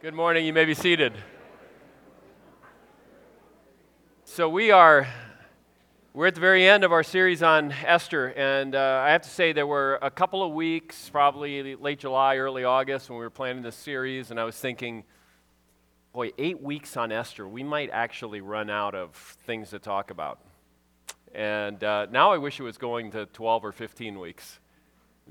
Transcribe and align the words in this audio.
Good 0.00 0.14
morning. 0.14 0.46
You 0.46 0.52
may 0.52 0.64
be 0.64 0.74
seated. 0.74 1.12
So 4.22 4.48
we 4.48 4.70
are 4.70 5.08
we're 6.14 6.28
at 6.28 6.36
the 6.36 6.40
very 6.40 6.68
end 6.68 6.84
of 6.84 6.92
our 6.92 7.02
series 7.02 7.42
on 7.42 7.72
Esther, 7.84 8.28
and 8.28 8.76
uh, 8.76 9.02
I 9.04 9.10
have 9.10 9.22
to 9.22 9.28
say 9.28 9.52
there 9.52 9.66
were 9.66 9.98
a 10.00 10.08
couple 10.08 10.44
of 10.44 10.52
weeks, 10.52 11.10
probably 11.10 11.74
late 11.74 11.98
July, 11.98 12.36
early 12.36 12.62
August, 12.62 13.10
when 13.10 13.18
we 13.18 13.24
were 13.24 13.30
planning 13.30 13.64
this 13.64 13.74
series, 13.74 14.30
and 14.30 14.38
I 14.38 14.44
was 14.44 14.56
thinking, 14.56 15.02
boy, 16.12 16.30
eight 16.38 16.62
weeks 16.62 16.96
on 16.96 17.10
Esther, 17.10 17.48
we 17.48 17.64
might 17.64 17.90
actually 17.90 18.40
run 18.40 18.70
out 18.70 18.94
of 18.94 19.16
things 19.46 19.70
to 19.70 19.80
talk 19.80 20.12
about. 20.12 20.38
And 21.34 21.82
uh, 21.82 22.06
now 22.08 22.30
I 22.30 22.38
wish 22.38 22.60
it 22.60 22.62
was 22.62 22.78
going 22.78 23.10
to 23.10 23.26
12 23.26 23.64
or 23.64 23.72
15 23.72 24.20
weeks 24.20 24.60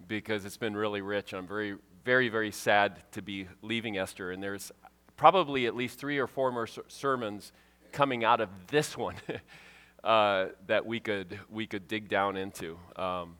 because 0.09 0.43
it's 0.43 0.57
been 0.57 0.75
really 0.75 0.99
rich. 0.99 1.31
I'm 1.31 1.47
very, 1.47 1.77
very, 2.07 2.29
very 2.29 2.51
sad 2.51 3.01
to 3.11 3.21
be 3.21 3.49
leaving 3.61 3.97
Esther. 3.97 4.31
And 4.31 4.41
there's 4.41 4.71
probably 5.17 5.65
at 5.65 5.75
least 5.75 5.99
three 5.99 6.19
or 6.19 6.25
four 6.25 6.53
more 6.53 6.65
sermons 6.87 7.51
coming 7.91 8.23
out 8.23 8.39
of 8.39 8.47
this 8.67 8.95
one 8.95 9.15
uh, 10.05 10.45
that 10.67 10.85
we 10.85 11.01
could, 11.01 11.37
we 11.51 11.67
could 11.67 11.89
dig 11.89 12.07
down 12.07 12.37
into. 12.37 12.79
Um, 12.95 13.35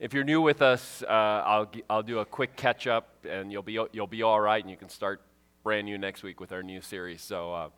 if 0.00 0.14
you're 0.14 0.24
new 0.24 0.40
with 0.40 0.62
us, 0.62 1.02
uh, 1.02 1.12
I'll, 1.12 1.70
I'll 1.90 2.02
do 2.02 2.20
a 2.20 2.24
quick 2.24 2.56
catch 2.56 2.86
up 2.86 3.26
and 3.28 3.52
you'll 3.52 3.62
be, 3.62 3.78
you'll 3.92 4.06
be 4.06 4.22
all 4.22 4.40
right 4.40 4.64
and 4.64 4.70
you 4.70 4.78
can 4.78 4.88
start 4.88 5.20
brand 5.62 5.84
new 5.84 5.98
next 5.98 6.22
week 6.22 6.40
with 6.40 6.50
our 6.50 6.62
new 6.62 6.80
series. 6.80 7.20
So 7.20 7.52
uh, 7.52 7.68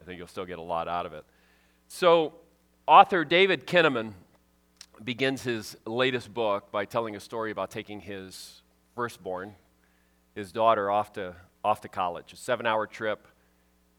I 0.00 0.04
think 0.04 0.18
you'll 0.18 0.26
still 0.26 0.46
get 0.46 0.58
a 0.58 0.62
lot 0.62 0.88
out 0.88 1.06
of 1.06 1.12
it. 1.12 1.24
So, 1.86 2.34
author 2.88 3.24
David 3.24 3.68
Kinnaman 3.68 4.14
begins 5.04 5.44
his 5.44 5.76
latest 5.86 6.34
book 6.34 6.72
by 6.72 6.86
telling 6.86 7.14
a 7.14 7.20
story 7.20 7.52
about 7.52 7.70
taking 7.70 8.00
his 8.00 8.62
firstborn, 8.96 9.54
his 10.36 10.52
daughter, 10.52 10.90
off 10.90 11.14
to, 11.14 11.34
off 11.64 11.80
to 11.80 11.88
college, 11.88 12.32
a 12.32 12.36
seven 12.36 12.66
hour 12.66 12.86
trip 12.86 13.26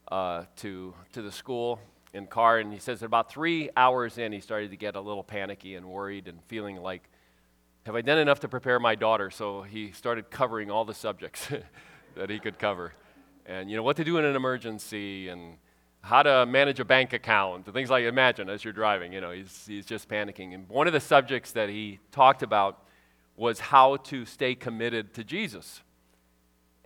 uh, 0.09 0.43
to, 0.57 0.93
to 1.11 1.21
the 1.21 1.31
school 1.31 1.79
in 2.13 2.27
car. 2.27 2.59
And 2.59 2.71
he 2.71 2.79
says 2.79 3.02
about 3.03 3.29
three 3.29 3.69
hours 3.75 4.17
in, 4.17 4.31
he 4.31 4.39
started 4.39 4.69
to 4.69 4.77
get 4.77 4.95
a 4.95 5.02
little 5.02 5.23
panicky 5.23 5.75
and 5.75 5.85
worried 5.88 6.27
and 6.27 6.41
feeling 6.44 6.77
like, 6.77 7.09
have 7.85 7.95
I 7.95 8.02
done 8.02 8.19
enough 8.19 8.41
to 8.41 8.47
prepare 8.47 8.79
my 8.79 8.95
daughter? 8.95 9.31
So 9.31 9.63
he 9.63 9.91
started 9.91 10.29
covering 10.29 10.69
all 10.69 10.85
the 10.85 10.94
subjects 10.94 11.47
that 12.16 12.29
he 12.29 12.38
could 12.38 12.59
cover. 12.59 12.94
And, 13.47 13.69
you 13.69 13.75
know, 13.75 13.83
what 13.83 13.97
to 13.97 14.03
do 14.03 14.17
in 14.17 14.25
an 14.25 14.35
emergency 14.35 15.29
and 15.29 15.55
how 16.01 16.22
to 16.22 16.45
manage 16.45 16.79
a 16.79 16.85
bank 16.85 17.13
account, 17.13 17.66
and 17.66 17.73
things 17.73 17.89
like 17.89 18.05
imagine 18.05 18.49
as 18.49 18.63
you're 18.63 18.73
driving, 18.73 19.11
you 19.11 19.22
know, 19.22 19.31
he's, 19.31 19.66
he's 19.66 19.85
just 19.85 20.07
panicking. 20.07 20.53
And 20.53 20.69
one 20.69 20.85
of 20.85 20.94
the 20.94 20.99
subjects 20.99 21.51
that 21.53 21.69
he 21.69 21.99
talked 22.11 22.44
about 22.44 22.83
was 23.35 23.59
how 23.59 23.97
to 23.97 24.25
stay 24.25 24.53
committed 24.53 25.13
to 25.16 25.23
Jesus. 25.23 25.81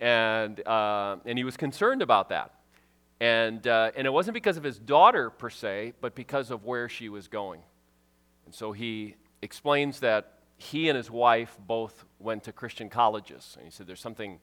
And, 0.01 0.67
uh, 0.67 1.17
and 1.25 1.37
he 1.37 1.43
was 1.43 1.55
concerned 1.55 2.01
about 2.01 2.29
that. 2.29 2.55
And, 3.21 3.65
uh, 3.67 3.91
and 3.95 4.07
it 4.07 4.09
wasn't 4.09 4.33
because 4.33 4.57
of 4.57 4.63
his 4.63 4.79
daughter 4.79 5.29
per 5.29 5.51
se, 5.51 5.93
but 6.01 6.15
because 6.15 6.49
of 6.49 6.65
where 6.65 6.89
she 6.89 7.07
was 7.07 7.27
going. 7.27 7.61
And 8.45 8.53
so 8.53 8.71
he 8.71 9.15
explains 9.43 9.99
that 9.99 10.39
he 10.57 10.89
and 10.89 10.97
his 10.97 11.11
wife 11.11 11.55
both 11.67 12.03
went 12.19 12.43
to 12.45 12.51
Christian 12.51 12.89
colleges. 12.89 13.53
And 13.57 13.65
he 13.65 13.71
said 13.71 13.85
there's 13.85 14.01
something 14.01 14.39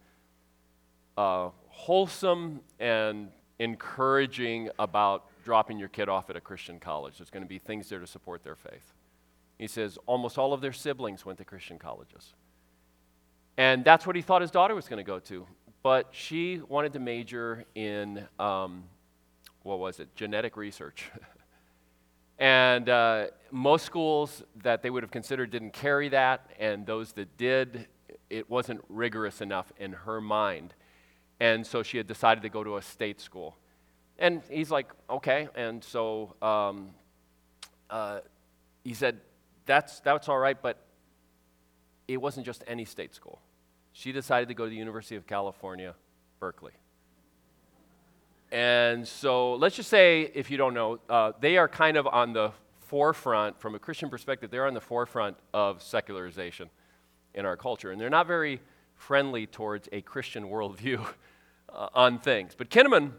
uh, 1.16 1.50
wholesome 1.66 2.60
and 2.78 3.30
encouraging 3.58 4.70
about 4.78 5.24
dropping 5.44 5.78
your 5.78 5.88
kid 5.88 6.08
off 6.08 6.30
at 6.30 6.36
a 6.36 6.40
Christian 6.40 6.78
college. 6.78 7.18
There's 7.18 7.30
going 7.30 7.42
to 7.42 7.48
be 7.48 7.58
things 7.58 7.88
there 7.88 7.98
to 7.98 8.06
support 8.06 8.44
their 8.44 8.54
faith. 8.54 8.94
He 9.58 9.66
says 9.66 9.98
almost 10.06 10.38
all 10.38 10.52
of 10.52 10.60
their 10.60 10.72
siblings 10.72 11.26
went 11.26 11.38
to 11.38 11.44
Christian 11.44 11.78
colleges. 11.78 12.34
And 13.58 13.84
that's 13.84 14.06
what 14.06 14.14
he 14.14 14.22
thought 14.22 14.40
his 14.40 14.52
daughter 14.52 14.72
was 14.76 14.86
going 14.86 15.04
to 15.04 15.06
go 15.06 15.18
to. 15.18 15.44
But 15.82 16.10
she 16.12 16.60
wanted 16.68 16.92
to 16.92 17.00
major 17.00 17.64
in, 17.74 18.24
um, 18.38 18.84
what 19.64 19.80
was 19.80 19.98
it, 19.98 20.14
genetic 20.14 20.56
research. 20.56 21.10
and 22.38 22.88
uh, 22.88 23.26
most 23.50 23.84
schools 23.84 24.44
that 24.62 24.82
they 24.82 24.90
would 24.90 25.02
have 25.02 25.10
considered 25.10 25.50
didn't 25.50 25.72
carry 25.72 26.08
that, 26.10 26.48
and 26.60 26.86
those 26.86 27.12
that 27.14 27.36
did, 27.36 27.88
it 28.30 28.48
wasn't 28.48 28.80
rigorous 28.88 29.40
enough 29.40 29.72
in 29.76 29.92
her 29.92 30.20
mind. 30.20 30.72
And 31.40 31.66
so 31.66 31.82
she 31.82 31.96
had 31.96 32.06
decided 32.06 32.42
to 32.42 32.48
go 32.48 32.62
to 32.62 32.76
a 32.76 32.82
state 32.82 33.20
school. 33.20 33.56
And 34.20 34.40
he's 34.48 34.70
like, 34.70 34.88
okay. 35.10 35.48
And 35.56 35.82
so 35.82 36.36
um, 36.42 36.90
uh, 37.90 38.20
he 38.84 38.94
said, 38.94 39.18
that's, 39.66 39.98
that's 39.98 40.28
all 40.28 40.38
right, 40.38 40.60
but 40.62 40.78
it 42.06 42.18
wasn't 42.18 42.46
just 42.46 42.62
any 42.68 42.84
state 42.84 43.16
school. 43.16 43.40
She 43.98 44.12
decided 44.12 44.46
to 44.46 44.54
go 44.54 44.62
to 44.62 44.70
the 44.70 44.76
University 44.76 45.16
of 45.16 45.26
California, 45.26 45.92
Berkeley. 46.38 46.70
And 48.52 49.08
so 49.08 49.54
let's 49.54 49.74
just 49.74 49.90
say, 49.90 50.30
if 50.36 50.52
you 50.52 50.56
don't 50.56 50.72
know, 50.72 51.00
uh, 51.08 51.32
they 51.40 51.56
are 51.56 51.66
kind 51.66 51.96
of 51.96 52.06
on 52.06 52.32
the 52.32 52.52
forefront, 52.78 53.60
from 53.60 53.74
a 53.74 53.80
Christian 53.80 54.08
perspective, 54.08 54.52
they're 54.52 54.68
on 54.68 54.74
the 54.74 54.80
forefront 54.80 55.36
of 55.52 55.82
secularization 55.82 56.70
in 57.34 57.44
our 57.44 57.56
culture. 57.56 57.90
And 57.90 58.00
they're 58.00 58.08
not 58.08 58.28
very 58.28 58.60
friendly 58.94 59.48
towards 59.48 59.88
a 59.90 60.00
Christian 60.02 60.44
worldview 60.44 61.04
uh, 61.68 61.88
on 61.92 62.20
things. 62.20 62.54
But 62.56 62.70
Kinnaman 62.70 63.10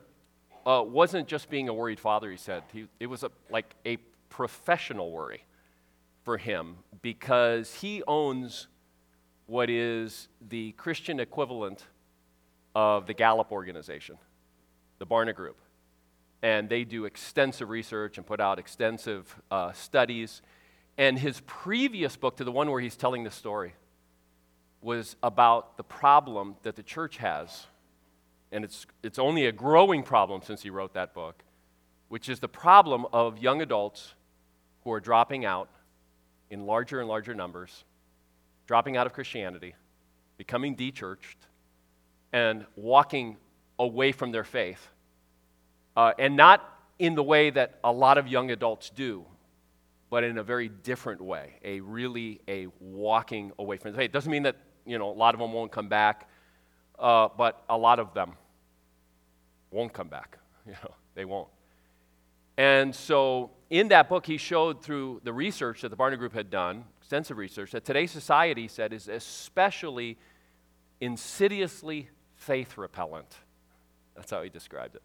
uh, 0.65 0.85
wasn't 0.87 1.27
just 1.27 1.49
being 1.49 1.67
a 1.67 1.73
worried 1.73 1.99
father, 1.99 2.31
he 2.31 2.37
said. 2.37 2.63
He, 2.71 2.87
it 3.01 3.07
was 3.07 3.23
a, 3.23 3.31
like 3.49 3.75
a 3.85 3.97
professional 4.29 5.11
worry 5.11 5.43
for 6.23 6.37
him 6.37 6.77
because 7.01 7.73
he 7.73 8.01
owns 8.07 8.69
what 9.49 9.69
is 9.69 10.27
the 10.49 10.71
Christian 10.73 11.19
equivalent 11.19 11.83
of 12.75 13.07
the 13.07 13.13
Gallup 13.13 13.51
organization, 13.51 14.17
the 14.99 15.05
Barna 15.05 15.35
Group. 15.35 15.57
And 16.41 16.69
they 16.69 16.83
do 16.83 17.05
extensive 17.05 17.69
research 17.69 18.17
and 18.17 18.25
put 18.25 18.39
out 18.39 18.59
extensive 18.59 19.35
uh, 19.51 19.73
studies. 19.73 20.41
And 20.97 21.19
his 21.19 21.41
previous 21.45 22.15
book 22.15 22.37
to 22.37 22.43
the 22.43 22.51
one 22.51 22.71
where 22.71 22.79
he's 22.79 22.95
telling 22.95 23.23
the 23.23 23.31
story 23.31 23.73
was 24.81 25.17
about 25.21 25.75
the 25.75 25.83
problem 25.83 26.55
that 26.63 26.77
the 26.77 26.83
church 26.83 27.17
has 27.17 27.65
and 28.51 28.63
it's, 28.63 28.85
it's 29.03 29.19
only 29.19 29.45
a 29.45 29.51
growing 29.51 30.03
problem 30.03 30.41
since 30.43 30.63
he 30.63 30.69
wrote 30.69 30.93
that 30.93 31.13
book, 31.13 31.43
which 32.07 32.29
is 32.29 32.39
the 32.39 32.47
problem 32.47 33.05
of 33.13 33.37
young 33.37 33.61
adults 33.61 34.15
who 34.83 34.91
are 34.91 34.99
dropping 34.99 35.45
out 35.45 35.69
in 36.49 36.65
larger 36.65 36.99
and 36.99 37.07
larger 37.07 37.35
numbers, 37.35 37.83
dropping 38.69 38.95
out 38.95 39.07
of 39.07 39.13
Christianity, 39.13 39.73
becoming 40.37 40.75
dechurched, 40.75 41.37
and 42.31 42.67
walking 42.75 43.35
away 43.79 44.11
from 44.11 44.31
their 44.31 44.43
faith. 44.43 44.87
Uh, 45.97 46.13
and 46.19 46.37
not 46.37 46.79
in 46.99 47.15
the 47.15 47.23
way 47.23 47.49
that 47.49 47.79
a 47.83 47.91
lot 47.91 48.19
of 48.19 48.27
young 48.27 48.51
adults 48.51 48.91
do, 48.91 49.25
but 50.11 50.23
in 50.23 50.37
a 50.37 50.43
very 50.43 50.69
different 50.69 51.19
way, 51.19 51.55
a 51.63 51.79
really 51.79 52.41
a 52.47 52.67
walking 52.79 53.51
away 53.57 53.77
from 53.77 53.91
the 53.91 53.97
faith. 53.97 54.05
It 54.05 54.13
doesn't 54.13 54.31
mean 54.31 54.43
that 54.43 54.57
you 54.85 54.99
know 54.99 55.09
a 55.09 55.17
lot 55.17 55.33
of 55.33 55.39
them 55.39 55.51
won't 55.51 55.71
come 55.71 55.89
back 55.89 56.29
uh, 56.99 57.29
but 57.35 57.63
a 57.69 57.77
lot 57.77 57.97
of 57.97 58.13
them 58.13 58.33
won't 59.71 59.93
come 59.93 60.07
back. 60.07 60.37
You 60.67 60.75
know, 60.83 60.93
they 61.15 61.25
won't. 61.25 61.47
And 62.57 62.93
so, 62.93 63.49
in 63.71 63.87
that 63.87 64.07
book, 64.07 64.23
he 64.23 64.37
showed 64.37 64.83
through 64.83 65.21
the 65.23 65.33
research 65.33 65.81
that 65.81 65.89
the 65.89 65.97
Barna 65.97 66.15
Group 66.15 66.33
had 66.33 66.51
done, 66.51 66.83
extensive 67.09 67.37
research, 67.37 67.71
that 67.71 67.85
today's 67.85 68.11
society, 68.11 68.67
said, 68.67 68.93
is 68.93 69.07
especially 69.07 70.17
insidiously 71.01 72.07
faith 72.35 72.77
repellent. 72.77 73.35
That's 74.15 74.29
how 74.29 74.43
he 74.43 74.49
described 74.49 74.95
it. 74.95 75.01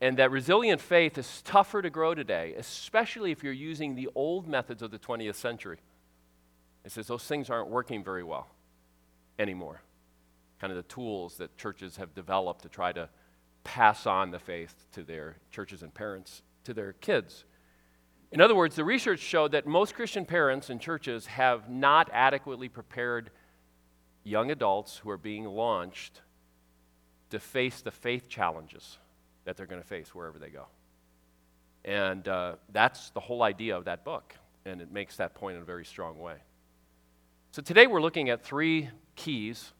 And 0.00 0.18
that 0.18 0.30
resilient 0.30 0.80
faith 0.80 1.18
is 1.18 1.42
tougher 1.42 1.82
to 1.82 1.90
grow 1.90 2.14
today, 2.14 2.54
especially 2.56 3.32
if 3.32 3.42
you're 3.42 3.52
using 3.52 3.96
the 3.96 4.08
old 4.14 4.46
methods 4.46 4.82
of 4.82 4.92
the 4.92 4.98
20th 4.98 5.34
century. 5.34 5.78
He 6.84 6.90
says 6.90 7.08
those 7.08 7.24
things 7.24 7.50
aren't 7.50 7.70
working 7.70 8.04
very 8.04 8.22
well 8.22 8.46
anymore 9.38 9.80
kind 10.64 10.70
of 10.70 10.76
the 10.76 10.94
tools 10.94 11.36
that 11.36 11.54
churches 11.58 11.96
have 11.96 12.14
developed 12.14 12.62
to 12.62 12.70
try 12.70 12.90
to 12.90 13.06
pass 13.64 14.06
on 14.06 14.30
the 14.30 14.38
faith 14.38 14.74
to 14.92 15.02
their 15.02 15.36
churches 15.50 15.82
and 15.82 15.92
parents, 15.92 16.40
to 16.64 16.72
their 16.72 16.94
kids. 16.94 17.44
In 18.34 18.40
other 18.40 18.56
words, 18.56 18.74
the 18.74 18.82
research 18.82 19.20
showed 19.20 19.52
that 19.52 19.64
most 19.64 19.94
Christian 19.94 20.24
parents 20.24 20.68
and 20.68 20.80
churches 20.80 21.26
have 21.26 21.70
not 21.70 22.10
adequately 22.12 22.68
prepared 22.68 23.30
young 24.24 24.50
adults 24.50 24.96
who 24.96 25.08
are 25.10 25.16
being 25.16 25.44
launched 25.44 26.20
to 27.30 27.38
face 27.38 27.80
the 27.80 27.92
faith 27.92 28.28
challenges 28.28 28.98
that 29.44 29.56
they're 29.56 29.66
going 29.66 29.80
to 29.80 29.86
face 29.86 30.12
wherever 30.16 30.40
they 30.40 30.48
go. 30.48 30.66
And 31.84 32.26
uh, 32.26 32.56
that's 32.72 33.10
the 33.10 33.20
whole 33.20 33.44
idea 33.44 33.76
of 33.76 33.84
that 33.84 34.04
book, 34.04 34.34
and 34.64 34.80
it 34.80 34.90
makes 34.90 35.16
that 35.18 35.36
point 35.36 35.54
in 35.54 35.62
a 35.62 35.64
very 35.64 35.84
strong 35.84 36.18
way. 36.18 36.38
So 37.52 37.62
today 37.62 37.86
we're 37.86 38.02
looking 38.02 38.30
at 38.30 38.42
three 38.42 38.90
keys 39.14 39.72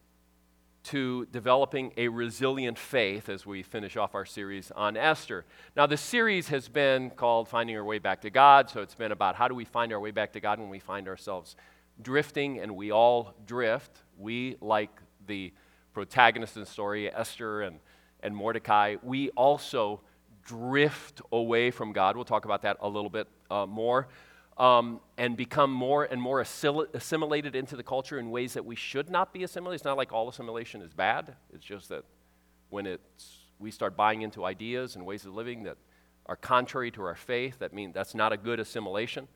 to 0.85 1.25
developing 1.31 1.91
a 1.97 2.07
resilient 2.07 2.77
faith 2.77 3.27
as 3.27 3.45
we 3.45 3.63
finish 3.63 3.97
off 3.97 4.13
our 4.13 4.25
series 4.25 4.71
on 4.71 4.95
Esther. 4.95 5.43
Now, 5.75 5.87
the 5.87 5.97
series 5.97 6.47
has 6.49 6.67
been 6.67 7.09
called 7.09 7.49
Finding 7.49 7.75
Our 7.75 7.83
Way 7.83 7.99
Back 7.99 8.21
to 8.21 8.29
God, 8.29 8.69
so 8.69 8.81
it's 8.81 8.93
been 8.93 9.11
about 9.11 9.35
how 9.35 9.47
do 9.47 9.55
we 9.55 9.65
find 9.65 9.91
our 9.91 9.99
way 9.99 10.11
back 10.11 10.33
to 10.33 10.39
God 10.39 10.59
when 10.59 10.69
we 10.69 10.79
find 10.79 11.07
ourselves 11.07 11.55
drifting, 12.01 12.59
and 12.59 12.75
we 12.75 12.91
all 12.91 13.33
drift. 13.47 14.03
We, 14.17 14.57
like 14.61 14.91
the 15.25 15.53
protagonists 15.93 16.55
in 16.55 16.61
the 16.61 16.67
story, 16.67 17.11
Esther 17.11 17.63
and, 17.63 17.79
and 18.21 18.35
Mordecai, 18.35 18.97
we 19.01 19.29
also 19.31 20.01
drift 20.45 21.21
away 21.31 21.71
from 21.71 21.93
God. 21.93 22.15
We'll 22.15 22.25
talk 22.25 22.45
about 22.45 22.61
that 22.61 22.77
a 22.79 22.87
little 22.87 23.09
bit 23.09 23.27
uh, 23.49 23.65
more. 23.65 24.07
Um, 24.57 25.01
and 25.17 25.35
become 25.35 25.69
more 25.69 26.05
and 26.05 26.21
more 26.21 26.39
assimilated 26.39 27.57
into 27.57 27.75
the 27.75 27.83
culture 27.83 28.17
in 28.17 28.31
ways 28.31 28.53
that 28.53 28.65
we 28.65 28.75
should 28.77 29.09
not 29.09 29.33
be 29.33 29.43
assimilated. 29.43 29.81
It's 29.81 29.83
not 29.83 29.97
like 29.97 30.13
all 30.13 30.29
assimilation 30.29 30.81
is 30.81 30.93
bad. 30.93 31.35
It's 31.53 31.65
just 31.65 31.89
that 31.89 32.05
when 32.69 32.85
it's, 32.85 33.39
we 33.59 33.69
start 33.69 33.97
buying 33.97 34.21
into 34.21 34.45
ideas 34.45 34.95
and 34.95 35.05
ways 35.05 35.25
of 35.25 35.33
living 35.33 35.63
that 35.63 35.75
are 36.25 36.37
contrary 36.37 36.89
to 36.91 37.03
our 37.03 37.15
faith, 37.15 37.59
that 37.59 37.73
means 37.73 37.93
that's 37.93 38.15
not 38.15 38.31
a 38.31 38.37
good 38.37 38.61
assimilation. 38.61 39.27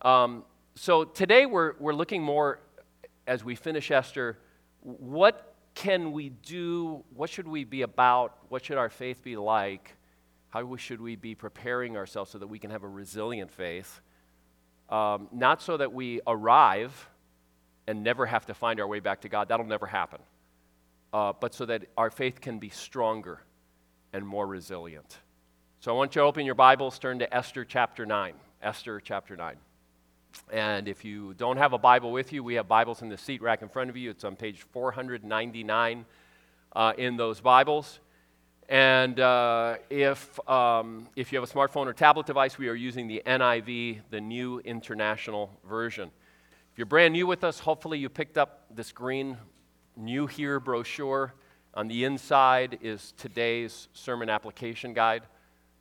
Um, 0.00 0.44
so 0.74 1.04
today 1.04 1.44
we're, 1.44 1.74
we're 1.78 1.92
looking 1.92 2.22
more, 2.22 2.60
as 3.26 3.44
we 3.44 3.54
finish 3.54 3.90
Esther, 3.90 4.38
what 4.80 5.56
can 5.74 6.10
we 6.12 6.30
do? 6.30 7.04
What 7.14 7.28
should 7.28 7.46
we 7.46 7.64
be 7.64 7.82
about? 7.82 8.38
What 8.48 8.64
should 8.64 8.78
our 8.78 8.88
faith 8.88 9.22
be 9.22 9.36
like? 9.36 9.94
How 10.48 10.74
should 10.76 11.02
we 11.02 11.16
be 11.16 11.34
preparing 11.34 11.98
ourselves 11.98 12.30
so 12.30 12.38
that 12.38 12.46
we 12.46 12.58
can 12.58 12.70
have 12.70 12.82
a 12.82 12.88
resilient 12.88 13.50
faith? 13.50 14.00
Um, 14.88 15.28
not 15.32 15.60
so 15.62 15.76
that 15.76 15.92
we 15.92 16.20
arrive 16.26 17.08
and 17.86 18.02
never 18.02 18.26
have 18.26 18.46
to 18.46 18.54
find 18.54 18.80
our 18.80 18.86
way 18.86 19.00
back 19.00 19.22
to 19.22 19.28
God. 19.28 19.48
That'll 19.48 19.66
never 19.66 19.86
happen. 19.86 20.20
Uh, 21.12 21.32
but 21.38 21.54
so 21.54 21.66
that 21.66 21.86
our 21.96 22.10
faith 22.10 22.40
can 22.40 22.58
be 22.58 22.68
stronger 22.68 23.40
and 24.12 24.26
more 24.26 24.46
resilient. 24.46 25.18
So 25.80 25.94
I 25.94 25.96
want 25.96 26.14
you 26.14 26.22
to 26.22 26.26
open 26.26 26.44
your 26.44 26.54
Bibles, 26.54 26.98
turn 26.98 27.18
to 27.20 27.34
Esther 27.34 27.64
chapter 27.64 28.04
9. 28.04 28.34
Esther 28.62 29.00
chapter 29.00 29.36
9. 29.36 29.56
And 30.52 30.88
if 30.88 31.04
you 31.04 31.34
don't 31.34 31.56
have 31.56 31.72
a 31.72 31.78
Bible 31.78 32.12
with 32.12 32.32
you, 32.32 32.42
we 32.42 32.54
have 32.54 32.68
Bibles 32.68 33.02
in 33.02 33.08
the 33.08 33.16
seat 33.16 33.40
rack 33.42 33.62
in 33.62 33.68
front 33.68 33.90
of 33.90 33.96
you. 33.96 34.10
It's 34.10 34.24
on 34.24 34.36
page 34.36 34.62
499 34.72 36.04
uh, 36.74 36.92
in 36.98 37.16
those 37.16 37.40
Bibles. 37.40 38.00
And 38.68 39.18
uh, 39.18 39.76
if, 39.88 40.38
um, 40.48 41.08
if 41.16 41.32
you 41.32 41.40
have 41.40 41.48
a 41.48 41.52
smartphone 41.52 41.86
or 41.86 41.94
tablet 41.94 42.26
device, 42.26 42.58
we 42.58 42.68
are 42.68 42.74
using 42.74 43.08
the 43.08 43.22
NIV, 43.24 44.00
the 44.10 44.20
New 44.20 44.58
International 44.60 45.58
Version. 45.66 46.10
If 46.72 46.78
you're 46.78 46.86
brand 46.86 47.14
new 47.14 47.26
with 47.26 47.44
us, 47.44 47.60
hopefully 47.60 47.98
you 47.98 48.10
picked 48.10 48.36
up 48.36 48.66
this 48.70 48.92
green 48.92 49.38
New 49.96 50.26
Here 50.26 50.60
brochure. 50.60 51.32
On 51.72 51.88
the 51.88 52.04
inside 52.04 52.78
is 52.82 53.14
today's 53.16 53.88
sermon 53.94 54.28
application 54.28 54.92
guide. 54.92 55.22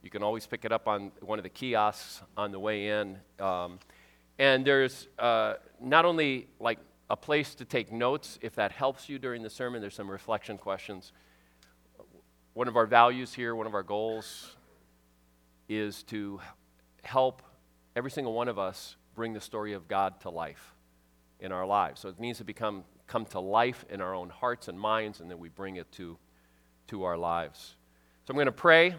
You 0.01 0.09
can 0.09 0.23
always 0.23 0.47
pick 0.47 0.63
it 0.63 0.71
up 0.71 0.87
on 0.87 1.11
one 1.19 1.39
of 1.39 1.43
the 1.43 1.49
kiosks 1.49 2.21
on 2.37 2.51
the 2.53 2.59
way 2.59 2.87
in. 2.87 3.17
Um, 3.39 3.79
and 4.39 4.63
there's 4.63 5.09
uh, 5.19 5.55
not 5.81 6.05
only 6.05 6.47
like 6.59 6.79
a 7.09 7.17
place 7.17 7.53
to 7.55 7.65
take 7.65 7.91
notes 7.91 8.39
if 8.41 8.55
that 8.55 8.71
helps 8.71 9.09
you 9.09 9.19
during 9.19 9.43
the 9.43 9.49
sermon, 9.49 9.81
there's 9.81 9.95
some 9.95 10.09
reflection 10.09 10.57
questions. 10.57 11.11
One 12.57 12.67
of 12.67 12.75
our 12.75 12.87
values 12.87 13.35
here, 13.35 13.55
one 13.55 13.67
of 13.67 13.75
our 13.75 13.83
goals 13.83 14.55
is 15.69 16.01
to 16.05 16.41
help 17.03 17.43
every 17.95 18.09
single 18.09 18.33
one 18.33 18.47
of 18.47 18.57
us 18.57 18.95
bring 19.13 19.33
the 19.33 19.39
story 19.39 19.73
of 19.73 19.87
God 19.87 20.19
to 20.21 20.31
life 20.31 20.73
in 21.39 21.51
our 21.51 21.67
lives. 21.67 22.01
So 22.01 22.09
it 22.09 22.19
needs 22.19 22.39
to 22.39 22.43
become 22.43 22.83
come 23.05 23.25
to 23.25 23.39
life 23.39 23.85
in 23.91 24.01
our 24.01 24.15
own 24.15 24.29
hearts 24.29 24.69
and 24.69 24.79
minds, 24.79 25.19
and 25.19 25.29
then 25.29 25.37
we 25.37 25.49
bring 25.49 25.75
it 25.75 25.91
to, 25.91 26.17
to 26.87 27.03
our 27.03 27.15
lives. 27.15 27.75
So 28.25 28.31
I'm 28.31 28.37
going 28.37 28.47
to 28.47 28.51
pray 28.51 28.95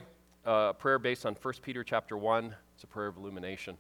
uh, 0.47 0.69
a 0.71 0.75
prayer 0.75 1.01
based 1.01 1.27
on 1.27 1.35
1 1.35 1.55
Peter 1.61 1.83
chapter 1.83 2.17
1. 2.17 2.55
It's 2.77 2.85
a 2.85 2.87
prayer 2.87 3.09
of 3.09 3.17
illumination, 3.17 3.77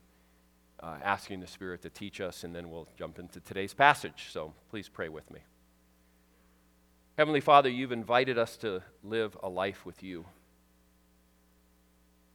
uh, 0.82 0.96
asking 1.04 1.38
the 1.38 1.46
Spirit 1.46 1.82
to 1.82 1.90
teach 1.90 2.20
us, 2.20 2.42
and 2.42 2.52
then 2.52 2.68
we'll 2.68 2.88
jump 2.98 3.20
into 3.20 3.38
today's 3.38 3.74
passage. 3.74 4.30
So 4.32 4.54
please 4.70 4.88
pray 4.88 5.08
with 5.08 5.30
me. 5.30 5.38
Heavenly 7.18 7.40
Father, 7.40 7.68
you've 7.68 7.90
invited 7.90 8.38
us 8.38 8.56
to 8.58 8.80
live 9.02 9.36
a 9.42 9.48
life 9.48 9.84
with 9.84 10.04
you. 10.04 10.24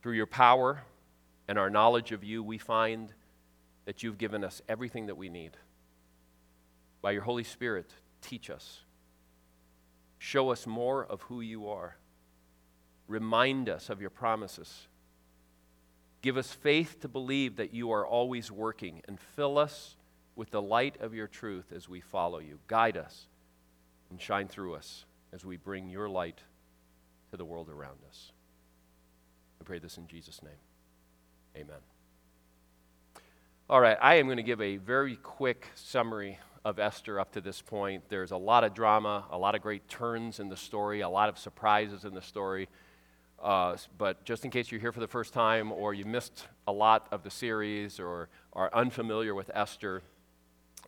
Through 0.01 0.15
your 0.15 0.27
power 0.27 0.83
and 1.47 1.57
our 1.57 1.69
knowledge 1.69 2.12
of 2.12 2.25
you, 2.25 2.44
we 2.44 2.57
find 2.57 3.13
that 3.85 4.03
you've 4.03 4.18
given 4.18 4.44
us 4.44 4.62
everything 4.68 5.06
that 5.06 5.15
we 5.15 5.30
need. 5.30 5.51
By 7.01 7.12
your 7.12 7.21
Holy 7.21 7.45
Spirit, 7.45 7.94
teach 8.21 8.50
us. 8.50 8.81
Show 10.19 10.50
us 10.50 10.68
more 10.68 11.06
of 11.06 11.21
who 11.21 11.39
you 11.39 11.69
are. 11.69 11.95
Remind 13.07 13.69
us 13.69 13.89
of 13.89 14.01
your 14.01 14.09
promises. 14.09 14.88
Give 16.21 16.36
us 16.36 16.51
faith 16.51 17.00
to 17.00 17.07
believe 17.07 17.56
that 17.56 17.74
you 17.74 17.89
are 17.94 18.06
always 18.06 18.51
working 18.51 19.01
and 19.07 19.18
fill 19.18 19.57
us 19.57 19.95
with 20.36 20.51
the 20.51 20.62
light 20.62 21.00
of 21.00 21.13
your 21.13 21.27
truth 21.27 21.71
as 21.74 21.88
we 21.88 22.01
follow 22.01 22.39
you. 22.39 22.59
Guide 22.68 22.97
us 22.97 23.27
and 24.13 24.21
shine 24.21 24.48
through 24.48 24.75
us 24.75 25.06
as 25.33 25.44
we 25.44 25.57
bring 25.57 25.89
your 25.89 26.07
light 26.07 26.39
to 27.31 27.36
the 27.36 27.44
world 27.44 27.68
around 27.68 27.98
us. 28.07 28.31
I 29.60 29.63
pray 29.63 29.80
this 29.80 29.98
in 29.98 30.06
Jesus' 30.06 30.44
name. 30.44 30.54
Amen. 31.57 31.80
All 33.68 33.81
right, 33.81 33.98
I 34.00 34.15
am 34.15 34.27
going 34.27 34.38
to 34.38 34.44
give 34.44 34.62
a 34.62 34.77
very 34.77 35.15
quick 35.15 35.68
summary 35.74 36.38
of 36.63 36.77
Esther 36.77 37.19
up 37.19 37.31
to 37.31 37.42
this 37.42 37.60
point. 37.60 38.04
There's 38.07 38.30
a 38.30 38.38
lot 38.38 38.63
of 38.63 38.75
drama, 38.75 39.25
a 39.31 39.38
lot 39.38 39.56
of 39.56 39.63
great 39.63 39.89
turns 39.89 40.39
in 40.39 40.48
the 40.48 40.57
story, 40.57 41.01
a 41.01 41.10
lot 41.10 41.27
of 41.27 41.39
surprises 41.39 42.06
in 42.06 42.13
the 42.13 42.21
story. 42.21 42.69
Uh, 43.42 43.77
but 43.98 44.24
just 44.25 44.45
in 44.45 44.51
case 44.51 44.71
you're 44.71 44.80
here 44.80 44.92
for 44.92 45.00
the 45.00 45.07
first 45.07 45.33
time 45.33 45.71
or 45.71 45.95
you 45.95 46.06
missed 46.06 46.45
a 46.68 46.71
lot 46.71 47.07
of 47.12 47.24
the 47.24 47.31
series 47.31 48.00
or 48.00 48.30
are 48.54 48.69
unfamiliar 48.75 49.33
with 49.33 49.50
Esther, 49.56 50.04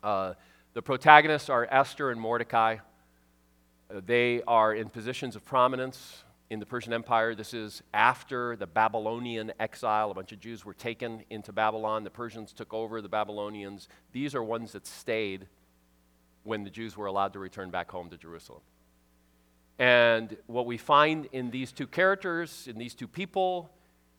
uh, 0.04 0.36
the 0.76 0.82
protagonists 0.84 1.50
are 1.50 1.68
Esther 1.72 2.12
and 2.12 2.22
Mordecai. 2.22 2.78
Uh, 3.90 4.02
they 4.06 4.42
are 4.48 4.74
in 4.74 4.90
positions 4.90 5.36
of 5.36 5.46
prominence 5.46 6.24
in 6.50 6.60
the 6.60 6.66
Persian 6.66 6.94
Empire. 6.94 7.36
This 7.36 7.54
is 7.54 7.84
after 7.94 8.56
the 8.56 8.68
Babylonian 8.68 9.52
exile. 9.60 10.12
A 10.12 10.14
bunch 10.14 10.32
of 10.32 10.40
Jews 10.40 10.66
were 10.66 10.74
taken 10.74 11.24
into 11.30 11.52
Babylon. 11.52 12.04
The 12.04 12.10
Persians 12.10 12.54
took 12.54 12.74
over 12.74 13.02
the 13.02 13.10
Babylonians. 13.10 13.88
These 14.12 14.36
are 14.36 14.44
ones 14.44 14.72
that 14.74 14.88
stayed 14.88 15.48
when 16.44 16.64
the 16.64 16.70
Jews 16.70 16.96
were 16.96 17.08
allowed 17.08 17.34
to 17.34 17.40
return 17.40 17.72
back 17.72 17.90
home 17.92 18.10
to 18.10 18.18
Jerusalem. 18.18 18.62
And 19.78 20.38
what 20.48 20.66
we 20.66 20.78
find 20.78 21.28
in 21.32 21.52
these 21.52 21.72
two 21.72 21.88
characters, 21.88 22.68
in 22.68 22.78
these 22.78 22.96
two 22.96 23.08
people, 23.08 23.70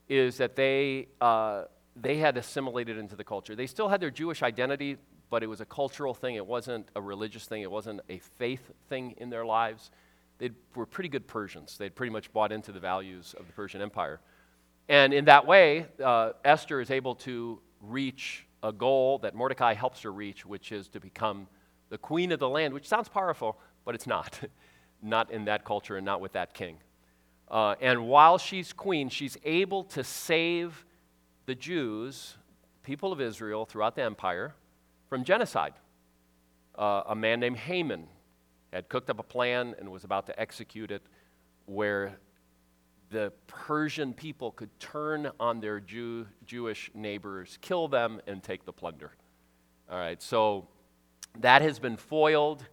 is 0.09 0.37
that 0.37 0.55
they, 0.55 1.09
uh, 1.21 1.65
they 1.95 2.19
had 2.19 2.37
assimilated 2.37 2.99
into 2.99 3.17
the 3.17 3.25
culture. 3.25 3.57
They 3.57 3.67
still 3.67 3.89
had 3.89 4.01
their 4.01 4.11
Jewish 4.11 4.43
identity, 4.43 4.99
but 5.31 5.43
it 5.43 5.47
was 5.47 5.61
a 5.61 5.65
cultural 5.65 6.15
thing. 6.15 6.37
It 6.37 6.47
wasn't 6.47 6.89
a 6.95 7.01
religious 7.01 7.47
thing. 7.47 7.63
It 7.63 7.71
wasn't 7.71 8.01
a 8.09 8.19
faith 8.19 8.71
thing 8.89 9.15
in 9.19 9.31
their 9.31 9.45
lives. 9.45 9.91
They 10.39 10.51
were 10.75 10.87
pretty 10.87 11.09
good 11.09 11.27
Persians. 11.27 11.79
They'd 11.79 11.95
pretty 11.95 12.13
much 12.13 12.33
bought 12.33 12.53
into 12.53 12.73
the 12.73 12.81
values 12.81 13.35
of 13.39 13.47
the 13.47 13.53
Persian 13.53 13.81
Empire. 13.81 14.21
And 14.89 15.13
in 15.13 15.25
that 15.25 15.47
way, 15.47 15.87
uh, 16.03 16.33
Esther 16.45 16.81
is 16.81 16.91
able 16.91 17.15
to 17.17 17.61
reach 17.81 18.47
a 18.63 18.73
goal 18.73 19.19
that 19.19 19.35
Mordecai 19.35 19.75
helps 19.75 20.03
her 20.03 20.13
reach, 20.13 20.47
which 20.47 20.73
is 20.73 20.89
to 20.89 21.01
become 21.01 21.49
the 21.89 21.99
queen 21.99 22.33
of 22.33 22.39
the 22.39 22.49
land, 22.49 22.75
which 22.75 22.87
sounds 22.87 23.09
powerful, 23.09 23.59
but 23.85 23.95
it's 23.95 24.07
not. 24.07 24.41
not 25.03 25.31
in 25.31 25.45
that 25.45 25.65
culture 25.65 25.97
and 25.97 26.05
not 26.05 26.21
with 26.21 26.33
that 26.33 26.55
king. 26.55 26.79
Uh, 27.49 27.75
and 27.81 28.09
while 28.09 28.39
she's 28.39 28.73
queen, 28.73 29.09
she's 29.09 29.37
able 29.45 29.85
to 29.85 30.03
save 30.03 30.85
the 31.47 31.55
Jews, 31.55 32.37
people 32.83 33.13
of 33.13 33.21
Israel 33.21 33.65
throughout 33.65 33.95
the 33.95 34.03
empire, 34.03 34.55
from 35.09 35.25
genocide. 35.25 35.75
Uh, 36.77 37.03
a 37.09 37.15
man 37.15 37.41
named 37.41 37.57
Haman 37.57 38.07
had 38.73 38.89
cooked 38.89 39.09
up 39.09 39.19
a 39.19 39.23
plan 39.23 39.75
and 39.79 39.91
was 39.91 40.05
about 40.05 40.27
to 40.27 40.39
execute 40.39 40.91
it 40.91 41.03
where 41.67 42.19
the 43.11 43.33
Persian 43.47 44.13
people 44.13 44.51
could 44.51 44.69
turn 44.81 45.31
on 45.39 45.61
their 45.61 45.81
Jew, 45.81 46.27
Jewish 46.45 46.91
neighbors, 46.95 47.59
kill 47.61 47.89
them, 47.89 48.21
and 48.27 48.43
take 48.43 48.65
the 48.65 48.73
plunder. 48.73 49.13
All 49.91 49.99
right, 49.99 50.21
so 50.21 50.67
that 51.39 51.63
has 51.63 51.79
been 51.79 51.97
foiled. 51.97 52.65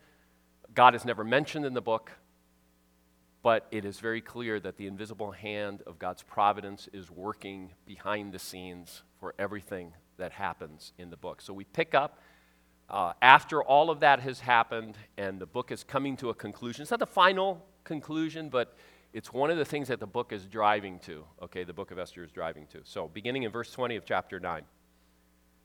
God 0.74 0.96
is 0.96 1.06
never 1.06 1.24
mentioned 1.24 1.66
in 1.66 1.74
the 1.74 1.82
book, 1.82 2.12
but 3.44 3.68
it 3.72 3.86
is 3.86 4.00
very 4.00 4.22
clear 4.22 4.60
that 4.60 4.78
the 4.78 4.88
invisible 4.88 5.32
hand 5.32 5.84
of 5.86 6.00
God's 6.00 6.24
providence 6.24 6.90
is 6.92 7.12
working 7.12 7.74
behind 7.86 8.34
the 8.34 8.40
scenes 8.40 9.04
for 9.20 9.36
everything 9.38 9.94
that 10.18 10.32
happens 10.32 10.94
in 10.98 11.10
the 11.10 11.18
book. 11.18 11.42
So 11.42 11.54
we 11.54 11.64
pick 11.64 11.94
up 11.94 12.20
uh, 12.90 13.14
after 13.22 13.64
all 13.64 13.90
of 13.90 14.02
that 14.02 14.20
has 14.20 14.40
happened 14.40 14.98
and 15.18 15.40
the 15.40 15.46
book 15.46 15.72
is 15.72 15.84
coming 15.84 16.18
to 16.18 16.30
a 16.30 16.34
conclusion. 16.34 16.82
It's 16.84 16.92
not 16.92 17.00
the 17.00 17.06
final 17.06 17.66
conclusion, 17.84 18.50
but 18.50 18.76
it's 19.14 19.32
one 19.32 19.52
of 19.52 19.58
the 19.58 19.66
things 19.66 19.88
that 19.90 20.00
the 20.00 20.08
book 20.08 20.34
is 20.34 20.46
driving 20.46 21.00
to. 21.00 21.24
Okay, 21.44 21.64
the 21.64 21.74
book 21.74 21.92
of 21.92 22.00
Esther 22.00 22.24
is 22.24 22.32
driving 22.32 22.66
to. 22.68 22.80
So, 22.84 23.08
beginning 23.08 23.44
in 23.44 23.52
verse 23.52 23.72
20 23.72 23.96
of 23.96 24.06
chapter 24.06 24.40
9, 24.40 24.60
it 24.60 24.66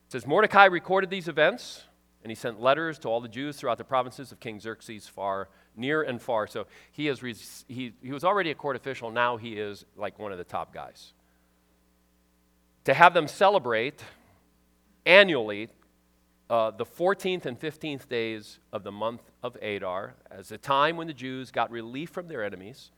says 0.07 0.27
Mordecai 0.27 0.65
recorded 0.65 1.09
these 1.09 1.27
events, 1.27 1.83
and 2.23 2.29
he 2.29 2.35
sent 2.35 2.61
letters 2.61 2.99
to 2.99 3.07
all 3.07 3.21
the 3.21 3.27
Jews 3.27 3.57
throughout 3.57 3.79
the 3.79 3.83
provinces 3.83 4.31
of 4.31 4.39
King 4.39 4.59
Xerxes, 4.59 5.07
far, 5.07 5.49
near, 5.75 6.03
and 6.03 6.21
far. 6.21 6.45
So, 6.45 6.67
he, 6.91 7.09
re- 7.11 7.35
he, 7.67 7.93
he 8.03 8.11
was 8.11 8.23
already 8.23 8.51
a 8.51 8.55
court 8.55 8.75
official, 8.75 9.09
now 9.09 9.37
he 9.37 9.53
is 9.53 9.83
like 9.97 10.19
one 10.19 10.31
of 10.31 10.37
the 10.37 10.43
top 10.43 10.71
guys. 10.71 11.13
To 12.85 12.93
have 12.93 13.15
them 13.15 13.27
celebrate 13.27 14.01
annually 15.05 15.69
uh, 16.49 16.71
the 16.71 16.85
14th 16.85 17.45
and 17.45 17.59
15th 17.59 18.09
days 18.09 18.59
of 18.73 18.83
the 18.83 18.91
month 18.91 19.21
of 19.43 19.55
Adar 19.61 20.15
as 20.31 20.51
a 20.51 20.57
time 20.57 20.97
when 20.97 21.07
the 21.07 21.13
Jews 21.13 21.51
got 21.51 21.69
relief 21.69 22.09
from 22.09 22.27
their 22.27 22.43
enemies, 22.43 22.91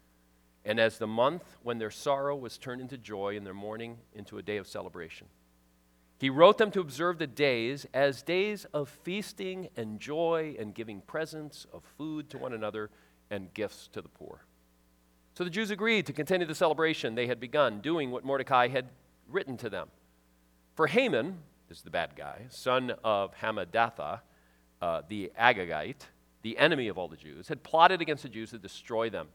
and 0.63 0.79
as 0.79 0.97
the 0.97 1.07
month 1.07 1.43
when 1.63 1.77
their 1.77 1.91
sorrow 1.91 2.35
was 2.35 2.57
turned 2.57 2.81
into 2.81 2.97
joy 2.97 3.35
and 3.35 3.45
their 3.45 3.53
mourning 3.53 3.97
into 4.13 4.37
a 4.37 4.41
day 4.41 4.57
of 4.57 4.67
celebration. 4.67 5.27
He 6.17 6.29
wrote 6.29 6.59
them 6.59 6.71
to 6.71 6.81
observe 6.81 7.17
the 7.17 7.27
days 7.27 7.87
as 7.93 8.21
days 8.21 8.65
of 8.73 8.89
feasting 8.89 9.69
and 9.75 9.99
joy 9.99 10.55
and 10.59 10.73
giving 10.73 11.01
presents 11.01 11.65
of 11.73 11.83
food 11.97 12.29
to 12.29 12.37
one 12.37 12.53
another 12.53 12.91
and 13.31 13.53
gifts 13.53 13.89
to 13.93 14.01
the 14.01 14.07
poor. 14.07 14.45
So 15.33 15.43
the 15.43 15.49
Jews 15.49 15.71
agreed 15.71 16.05
to 16.05 16.13
continue 16.13 16.45
the 16.45 16.53
celebration 16.53 17.15
they 17.15 17.27
had 17.27 17.39
begun, 17.39 17.81
doing 17.81 18.11
what 18.11 18.23
Mordecai 18.23 18.67
had 18.67 18.89
written 19.27 19.57
to 19.57 19.69
them. 19.69 19.87
For 20.75 20.87
Haman, 20.87 21.39
is 21.77 21.83
the 21.83 21.89
bad 21.89 22.15
guy, 22.15 22.45
son 22.49 22.93
of 23.03 23.33
Hammedatha, 23.35 24.21
uh, 24.81 25.01
the 25.07 25.31
Agagite, 25.39 26.01
the 26.41 26.57
enemy 26.57 26.87
of 26.87 26.97
all 26.97 27.07
the 27.07 27.15
Jews, 27.15 27.47
had 27.47 27.63
plotted 27.63 28.01
against 28.01 28.23
the 28.23 28.29
Jews 28.29 28.51
to 28.51 28.59
destroy 28.59 29.09
them 29.09 29.27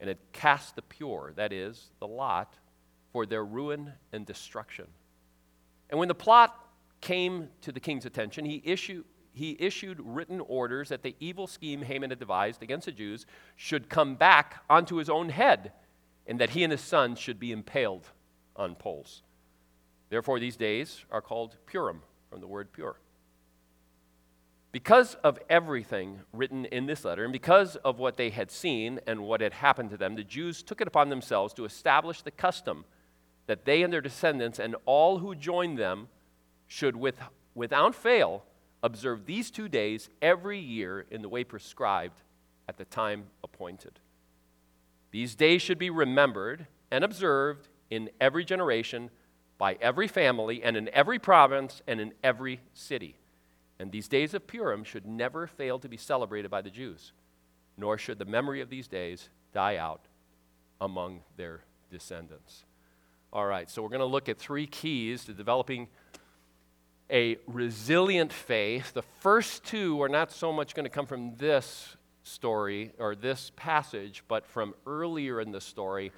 and 0.00 0.08
had 0.08 0.18
cast 0.32 0.76
the 0.76 0.82
pur, 0.82 1.32
that 1.34 1.52
is, 1.52 1.90
the 2.00 2.06
lot, 2.06 2.54
for 3.12 3.24
their 3.24 3.44
ruin 3.44 3.92
and 4.12 4.26
destruction. 4.26 4.86
And 5.88 5.98
when 5.98 6.08
the 6.08 6.14
plot 6.14 6.54
came 7.00 7.48
to 7.62 7.72
the 7.72 7.80
king's 7.80 8.04
attention, 8.04 8.44
he 8.44 8.60
issued, 8.64 9.04
he 9.32 9.56
issued 9.60 10.00
written 10.00 10.40
orders 10.40 10.88
that 10.88 11.02
the 11.02 11.14
evil 11.20 11.46
scheme 11.46 11.82
Haman 11.82 12.10
had 12.10 12.18
devised 12.18 12.62
against 12.62 12.86
the 12.86 12.92
Jews 12.92 13.26
should 13.54 13.88
come 13.88 14.16
back 14.16 14.62
onto 14.68 14.96
his 14.96 15.08
own 15.08 15.28
head, 15.28 15.72
and 16.26 16.40
that 16.40 16.50
he 16.50 16.64
and 16.64 16.72
his 16.72 16.80
sons 16.80 17.18
should 17.18 17.38
be 17.38 17.52
impaled 17.52 18.08
on 18.56 18.74
poles. 18.74 19.22
Therefore, 20.08 20.38
these 20.38 20.56
days 20.56 21.04
are 21.10 21.20
called 21.20 21.56
Purim, 21.66 22.02
from 22.30 22.40
the 22.40 22.46
word 22.46 22.72
pur. 22.72 22.96
Because 24.72 25.14
of 25.24 25.38
everything 25.48 26.20
written 26.32 26.66
in 26.66 26.86
this 26.86 27.04
letter, 27.04 27.24
and 27.24 27.32
because 27.32 27.76
of 27.76 27.98
what 27.98 28.16
they 28.16 28.30
had 28.30 28.50
seen 28.50 29.00
and 29.06 29.20
what 29.20 29.40
had 29.40 29.54
happened 29.54 29.90
to 29.90 29.96
them, 29.96 30.14
the 30.14 30.22
Jews 30.22 30.62
took 30.62 30.80
it 30.80 30.88
upon 30.88 31.08
themselves 31.08 31.54
to 31.54 31.64
establish 31.64 32.22
the 32.22 32.30
custom 32.30 32.84
that 33.46 33.64
they 33.64 33.82
and 33.82 33.92
their 33.92 34.00
descendants 34.00 34.58
and 34.58 34.76
all 34.84 35.18
who 35.18 35.34
joined 35.34 35.78
them 35.78 36.08
should, 36.66 36.96
with, 36.96 37.18
without 37.54 37.94
fail, 37.94 38.44
observe 38.82 39.24
these 39.24 39.50
two 39.50 39.68
days 39.68 40.10
every 40.20 40.58
year 40.58 41.06
in 41.10 41.22
the 41.22 41.28
way 41.28 41.42
prescribed 41.42 42.20
at 42.68 42.76
the 42.76 42.84
time 42.84 43.24
appointed. 43.42 43.98
These 45.10 45.34
days 45.34 45.62
should 45.62 45.78
be 45.78 45.90
remembered 45.90 46.66
and 46.90 47.02
observed 47.02 47.68
in 47.88 48.10
every 48.20 48.44
generation 48.44 49.10
by 49.58 49.78
every 49.80 50.08
family 50.08 50.62
and 50.62 50.76
in 50.76 50.88
every 50.90 51.18
province 51.18 51.82
and 51.86 52.00
in 52.00 52.12
every 52.22 52.60
city. 52.74 53.16
And 53.78 53.92
these 53.92 54.08
days 54.08 54.34
of 54.34 54.46
Purim 54.46 54.84
should 54.84 55.06
never 55.06 55.46
fail 55.46 55.78
to 55.78 55.88
be 55.88 55.96
celebrated 55.96 56.50
by 56.50 56.62
the 56.62 56.70
Jews, 56.70 57.12
nor 57.76 57.98
should 57.98 58.18
the 58.18 58.24
memory 58.24 58.60
of 58.60 58.70
these 58.70 58.88
days 58.88 59.28
die 59.52 59.76
out 59.76 60.06
among 60.80 61.20
their 61.36 61.60
descendants. 61.90 62.64
All 63.32 63.46
right, 63.46 63.68
so 63.68 63.82
we're 63.82 63.88
going 63.88 64.00
to 64.00 64.06
look 64.06 64.28
at 64.28 64.38
three 64.38 64.66
keys 64.66 65.24
to 65.24 65.32
developing 65.32 65.88
a 67.10 67.36
resilient 67.46 68.32
faith. 68.32 68.92
The 68.92 69.02
first 69.20 69.64
two 69.64 70.02
are 70.02 70.08
not 70.08 70.32
so 70.32 70.52
much 70.52 70.74
going 70.74 70.84
to 70.84 70.90
come 70.90 71.06
from 71.06 71.36
this 71.36 71.96
story 72.22 72.92
or 72.98 73.14
this 73.14 73.52
passage, 73.56 74.24
but 74.26 74.46
from 74.46 74.74
earlier 74.86 75.40
in 75.40 75.52
the 75.52 75.60
story, 75.60 76.12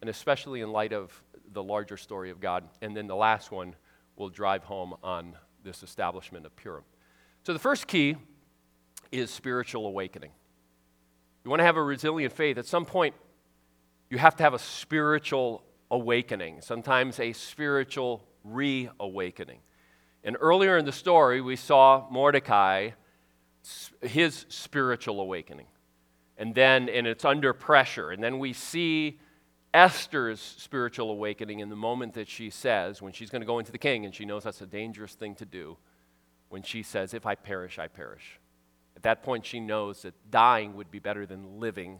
and 0.00 0.10
especially 0.10 0.60
in 0.60 0.70
light 0.70 0.92
of 0.92 1.22
the 1.54 1.62
larger 1.62 1.96
story 1.96 2.30
of 2.30 2.40
God. 2.40 2.64
And 2.82 2.96
then 2.96 3.06
the 3.06 3.16
last 3.16 3.50
one 3.50 3.74
will 4.16 4.28
drive 4.28 4.64
home 4.64 4.94
on 5.02 5.36
this 5.62 5.82
establishment 5.82 6.44
of 6.44 6.54
Purim. 6.56 6.84
So 7.44 7.52
the 7.52 7.58
first 7.58 7.86
key 7.86 8.16
is 9.10 9.30
spiritual 9.30 9.86
awakening. 9.86 10.30
You 11.44 11.50
want 11.50 11.60
to 11.60 11.64
have 11.64 11.76
a 11.76 11.82
resilient 11.82 12.32
faith, 12.32 12.58
at 12.58 12.66
some 12.66 12.84
point, 12.84 13.14
you 14.10 14.18
have 14.18 14.36
to 14.36 14.42
have 14.42 14.54
a 14.54 14.58
spiritual 14.58 15.62
awakening, 15.90 16.60
sometimes 16.60 17.20
a 17.20 17.32
spiritual 17.32 18.26
reawakening. 18.44 19.60
And 20.22 20.36
earlier 20.40 20.78
in 20.78 20.84
the 20.84 20.92
story, 20.92 21.40
we 21.40 21.56
saw 21.56 22.06
Mordecai, 22.10 22.90
his 24.00 24.46
spiritual 24.48 25.20
awakening. 25.20 25.66
And 26.36 26.54
then, 26.54 26.88
and 26.88 27.06
it's 27.06 27.24
under 27.24 27.52
pressure. 27.52 28.10
And 28.10 28.22
then 28.22 28.38
we 28.38 28.52
see 28.52 29.20
Esther's 29.74 30.40
spiritual 30.40 31.10
awakening 31.10 31.58
in 31.58 31.68
the 31.68 31.76
moment 31.76 32.14
that 32.14 32.28
she 32.28 32.48
says, 32.48 33.02
when 33.02 33.12
she's 33.12 33.28
going 33.28 33.42
to 33.42 33.46
go 33.46 33.58
into 33.58 33.72
the 33.72 33.78
king, 33.78 34.04
and 34.04 34.14
she 34.14 34.24
knows 34.24 34.44
that's 34.44 34.62
a 34.62 34.66
dangerous 34.66 35.14
thing 35.14 35.34
to 35.34 35.44
do, 35.44 35.76
when 36.48 36.62
she 36.62 36.84
says, 36.84 37.12
If 37.12 37.26
I 37.26 37.34
perish, 37.34 37.80
I 37.80 37.88
perish. 37.88 38.38
At 38.96 39.02
that 39.02 39.24
point, 39.24 39.44
she 39.44 39.58
knows 39.58 40.02
that 40.02 40.14
dying 40.30 40.76
would 40.76 40.92
be 40.92 41.00
better 41.00 41.26
than 41.26 41.58
living 41.58 41.98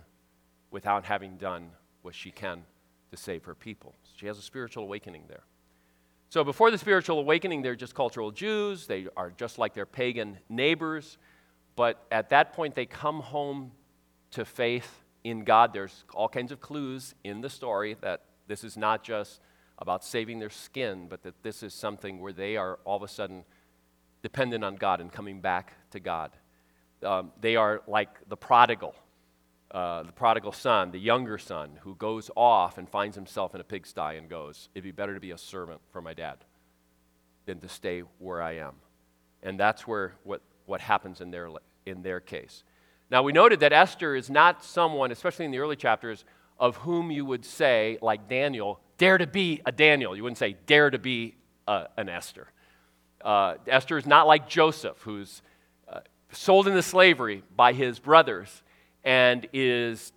without 0.70 1.04
having 1.04 1.36
done 1.36 1.70
what 2.02 2.14
she 2.14 2.30
can 2.30 2.62
to 3.10 3.16
save 3.16 3.44
her 3.44 3.56
people. 3.56 3.96
She 4.16 4.26
has 4.26 4.38
a 4.38 4.42
spiritual 4.42 4.84
awakening 4.84 5.24
there. 5.26 5.42
So 6.28 6.44
before 6.44 6.70
the 6.70 6.78
spiritual 6.78 7.18
awakening, 7.18 7.62
they're 7.62 7.74
just 7.74 7.94
cultural 7.94 8.30
Jews. 8.30 8.86
They 8.86 9.08
are 9.16 9.32
just 9.36 9.58
like 9.58 9.74
their 9.74 9.86
pagan 9.86 10.38
neighbors. 10.48 11.18
But 11.74 12.04
at 12.12 12.30
that 12.30 12.52
point, 12.52 12.76
they 12.76 12.86
come 12.86 13.20
home 13.20 13.72
to 14.32 14.44
faith 14.44 15.03
in 15.24 15.44
God. 15.44 15.72
There's 15.72 16.04
all 16.14 16.28
kinds 16.28 16.52
of 16.52 16.60
clues 16.60 17.14
in 17.24 17.40
the 17.40 17.50
story 17.50 17.96
that 18.00 18.22
this 18.46 18.62
is 18.62 18.76
not 18.76 19.02
just 19.02 19.40
about 19.78 20.04
saving 20.04 20.38
their 20.38 20.50
skin, 20.50 21.06
but 21.08 21.22
that 21.24 21.42
this 21.42 21.62
is 21.62 21.74
something 21.74 22.20
where 22.20 22.32
they 22.32 22.56
are 22.56 22.78
all 22.84 22.96
of 22.96 23.02
a 23.02 23.08
sudden 23.08 23.44
dependent 24.22 24.62
on 24.62 24.76
God 24.76 25.00
and 25.00 25.10
coming 25.10 25.40
back 25.40 25.72
to 25.90 26.00
God. 26.00 26.30
Um, 27.02 27.32
they 27.40 27.56
are 27.56 27.82
like 27.86 28.10
the 28.28 28.36
prodigal 28.36 28.94
uh, 29.74 30.04
the 30.04 30.12
prodigal 30.12 30.52
son, 30.52 30.92
the 30.92 31.00
younger 31.00 31.36
son, 31.36 31.80
who 31.82 31.96
goes 31.96 32.30
off 32.36 32.78
and 32.78 32.88
finds 32.88 33.16
himself 33.16 33.56
in 33.56 33.60
a 33.60 33.64
pigsty 33.64 34.16
and 34.16 34.30
goes, 34.30 34.68
It'd 34.72 34.84
be 34.84 34.92
better 34.92 35.14
to 35.14 35.20
be 35.20 35.32
a 35.32 35.38
servant 35.38 35.80
for 35.90 36.00
my 36.00 36.14
dad 36.14 36.38
than 37.44 37.58
to 37.58 37.68
stay 37.68 38.04
where 38.20 38.40
I 38.40 38.52
am. 38.58 38.74
And 39.42 39.58
that's 39.58 39.84
where 39.84 40.14
what, 40.22 40.42
what 40.66 40.80
happens 40.80 41.20
in 41.20 41.32
their, 41.32 41.48
in 41.84 42.02
their 42.02 42.20
case. 42.20 42.62
Now, 43.14 43.22
we 43.22 43.30
noted 43.30 43.60
that 43.60 43.72
Esther 43.72 44.16
is 44.16 44.28
not 44.28 44.64
someone, 44.64 45.12
especially 45.12 45.44
in 45.44 45.52
the 45.52 45.60
early 45.60 45.76
chapters, 45.76 46.24
of 46.58 46.78
whom 46.78 47.12
you 47.12 47.24
would 47.24 47.44
say, 47.44 47.96
like 48.02 48.28
Daniel, 48.28 48.80
dare 48.98 49.18
to 49.18 49.26
be 49.28 49.62
a 49.64 49.70
Daniel. 49.70 50.16
You 50.16 50.24
wouldn't 50.24 50.38
say, 50.38 50.56
dare 50.66 50.90
to 50.90 50.98
be 50.98 51.36
an 51.68 52.08
Esther. 52.08 52.48
Uh, 53.24 53.54
Esther 53.68 53.98
is 53.98 54.04
not 54.04 54.26
like 54.26 54.48
Joseph, 54.48 55.00
who's 55.02 55.42
uh, 55.86 56.00
sold 56.32 56.66
into 56.66 56.82
slavery 56.82 57.44
by 57.54 57.72
his 57.72 58.00
brothers 58.00 58.64
and 59.04 59.46
is 59.52 60.12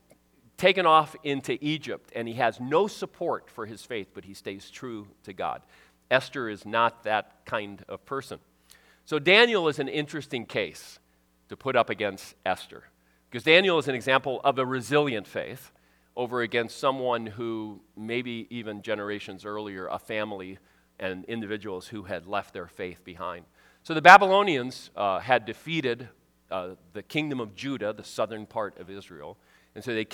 taken 0.58 0.88
off 0.88 1.16
into 1.24 1.56
Egypt, 1.64 2.12
and 2.16 2.28
he 2.28 2.34
has 2.34 2.60
no 2.60 2.88
support 2.88 3.48
for 3.52 3.68
his 3.68 3.84
faith, 3.84 4.08
but 4.16 4.26
he 4.26 4.34
stays 4.34 4.72
true 4.72 5.06
to 5.22 5.34
God. 5.34 5.62
Esther 6.10 6.50
is 6.50 6.66
not 6.66 7.04
that 7.04 7.46
kind 7.46 7.86
of 7.88 8.04
person. 8.08 8.40
So 9.06 9.20
Daniel 9.20 9.68
is 9.68 9.78
an 9.78 9.88
interesting 9.88 10.48
case 10.48 10.98
to 11.50 11.58
put 11.58 11.76
up 11.76 11.90
against 11.90 12.36
Esther, 12.46 12.84
because 13.30 13.44
Daniel 13.44 13.78
is 13.78 13.88
an 13.88 13.96
example 13.96 14.42
of 14.44 14.58
a 14.60 14.66
resilient 14.66 15.28
faith 15.28 15.72
over 16.16 16.42
against 16.42 16.80
someone 16.80 17.26
who, 17.28 17.80
maybe 17.96 18.48
even 18.50 18.82
generations 18.82 19.46
earlier, 19.46 19.88
a 19.88 20.00
family 20.00 20.58
and 21.00 21.26
individuals 21.26 21.88
who 21.88 22.04
had 22.04 22.26
left 22.26 22.54
their 22.54 22.68
faith 22.68 23.04
behind. 23.04 23.46
So 23.84 23.94
the 23.94 24.02
Babylonians 24.02 24.90
uh, 24.96 25.20
had 25.20 25.46
defeated 25.46 26.10
uh, 26.50 26.70
the 26.94 27.04
kingdom 27.04 27.40
of 27.40 27.56
Judah, 27.56 27.94
the 27.94 28.04
southern 28.04 28.46
part 28.46 28.80
of 28.80 28.90
Israel. 28.90 29.38
And 29.76 29.84
so 29.84 29.94
they 29.94 30.08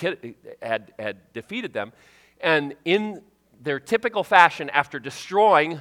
had, 0.60 0.92
had 0.98 1.32
defeated 1.32 1.72
them. 1.72 1.92
And 2.40 2.74
in 2.84 3.22
their 3.62 3.80
typical 3.80 4.24
fashion, 4.24 4.68
after 4.70 4.98
destroying 4.98 5.80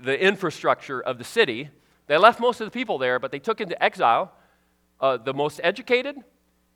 the 0.00 0.20
infrastructure 0.20 1.00
of 1.00 1.18
the 1.18 1.24
city, 1.24 1.70
they 2.08 2.16
left 2.16 2.40
most 2.40 2.60
of 2.60 2.66
the 2.66 2.72
people 2.72 2.98
there, 2.98 3.20
but 3.20 3.30
they 3.30 3.38
took 3.38 3.60
into 3.60 3.80
exile 3.80 4.32
uh, 5.00 5.16
the 5.16 5.34
most 5.34 5.60
educated 5.62 6.16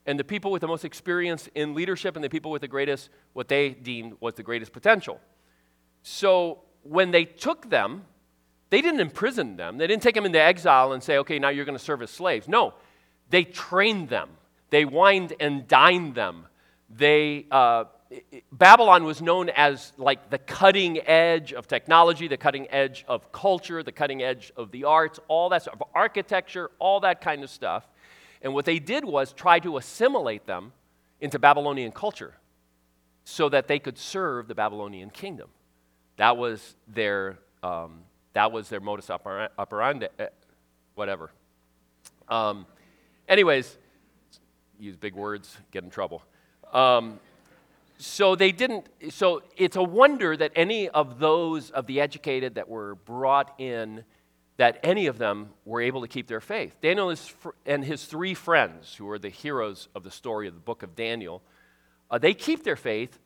and 0.06 0.18
the 0.18 0.24
people 0.24 0.50
with 0.50 0.60
the 0.60 0.68
most 0.68 0.84
experience 0.84 1.48
in 1.54 1.74
leadership 1.74 2.16
and 2.16 2.24
the 2.24 2.28
people 2.28 2.50
with 2.50 2.62
the 2.62 2.68
greatest, 2.68 3.08
what 3.32 3.48
they 3.48 3.70
deemed 3.70 4.14
was 4.20 4.34
the 4.34 4.42
greatest 4.42 4.72
potential. 4.72 5.20
So 6.02 6.60
when 6.82 7.10
they 7.10 7.24
took 7.24 7.70
them, 7.70 8.04
they 8.70 8.82
didn't 8.82 9.00
imprison 9.00 9.56
them. 9.56 9.78
They 9.78 9.86
didn't 9.86 10.02
take 10.02 10.14
them 10.14 10.26
into 10.26 10.40
exile 10.40 10.92
and 10.92 11.02
say, 11.02 11.18
okay, 11.18 11.38
now 11.38 11.48
you're 11.48 11.64
going 11.64 11.78
to 11.78 11.84
serve 11.84 12.02
as 12.02 12.10
slaves. 12.10 12.48
No, 12.48 12.74
they 13.30 13.44
trained 13.44 14.08
them, 14.08 14.30
they 14.70 14.84
wined 14.84 15.32
and 15.40 15.66
dined 15.66 16.14
them. 16.14 16.46
They, 16.90 17.46
uh, 17.50 17.84
Babylon 18.52 19.04
was 19.04 19.22
known 19.22 19.48
as 19.48 19.92
like 19.96 20.30
the 20.30 20.38
cutting 20.38 21.00
edge 21.08 21.52
of 21.52 21.66
technology, 21.66 22.28
the 22.28 22.36
cutting 22.36 22.68
edge 22.70 23.04
of 23.08 23.32
culture, 23.32 23.82
the 23.82 23.92
cutting 23.92 24.22
edge 24.22 24.52
of 24.56 24.70
the 24.70 24.84
arts, 24.84 25.18
all 25.28 25.48
that 25.48 25.62
sort 25.62 25.74
of 25.80 25.82
architecture, 25.94 26.70
all 26.78 27.00
that 27.00 27.20
kind 27.20 27.42
of 27.42 27.50
stuff. 27.50 27.88
And 28.44 28.52
what 28.52 28.66
they 28.66 28.78
did 28.78 29.04
was 29.04 29.32
try 29.32 29.58
to 29.60 29.78
assimilate 29.78 30.46
them 30.46 30.72
into 31.20 31.38
Babylonian 31.38 31.90
culture 31.90 32.34
so 33.24 33.48
that 33.48 33.66
they 33.66 33.78
could 33.78 33.96
serve 33.98 34.48
the 34.48 34.54
Babylonian 34.54 35.08
kingdom. 35.08 35.48
That 36.18 36.36
was 36.36 36.76
their, 36.86 37.38
um, 37.62 38.02
that 38.34 38.52
was 38.52 38.68
their 38.68 38.80
modus 38.80 39.08
operandi, 39.10 40.08
uh, 40.18 40.26
whatever. 40.94 41.30
Um, 42.28 42.66
anyways, 43.28 43.78
use 44.78 44.96
big 44.96 45.14
words, 45.14 45.56
get 45.72 45.82
in 45.82 45.90
trouble. 45.90 46.22
Um, 46.72 47.18
so 47.96 48.34
they 48.34 48.52
didn't, 48.52 48.86
so 49.08 49.42
it's 49.56 49.76
a 49.76 49.82
wonder 49.82 50.36
that 50.36 50.52
any 50.54 50.90
of 50.90 51.18
those 51.18 51.70
of 51.70 51.86
the 51.86 52.00
educated 52.00 52.56
that 52.56 52.68
were 52.68 52.96
brought 52.96 53.58
in, 53.58 54.04
that 54.56 54.78
any 54.82 55.06
of 55.06 55.18
them 55.18 55.50
were 55.64 55.80
able 55.80 56.02
to 56.02 56.08
keep 56.08 56.28
their 56.28 56.40
faith. 56.40 56.76
Daniel 56.80 57.14
and 57.66 57.84
his 57.84 58.04
three 58.04 58.34
friends, 58.34 58.94
who 58.94 59.08
are 59.10 59.18
the 59.18 59.28
heroes 59.28 59.88
of 59.94 60.04
the 60.04 60.10
story 60.10 60.46
of 60.46 60.54
the 60.54 60.60
book 60.60 60.82
of 60.82 60.94
Daniel, 60.94 61.42
uh, 62.10 62.18
they 62.18 62.34
keep 62.34 62.62
their 62.62 62.76
faith. 62.76 63.18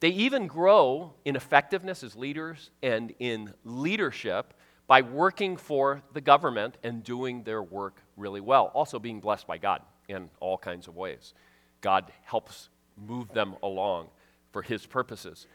They 0.00 0.08
even 0.08 0.46
grow 0.46 1.14
in 1.24 1.36
effectiveness 1.36 2.02
as 2.02 2.16
leaders 2.16 2.70
and 2.82 3.14
in 3.18 3.54
leadership 3.64 4.52
by 4.86 5.02
working 5.02 5.56
for 5.56 6.02
the 6.12 6.20
government 6.20 6.76
and 6.82 7.02
doing 7.02 7.42
their 7.44 7.62
work 7.62 8.02
really 8.16 8.40
well, 8.40 8.66
also 8.74 8.98
being 8.98 9.20
blessed 9.20 9.46
by 9.46 9.58
God 9.58 9.82
in 10.08 10.30
all 10.40 10.58
kinds 10.58 10.88
of 10.88 10.96
ways. 10.96 11.34
God 11.80 12.12
helps 12.24 12.68
move 12.96 13.32
them 13.32 13.56
along 13.62 14.08
for 14.52 14.62
his 14.62 14.86
purposes. 14.86 15.46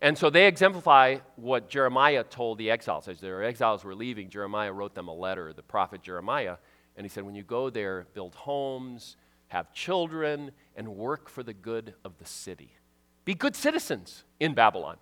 And 0.00 0.16
so 0.16 0.30
they 0.30 0.46
exemplify 0.46 1.16
what 1.36 1.68
Jeremiah 1.68 2.22
told 2.22 2.58
the 2.58 2.70
exiles. 2.70 3.08
As 3.08 3.20
their 3.20 3.42
exiles 3.42 3.82
were 3.82 3.94
leaving, 3.94 4.30
Jeremiah 4.30 4.72
wrote 4.72 4.94
them 4.94 5.08
a 5.08 5.14
letter, 5.14 5.52
the 5.52 5.62
prophet 5.62 6.02
Jeremiah, 6.02 6.56
and 6.96 7.04
he 7.04 7.08
said, 7.08 7.24
When 7.24 7.34
you 7.34 7.42
go 7.42 7.68
there, 7.68 8.06
build 8.14 8.34
homes, 8.34 9.16
have 9.48 9.72
children, 9.72 10.52
and 10.76 10.88
work 10.96 11.28
for 11.28 11.42
the 11.42 11.52
good 11.52 11.94
of 12.04 12.18
the 12.18 12.24
city. 12.24 12.74
Be 13.24 13.34
good 13.34 13.56
citizens 13.56 14.24
in 14.38 14.54
Babylon. 14.54 14.96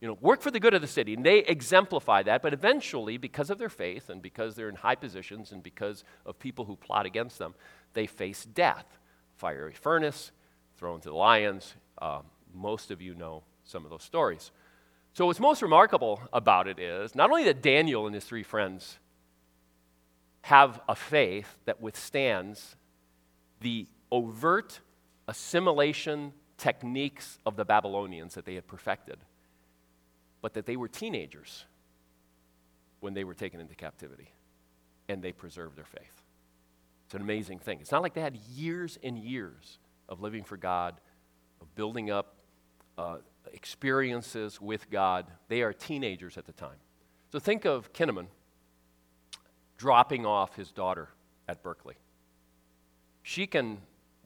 You 0.00 0.08
know, 0.08 0.18
work 0.20 0.42
for 0.42 0.50
the 0.50 0.60
good 0.60 0.74
of 0.74 0.82
the 0.82 0.88
city. 0.88 1.14
And 1.14 1.24
they 1.24 1.38
exemplify 1.38 2.24
that, 2.24 2.42
but 2.42 2.52
eventually, 2.52 3.16
because 3.16 3.50
of 3.50 3.58
their 3.58 3.68
faith 3.68 4.10
and 4.10 4.20
because 4.20 4.54
they're 4.54 4.68
in 4.68 4.74
high 4.74 4.96
positions 4.96 5.52
and 5.52 5.62
because 5.62 6.04
of 6.26 6.38
people 6.38 6.64
who 6.64 6.76
plot 6.76 7.06
against 7.06 7.38
them, 7.38 7.54
they 7.94 8.06
face 8.06 8.44
death. 8.44 8.98
Fiery 9.36 9.74
furnace, 9.74 10.32
thrown 10.76 11.00
to 11.00 11.08
the 11.08 11.14
lions. 11.14 11.74
Um, 12.00 12.24
most 12.52 12.90
of 12.90 13.00
you 13.00 13.14
know 13.14 13.44
some 13.64 13.84
of 13.84 13.90
those 13.90 14.02
stories. 14.02 14.50
So, 15.14 15.26
what's 15.26 15.40
most 15.40 15.62
remarkable 15.62 16.20
about 16.32 16.68
it 16.68 16.78
is 16.78 17.14
not 17.14 17.30
only 17.30 17.44
that 17.44 17.62
Daniel 17.62 18.06
and 18.06 18.14
his 18.14 18.24
three 18.24 18.42
friends 18.42 18.98
have 20.42 20.80
a 20.88 20.94
faith 20.94 21.58
that 21.66 21.80
withstands 21.80 22.76
the 23.60 23.86
overt 24.10 24.80
assimilation 25.28 26.32
techniques 26.56 27.38
of 27.46 27.56
the 27.56 27.64
Babylonians 27.64 28.34
that 28.34 28.44
they 28.44 28.54
had 28.54 28.66
perfected, 28.66 29.18
but 30.40 30.54
that 30.54 30.66
they 30.66 30.76
were 30.76 30.88
teenagers 30.88 31.64
when 33.00 33.14
they 33.14 33.24
were 33.24 33.34
taken 33.34 33.60
into 33.60 33.74
captivity 33.74 34.32
and 35.08 35.22
they 35.22 35.32
preserved 35.32 35.76
their 35.76 35.84
faith. 35.84 36.22
It's 37.06 37.14
an 37.14 37.22
amazing 37.22 37.58
thing. 37.58 37.78
It's 37.80 37.92
not 37.92 38.02
like 38.02 38.14
they 38.14 38.20
had 38.20 38.36
years 38.54 38.98
and 39.02 39.18
years 39.18 39.78
of 40.08 40.20
living 40.20 40.44
for 40.44 40.56
God, 40.56 41.00
of 41.60 41.74
building 41.74 42.10
up 42.10 42.36
uh, 42.96 43.18
experiences 43.52 44.60
with 44.60 44.90
God. 44.90 45.26
They 45.48 45.62
are 45.62 45.72
teenagers 45.72 46.36
at 46.36 46.46
the 46.46 46.52
time. 46.52 46.76
So 47.30 47.38
think 47.38 47.64
of 47.64 47.92
Kinnaman 47.92 48.26
dropping 49.76 50.26
off 50.26 50.56
his 50.56 50.70
daughter 50.70 51.08
at 51.48 51.62
Berkeley. 51.62 51.96
She 53.22 53.46
can 53.46 53.78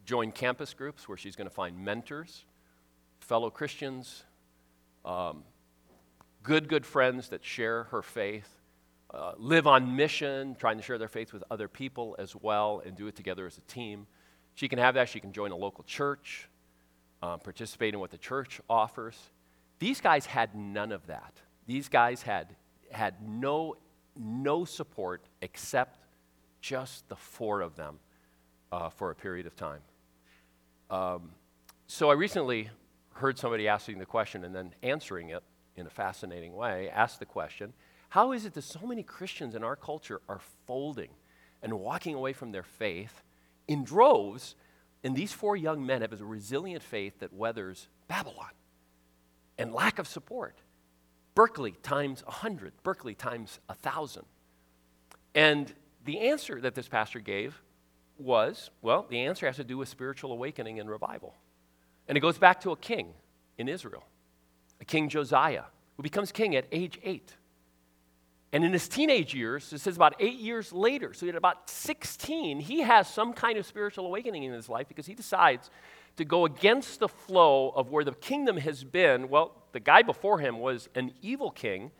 join 0.04 0.32
campus 0.32 0.74
groups 0.74 1.08
where 1.08 1.18
she's 1.18 1.36
going 1.36 1.48
to 1.48 1.54
find 1.54 1.78
mentors, 1.78 2.44
fellow 3.20 3.50
Christians, 3.50 4.24
um, 5.04 5.44
good, 6.42 6.68
good 6.68 6.86
friends 6.86 7.28
that 7.30 7.44
share 7.44 7.84
her 7.84 8.02
faith, 8.02 8.48
uh, 9.12 9.32
live 9.38 9.66
on 9.66 9.96
mission, 9.96 10.56
trying 10.58 10.76
to 10.76 10.82
share 10.82 10.98
their 10.98 11.08
faith 11.08 11.32
with 11.32 11.42
other 11.50 11.68
people 11.68 12.16
as 12.18 12.36
well, 12.36 12.82
and 12.84 12.96
do 12.96 13.06
it 13.06 13.16
together 13.16 13.46
as 13.46 13.58
a 13.58 13.62
team. 13.62 14.06
She 14.54 14.68
can 14.68 14.78
have 14.78 14.94
that. 14.94 15.08
She 15.08 15.20
can 15.20 15.32
join 15.32 15.52
a 15.52 15.56
local 15.56 15.84
church, 15.84 16.48
um, 17.22 17.40
participate 17.40 17.94
in 17.94 18.00
what 18.00 18.10
the 18.10 18.18
church 18.18 18.60
offers. 18.68 19.18
These 19.78 20.00
guys 20.00 20.26
had 20.26 20.54
none 20.54 20.92
of 20.92 21.06
that. 21.06 21.34
These 21.66 21.88
guys 21.88 22.22
had, 22.22 22.54
had 22.90 23.14
no, 23.26 23.76
no 24.16 24.64
support 24.64 25.22
except 25.42 25.98
just 26.60 27.08
the 27.08 27.16
four 27.16 27.60
of 27.60 27.76
them 27.76 27.98
uh, 28.72 28.88
for 28.88 29.10
a 29.10 29.14
period 29.14 29.46
of 29.46 29.56
time. 29.56 29.80
Um, 30.90 31.30
so 31.86 32.10
I 32.10 32.14
recently 32.14 32.70
heard 33.14 33.38
somebody 33.38 33.68
asking 33.68 33.98
the 33.98 34.06
question 34.06 34.44
and 34.44 34.54
then 34.54 34.74
answering 34.82 35.30
it 35.30 35.42
in 35.76 35.86
a 35.86 35.90
fascinating 35.90 36.54
way. 36.54 36.90
Asked 36.90 37.20
the 37.20 37.26
question 37.26 37.72
How 38.10 38.32
is 38.32 38.44
it 38.44 38.54
that 38.54 38.62
so 38.62 38.80
many 38.84 39.02
Christians 39.02 39.54
in 39.54 39.64
our 39.64 39.76
culture 39.76 40.20
are 40.28 40.40
folding 40.66 41.10
and 41.62 41.74
walking 41.74 42.14
away 42.14 42.32
from 42.32 42.52
their 42.52 42.62
faith 42.62 43.22
in 43.68 43.84
droves? 43.84 44.54
And 45.04 45.14
these 45.14 45.32
four 45.32 45.56
young 45.56 45.84
men 45.84 46.00
have 46.02 46.12
a 46.20 46.24
resilient 46.24 46.82
faith 46.82 47.20
that 47.20 47.32
weathers 47.32 47.88
Babylon 48.08 48.50
and 49.58 49.72
lack 49.72 49.98
of 49.98 50.06
support. 50.06 50.58
Berkeley 51.34 51.72
times 51.82 52.24
100, 52.24 52.72
Berkeley 52.82 53.14
times 53.14 53.60
1,000. 53.66 54.24
And 55.34 55.72
the 56.04 56.20
answer 56.20 56.60
that 56.60 56.74
this 56.74 56.88
pastor 56.88 57.20
gave 57.20 57.60
was 58.18 58.70
well, 58.80 59.06
the 59.08 59.20
answer 59.20 59.46
has 59.46 59.56
to 59.56 59.64
do 59.64 59.76
with 59.76 59.88
spiritual 59.88 60.32
awakening 60.32 60.80
and 60.80 60.88
revival. 60.88 61.34
And 62.08 62.16
it 62.16 62.20
goes 62.20 62.38
back 62.38 62.60
to 62.62 62.70
a 62.70 62.76
king 62.76 63.12
in 63.58 63.68
Israel, 63.68 64.04
a 64.80 64.84
king 64.84 65.08
Josiah, 65.08 65.64
who 65.96 66.02
becomes 66.02 66.32
king 66.32 66.56
at 66.56 66.66
age 66.72 66.98
eight. 67.02 67.34
And 68.56 68.64
in 68.64 68.72
his 68.72 68.88
teenage 68.88 69.34
years, 69.34 69.70
it 69.74 69.80
says 69.80 69.96
about 69.96 70.14
eight 70.18 70.38
years 70.38 70.72
later, 70.72 71.12
so 71.12 71.28
at 71.28 71.34
about 71.34 71.68
16, 71.68 72.58
he 72.60 72.80
has 72.80 73.06
some 73.06 73.34
kind 73.34 73.58
of 73.58 73.66
spiritual 73.66 74.06
awakening 74.06 74.44
in 74.44 74.52
his 74.54 74.70
life 74.70 74.88
because 74.88 75.04
he 75.04 75.12
decides 75.12 75.68
to 76.16 76.24
go 76.24 76.46
against 76.46 77.00
the 77.00 77.08
flow 77.08 77.68
of 77.76 77.90
where 77.90 78.02
the 78.02 78.12
kingdom 78.12 78.56
has 78.56 78.82
been. 78.82 79.28
Well, 79.28 79.52
the 79.72 79.80
guy 79.80 80.00
before 80.00 80.38
him 80.38 80.58
was 80.58 80.88
an 80.94 81.12
evil 81.20 81.50
king, 81.50 81.90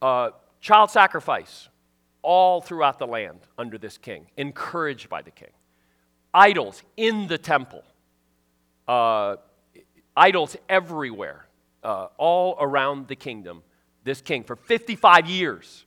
uh, 0.00 0.30
child 0.62 0.90
sacrifice, 0.90 1.68
all 2.22 2.62
throughout 2.62 2.98
the 2.98 3.06
land 3.06 3.40
under 3.58 3.76
this 3.76 3.98
king, 3.98 4.28
encouraged 4.38 5.10
by 5.10 5.20
the 5.20 5.30
king. 5.30 5.50
Idols 6.32 6.82
in 6.96 7.26
the 7.26 7.36
temple, 7.36 7.84
uh, 8.88 9.36
idols 10.16 10.56
everywhere, 10.70 11.44
uh, 11.84 12.06
all 12.16 12.56
around 12.58 13.08
the 13.08 13.16
kingdom. 13.16 13.62
This 14.06 14.20
king 14.20 14.44
for 14.44 14.54
55 14.54 15.28
years. 15.28 15.84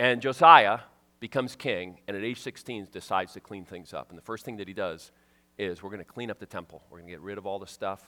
And 0.00 0.20
Josiah 0.20 0.80
becomes 1.20 1.54
king, 1.54 2.00
and 2.08 2.16
at 2.16 2.24
age 2.24 2.40
16 2.40 2.88
decides 2.90 3.34
to 3.34 3.40
clean 3.40 3.64
things 3.64 3.94
up. 3.94 4.08
And 4.08 4.18
the 4.18 4.22
first 4.22 4.44
thing 4.44 4.56
that 4.56 4.66
he 4.66 4.74
does 4.74 5.12
is 5.56 5.80
we're 5.80 5.90
going 5.90 6.00
to 6.00 6.04
clean 6.04 6.28
up 6.32 6.40
the 6.40 6.46
temple. 6.46 6.82
We're 6.90 6.98
going 6.98 7.06
to 7.06 7.12
get 7.12 7.20
rid 7.20 7.38
of 7.38 7.46
all 7.46 7.60
the 7.60 7.68
stuff. 7.68 8.02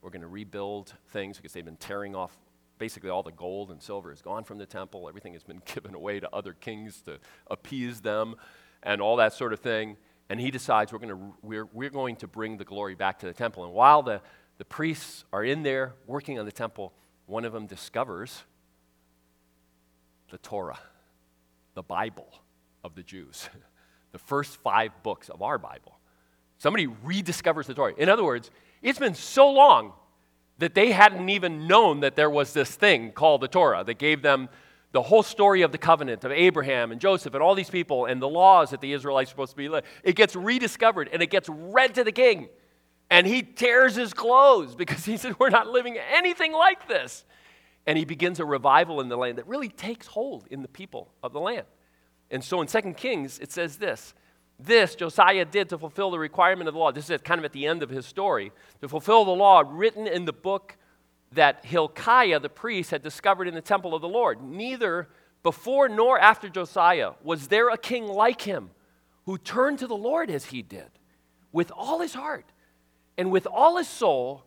We're 0.00 0.10
going 0.10 0.22
to 0.22 0.28
rebuild 0.28 0.94
things 1.08 1.38
because 1.38 1.52
they've 1.52 1.64
been 1.64 1.74
tearing 1.74 2.14
off 2.14 2.38
basically 2.78 3.10
all 3.10 3.24
the 3.24 3.32
gold 3.32 3.72
and 3.72 3.82
silver 3.82 4.12
is 4.12 4.22
gone 4.22 4.44
from 4.44 4.58
the 4.58 4.66
temple. 4.66 5.08
Everything 5.08 5.32
has 5.32 5.42
been 5.42 5.60
given 5.74 5.92
away 5.92 6.20
to 6.20 6.32
other 6.32 6.52
kings 6.52 7.02
to 7.02 7.18
appease 7.50 8.00
them 8.00 8.36
and 8.84 9.02
all 9.02 9.16
that 9.16 9.32
sort 9.32 9.52
of 9.52 9.58
thing. 9.58 9.96
And 10.28 10.38
he 10.38 10.52
decides 10.52 10.92
we're 10.92 11.00
going 11.00 11.08
to, 11.08 11.34
we're, 11.42 11.66
we're 11.72 11.90
going 11.90 12.14
to 12.16 12.28
bring 12.28 12.58
the 12.58 12.64
glory 12.64 12.94
back 12.94 13.18
to 13.20 13.26
the 13.26 13.32
temple. 13.32 13.64
And 13.64 13.72
while 13.72 14.04
the, 14.04 14.20
the 14.58 14.64
priests 14.64 15.24
are 15.32 15.42
in 15.42 15.64
there 15.64 15.94
working 16.06 16.38
on 16.38 16.46
the 16.46 16.52
temple, 16.52 16.92
one 17.26 17.44
of 17.44 17.52
them 17.52 17.66
discovers 17.66 18.44
the 20.32 20.38
Torah, 20.38 20.78
the 21.74 21.82
Bible 21.82 22.26
of 22.82 22.96
the 22.96 23.02
Jews, 23.02 23.48
the 24.12 24.18
first 24.18 24.56
five 24.56 24.90
books 25.04 25.28
of 25.28 25.42
our 25.42 25.58
Bible. 25.58 25.98
Somebody 26.58 26.88
rediscovers 26.88 27.66
the 27.66 27.74
Torah. 27.74 27.92
In 27.96 28.08
other 28.08 28.24
words, 28.24 28.50
it's 28.82 28.98
been 28.98 29.14
so 29.14 29.50
long 29.50 29.92
that 30.58 30.74
they 30.74 30.90
hadn't 30.90 31.28
even 31.28 31.66
known 31.66 32.00
that 32.00 32.16
there 32.16 32.30
was 32.30 32.52
this 32.52 32.74
thing 32.74 33.12
called 33.12 33.42
the 33.42 33.48
Torah 33.48 33.84
that 33.84 33.98
gave 33.98 34.22
them 34.22 34.48
the 34.92 35.02
whole 35.02 35.22
story 35.22 35.62
of 35.62 35.72
the 35.72 35.78
covenant 35.78 36.24
of 36.24 36.32
Abraham 36.32 36.92
and 36.92 37.00
Joseph 37.00 37.34
and 37.34 37.42
all 37.42 37.54
these 37.54 37.70
people 37.70 38.06
and 38.06 38.20
the 38.20 38.28
laws 38.28 38.70
that 38.70 38.80
the 38.80 38.92
Israelites 38.92 39.30
are 39.30 39.32
supposed 39.32 39.56
to 39.56 39.56
be. 39.56 39.80
It 40.02 40.16
gets 40.16 40.34
rediscovered 40.34 41.08
and 41.12 41.22
it 41.22 41.30
gets 41.30 41.48
read 41.48 41.94
to 41.96 42.04
the 42.04 42.12
king. 42.12 42.48
And 43.10 43.26
he 43.26 43.42
tears 43.42 43.94
his 43.94 44.14
clothes 44.14 44.74
because 44.74 45.04
he 45.04 45.18
said, 45.18 45.38
We're 45.38 45.50
not 45.50 45.66
living 45.66 45.98
anything 45.98 46.52
like 46.52 46.88
this. 46.88 47.24
And 47.86 47.98
he 47.98 48.04
begins 48.04 48.38
a 48.40 48.44
revival 48.44 49.00
in 49.00 49.08
the 49.08 49.16
land 49.16 49.38
that 49.38 49.46
really 49.46 49.68
takes 49.68 50.06
hold 50.06 50.46
in 50.50 50.62
the 50.62 50.68
people 50.68 51.12
of 51.22 51.32
the 51.32 51.40
land. 51.40 51.66
And 52.30 52.42
so 52.42 52.60
in 52.60 52.66
2 52.68 52.94
Kings, 52.94 53.38
it 53.38 53.50
says 53.50 53.76
this 53.76 54.14
this 54.58 54.94
Josiah 54.94 55.44
did 55.44 55.68
to 55.70 55.78
fulfill 55.78 56.10
the 56.10 56.18
requirement 56.18 56.68
of 56.68 56.74
the 56.74 56.80
law. 56.80 56.92
This 56.92 57.10
is 57.10 57.20
kind 57.22 57.38
of 57.38 57.44
at 57.44 57.52
the 57.52 57.66
end 57.66 57.82
of 57.82 57.90
his 57.90 58.06
story. 58.06 58.52
To 58.80 58.88
fulfill 58.88 59.24
the 59.24 59.32
law 59.32 59.64
written 59.66 60.06
in 60.06 60.24
the 60.24 60.32
book 60.32 60.76
that 61.32 61.64
Hilkiah 61.64 62.40
the 62.40 62.48
priest 62.48 62.90
had 62.90 63.02
discovered 63.02 63.48
in 63.48 63.54
the 63.54 63.60
temple 63.60 63.94
of 63.94 64.02
the 64.02 64.08
Lord. 64.08 64.42
Neither 64.42 65.08
before 65.42 65.88
nor 65.88 66.18
after 66.18 66.48
Josiah 66.48 67.12
was 67.22 67.48
there 67.48 67.70
a 67.70 67.78
king 67.78 68.06
like 68.06 68.42
him 68.42 68.70
who 69.26 69.38
turned 69.38 69.78
to 69.80 69.86
the 69.86 69.96
Lord 69.96 70.30
as 70.30 70.46
he 70.46 70.62
did, 70.62 70.90
with 71.52 71.70
all 71.74 72.00
his 72.00 72.14
heart 72.14 72.46
and 73.16 73.30
with 73.30 73.46
all 73.46 73.76
his 73.76 73.88
soul 73.88 74.44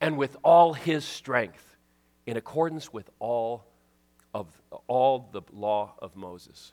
and 0.00 0.16
with 0.16 0.36
all 0.42 0.74
his 0.74 1.04
strength, 1.04 1.73
in 2.26 2.36
accordance 2.36 2.92
with 2.92 3.10
all 3.18 3.64
of 4.34 4.48
all 4.88 5.28
the 5.32 5.42
law 5.52 5.94
of 6.00 6.16
Moses 6.16 6.72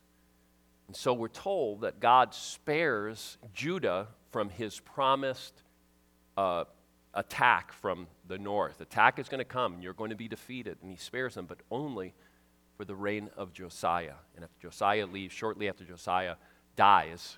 And 0.87 0.95
so 0.97 1.13
we're 1.13 1.29
told 1.29 1.81
that 1.81 2.01
God 2.01 2.33
spares 2.33 3.37
Judah 3.53 4.07
from 4.31 4.49
his 4.49 4.79
promised 4.81 5.63
uh, 6.35 6.65
attack 7.13 7.71
from 7.71 8.07
the 8.27 8.37
north. 8.37 8.81
Attack 8.81 9.19
is 9.19 9.29
going 9.29 9.39
to 9.39 9.45
come, 9.45 9.75
and 9.75 9.83
you're 9.83 9.93
going 9.93 10.09
to 10.09 10.17
be 10.17 10.27
defeated. 10.27 10.77
And 10.81 10.91
he 10.91 10.97
spares 10.97 11.35
them, 11.35 11.45
but 11.45 11.59
only 11.71 12.13
for 12.75 12.83
the 12.83 12.95
reign 12.95 13.29
of 13.37 13.53
Josiah. 13.53 14.15
And 14.35 14.43
if 14.43 14.49
Josiah 14.59 15.05
leaves, 15.05 15.33
shortly 15.33 15.69
after 15.69 15.85
Josiah 15.85 16.35
dies, 16.75 17.37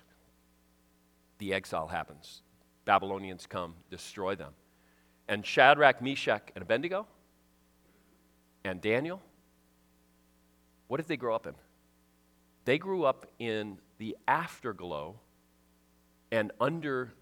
the 1.38 1.54
exile 1.54 1.88
happens. 1.88 2.42
Babylonians 2.86 3.46
come, 3.46 3.74
destroy 3.90 4.34
them. 4.34 4.54
And 5.28 5.46
Shadrach, 5.46 6.02
Meshach, 6.02 6.50
and 6.56 6.62
Abednego, 6.62 7.06
and 8.64 8.80
Daniel, 8.80 9.20
what 10.88 10.98
did 10.98 11.06
they 11.06 11.16
grow 11.16 11.34
up 11.34 11.46
in? 11.46 11.54
They 12.64 12.78
grew 12.78 13.04
up 13.04 13.26
in 13.38 13.78
the 13.98 14.16
afterglow 14.26 15.16
and 16.32 16.50
under 16.60 17.12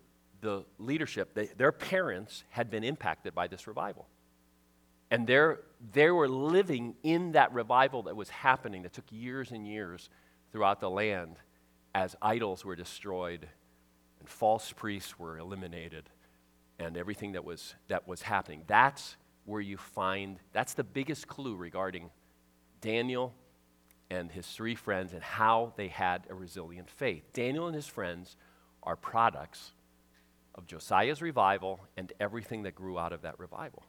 the 0.40 0.64
leadership, 0.78 1.34
they, 1.34 1.46
their 1.46 1.72
parents 1.72 2.44
had 2.50 2.70
been 2.70 2.84
impacted 2.84 3.34
by 3.34 3.46
this 3.46 3.66
revival. 3.66 4.08
And 5.10 5.26
they 5.26 6.10
were 6.10 6.28
living 6.28 6.94
in 7.02 7.32
that 7.32 7.52
revival 7.52 8.04
that 8.04 8.16
was 8.16 8.30
happening, 8.30 8.82
that 8.82 8.94
took 8.94 9.04
years 9.10 9.52
and 9.52 9.66
years 9.66 10.08
throughout 10.50 10.80
the 10.80 10.88
land 10.88 11.36
as 11.94 12.16
idols 12.22 12.64
were 12.64 12.74
destroyed 12.74 13.46
and 14.18 14.28
false 14.28 14.72
priests 14.72 15.18
were 15.18 15.38
eliminated 15.38 16.08
and 16.78 16.96
everything 16.96 17.32
that 17.32 17.44
was, 17.44 17.74
that 17.88 18.08
was 18.08 18.22
happening. 18.22 18.62
That's 18.66 19.16
where 19.44 19.60
you 19.60 19.76
find, 19.76 20.38
that's 20.52 20.74
the 20.74 20.84
biggest 20.84 21.26
clue 21.26 21.56
regarding 21.56 22.10
Daniel 22.80 23.34
and 24.10 24.30
his 24.30 24.46
three 24.46 24.74
friends 24.74 25.12
and 25.12 25.22
how 25.22 25.72
they 25.76 25.88
had 25.88 26.26
a 26.28 26.34
resilient 26.34 26.90
faith. 26.90 27.24
Daniel 27.32 27.66
and 27.66 27.74
his 27.74 27.86
friends 27.86 28.36
are 28.82 28.96
products 28.96 29.72
of 30.54 30.66
Josiah's 30.66 31.22
revival 31.22 31.80
and 31.96 32.12
everything 32.20 32.64
that 32.64 32.74
grew 32.74 32.98
out 32.98 33.12
of 33.12 33.22
that 33.22 33.38
revival. 33.38 33.82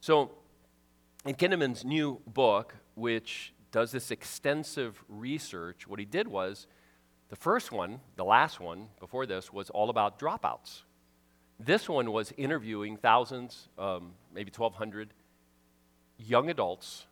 So, 0.00 0.30
in 1.26 1.34
Kinnaman's 1.34 1.84
new 1.84 2.20
book, 2.26 2.76
which 2.94 3.54
does 3.72 3.90
this 3.90 4.10
extensive 4.10 5.02
research, 5.08 5.88
what 5.88 5.98
he 5.98 6.04
did 6.04 6.28
was 6.28 6.66
the 7.28 7.36
first 7.36 7.72
one, 7.72 8.00
the 8.14 8.24
last 8.24 8.60
one 8.60 8.88
before 9.00 9.26
this, 9.26 9.52
was 9.52 9.68
all 9.70 9.90
about 9.90 10.18
dropouts. 10.18 10.83
This 11.58 11.88
one 11.88 12.10
was 12.12 12.32
interviewing 12.36 12.96
thousands, 12.96 13.68
um, 13.78 14.12
maybe 14.32 14.50
1,200 14.54 15.10
young 16.18 16.50
adults 16.50 17.06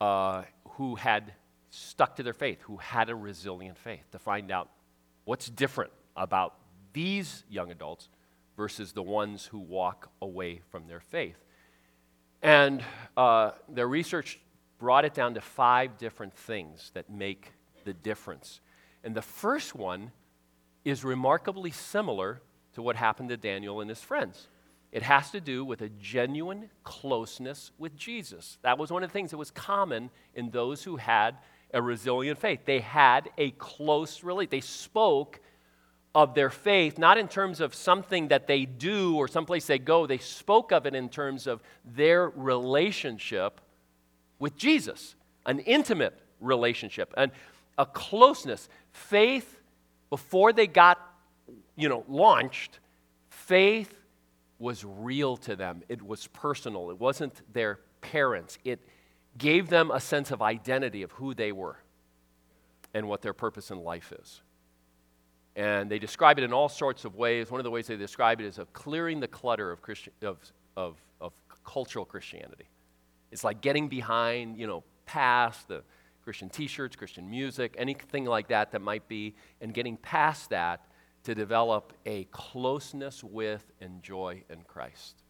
uh, 0.00 0.42
who 0.70 0.94
had 0.94 1.32
stuck 1.70 2.16
to 2.16 2.22
their 2.22 2.32
faith, 2.32 2.60
who 2.62 2.78
had 2.78 3.10
a 3.10 3.14
resilient 3.14 3.78
faith, 3.78 4.04
to 4.12 4.18
find 4.18 4.50
out 4.50 4.70
what's 5.24 5.48
different 5.48 5.92
about 6.16 6.54
these 6.92 7.44
young 7.48 7.70
adults 7.70 8.08
versus 8.56 8.92
the 8.92 9.02
ones 9.02 9.46
who 9.46 9.58
walk 9.58 10.10
away 10.20 10.60
from 10.70 10.86
their 10.86 11.00
faith. 11.00 11.36
And 12.42 12.82
uh, 13.16 13.52
their 13.68 13.86
research 13.86 14.40
brought 14.78 15.04
it 15.04 15.14
down 15.14 15.34
to 15.34 15.40
five 15.40 15.96
different 15.96 16.34
things 16.34 16.90
that 16.94 17.08
make 17.08 17.52
the 17.84 17.92
difference. 17.92 18.60
And 19.04 19.14
the 19.14 19.22
first 19.22 19.74
one 19.74 20.12
is 20.84 21.04
remarkably 21.04 21.70
similar 21.70 22.42
to 22.74 22.82
what 22.82 22.96
happened 22.96 23.28
to 23.30 23.36
Daniel 23.36 23.80
and 23.80 23.88
his 23.88 24.00
friends. 24.00 24.48
It 24.92 25.02
has 25.02 25.30
to 25.30 25.40
do 25.40 25.64
with 25.64 25.80
a 25.80 25.88
genuine 25.88 26.68
closeness 26.84 27.70
with 27.78 27.96
Jesus. 27.96 28.58
That 28.62 28.78
was 28.78 28.90
one 28.90 29.02
of 29.02 29.08
the 29.08 29.12
things 29.12 29.30
that 29.30 29.38
was 29.38 29.50
common 29.50 30.10
in 30.34 30.50
those 30.50 30.84
who 30.84 30.96
had 30.96 31.36
a 31.72 31.80
resilient 31.80 32.38
faith. 32.38 32.60
They 32.66 32.80
had 32.80 33.30
a 33.38 33.52
close 33.52 34.22
relationship. 34.22 34.50
They 34.50 34.60
spoke 34.60 35.40
of 36.14 36.34
their 36.34 36.50
faith, 36.50 36.98
not 36.98 37.16
in 37.16 37.26
terms 37.26 37.60
of 37.60 37.74
something 37.74 38.28
that 38.28 38.46
they 38.46 38.66
do 38.66 39.16
or 39.16 39.28
someplace 39.28 39.66
they 39.66 39.78
go. 39.78 40.06
They 40.06 40.18
spoke 40.18 40.70
of 40.70 40.84
it 40.84 40.94
in 40.94 41.08
terms 41.08 41.46
of 41.46 41.62
their 41.84 42.28
relationship 42.28 43.60
with 44.38 44.56
Jesus, 44.56 45.14
an 45.46 45.60
intimate 45.60 46.18
relationship, 46.38 47.14
and 47.16 47.32
a 47.78 47.86
closeness. 47.86 48.68
Faith, 48.90 49.58
before 50.10 50.52
they 50.52 50.66
got, 50.66 51.00
you 51.76 51.88
know, 51.88 52.04
launched, 52.08 52.78
faith 53.28 53.94
was 54.58 54.84
real 54.84 55.36
to 55.38 55.56
them. 55.56 55.82
It 55.88 56.02
was 56.02 56.26
personal. 56.28 56.90
It 56.90 57.00
wasn't 57.00 57.40
their 57.52 57.80
parents. 58.00 58.58
It 58.64 58.80
gave 59.38 59.68
them 59.68 59.90
a 59.90 60.00
sense 60.00 60.30
of 60.30 60.42
identity 60.42 61.02
of 61.02 61.12
who 61.12 61.34
they 61.34 61.52
were 61.52 61.78
and 62.94 63.08
what 63.08 63.22
their 63.22 63.32
purpose 63.32 63.70
in 63.70 63.78
life 63.78 64.12
is. 64.20 64.42
And 65.56 65.90
they 65.90 65.98
describe 65.98 66.38
it 66.38 66.44
in 66.44 66.52
all 66.52 66.68
sorts 66.68 67.04
of 67.04 67.16
ways. 67.16 67.50
One 67.50 67.60
of 67.60 67.64
the 67.64 67.70
ways 67.70 67.86
they 67.86 67.96
describe 67.96 68.40
it 68.40 68.46
is 68.46 68.58
of 68.58 68.72
clearing 68.72 69.20
the 69.20 69.28
clutter 69.28 69.70
of, 69.70 69.82
Christian, 69.82 70.12
of, 70.22 70.38
of, 70.76 70.96
of 71.20 71.32
cultural 71.64 72.04
Christianity. 72.04 72.68
It's 73.30 73.44
like 73.44 73.60
getting 73.60 73.88
behind, 73.88 74.56
you 74.58 74.66
know, 74.66 74.84
past 75.06 75.68
the 75.68 75.82
Christian 76.22 76.48
t 76.48 76.66
shirts, 76.66 76.96
Christian 76.96 77.28
music, 77.28 77.74
anything 77.78 78.24
like 78.24 78.48
that 78.48 78.72
that 78.72 78.80
might 78.80 79.08
be, 79.08 79.34
and 79.60 79.74
getting 79.74 79.96
past 79.96 80.50
that 80.50 80.86
to 81.24 81.34
develop 81.34 81.92
a 82.04 82.24
closeness 82.24 83.22
with 83.22 83.64
and 83.80 84.02
joy 84.02 84.42
in 84.50 84.62
Christ. 84.62 85.22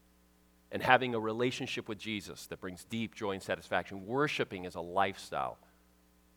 And 0.70 0.82
having 0.82 1.14
a 1.14 1.20
relationship 1.20 1.88
with 1.88 1.98
Jesus 1.98 2.46
that 2.46 2.60
brings 2.60 2.84
deep 2.84 3.14
joy 3.14 3.32
and 3.32 3.42
satisfaction. 3.42 4.06
Worshiping 4.06 4.64
is 4.64 4.74
a 4.74 4.80
lifestyle, 4.80 5.58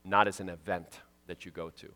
not 0.04 0.28
as 0.28 0.42
an 0.42 0.50
event 0.50 1.00
that 1.28 1.46
you 1.46 1.52
go 1.52 1.70
to. 1.70 1.90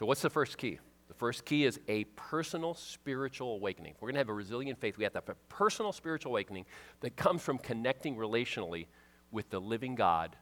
So, 0.00 0.06
what's 0.06 0.22
the 0.22 0.30
first 0.30 0.58
key? 0.58 0.80
The 1.06 1.14
first 1.14 1.44
key 1.44 1.64
is 1.64 1.78
a 1.88 2.04
personal 2.16 2.74
spiritual 2.74 3.54
awakening. 3.54 3.92
If 3.94 4.02
we're 4.02 4.08
going 4.08 4.14
to 4.14 4.20
have 4.20 4.30
a 4.30 4.34
resilient 4.34 4.80
faith, 4.80 4.96
we 4.96 5.04
have 5.04 5.12
to 5.12 5.18
have 5.18 5.28
a 5.28 5.34
personal 5.48 5.92
spiritual 5.92 6.32
awakening 6.32 6.64
that 7.00 7.16
comes 7.16 7.42
from 7.42 7.58
connecting 7.58 8.16
relationally 8.16 8.86
with 9.30 9.50
the 9.50 9.60
living 9.60 9.94
God 9.94 10.34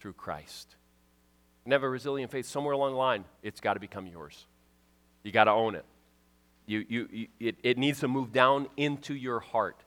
through 0.00 0.12
Christ. 0.14 0.76
And 1.64 1.72
have 1.72 1.82
a 1.82 1.88
resilient 1.88 2.30
faith 2.30 2.46
somewhere 2.46 2.72
along 2.72 2.92
the 2.92 2.98
line, 2.98 3.24
it's 3.42 3.60
got 3.60 3.74
to 3.74 3.80
become 3.80 4.06
yours. 4.06 4.46
You 5.22 5.32
got 5.32 5.44
to 5.44 5.52
own 5.52 5.74
it. 5.74 5.84
You, 6.66 6.84
you, 6.88 7.08
you, 7.10 7.28
it. 7.40 7.56
It 7.62 7.78
needs 7.78 8.00
to 8.00 8.08
move 8.08 8.32
down 8.32 8.68
into 8.76 9.14
your 9.14 9.40
heart. 9.40 9.82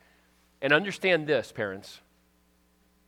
And 0.62 0.74
understand 0.74 1.28
this, 1.28 1.52
parents. 1.52 2.00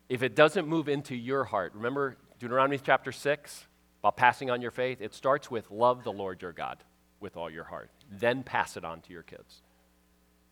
If 0.10 0.24
it 0.24 0.36
doesn't 0.36 0.68
move 0.68 0.90
into 0.90 1.16
your 1.16 1.44
heart, 1.44 1.74
remember 1.76 2.18
Deuteronomy 2.40 2.80
chapter 2.84 3.12
6? 3.12 3.68
about 4.04 4.18
passing 4.18 4.52
on 4.52 4.62
your 4.62 4.72
faith, 4.72 5.00
it 5.00 5.14
starts 5.14 5.50
with 5.50 5.72
love 5.72 6.04
the 6.04 6.12
Lord 6.12 6.42
your 6.42 6.52
God 6.52 6.78
with 7.22 7.38
all 7.38 7.50
your 7.50 7.64
heart. 7.64 7.90
Then 8.12 8.44
pass 8.44 8.76
it 8.76 8.84
on 8.84 9.00
to 9.00 9.14
your 9.14 9.24
kids. 9.24 9.62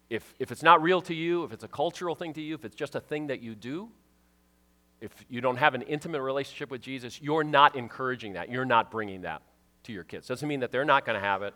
If, 0.10 0.34
if 0.40 0.54
it's 0.54 0.64
not 0.64 0.82
real 0.82 1.02
to 1.02 1.14
you, 1.14 1.44
if 1.44 1.52
it's 1.52 1.66
a 1.66 1.68
cultural 1.68 2.16
thing 2.16 2.32
to 2.36 2.42
you, 2.42 2.56
if 2.56 2.64
it's 2.64 2.78
just 2.78 2.96
a 2.96 3.02
thing 3.02 3.28
that 3.28 3.42
you 3.42 3.54
do, 3.54 3.90
if 5.02 5.12
you 5.30 5.42
don't 5.42 5.58
have 5.58 5.76
an 5.76 5.82
intimate 5.82 6.22
relationship 6.22 6.72
with 6.72 6.82
Jesus, 6.82 7.22
you're 7.22 7.44
not 7.44 7.76
encouraging 7.76 8.34
that. 8.34 8.50
You're 8.50 8.64
not 8.64 8.90
bringing 8.90 9.24
that 9.24 9.42
to 9.84 9.92
your 9.92 10.04
kids. 10.04 10.28
Doesn't 10.28 10.48
mean 10.48 10.60
that 10.62 10.72
they're 10.72 10.86
not 10.86 11.06
going 11.06 11.20
to 11.20 11.26
have 11.26 11.44
it, 11.44 11.54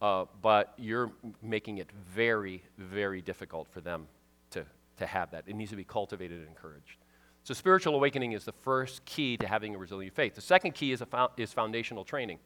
uh, 0.00 0.26
but 0.42 0.74
you're 0.76 1.12
making 1.42 1.78
it 1.78 1.88
very, 2.14 2.62
very 2.76 3.20
difficult 3.20 3.68
for 3.68 3.80
them 3.80 4.06
to, 4.50 4.64
to 4.98 5.06
have 5.06 5.30
that. 5.32 5.44
It 5.46 5.56
needs 5.56 5.70
to 5.70 5.76
be 5.76 5.84
cultivated 5.84 6.38
and 6.38 6.48
encouraged. 6.48 6.98
So, 7.44 7.54
spiritual 7.54 7.94
awakening 7.94 8.32
is 8.32 8.44
the 8.44 8.52
first 8.52 9.04
key 9.04 9.36
to 9.38 9.46
having 9.46 9.74
a 9.74 9.78
resilient 9.78 10.14
faith. 10.14 10.34
The 10.34 10.40
second 10.40 10.74
key 10.74 10.92
is, 10.92 11.02
fo- 11.10 11.30
is 11.36 11.52
foundational 11.52 12.04
training. 12.04 12.38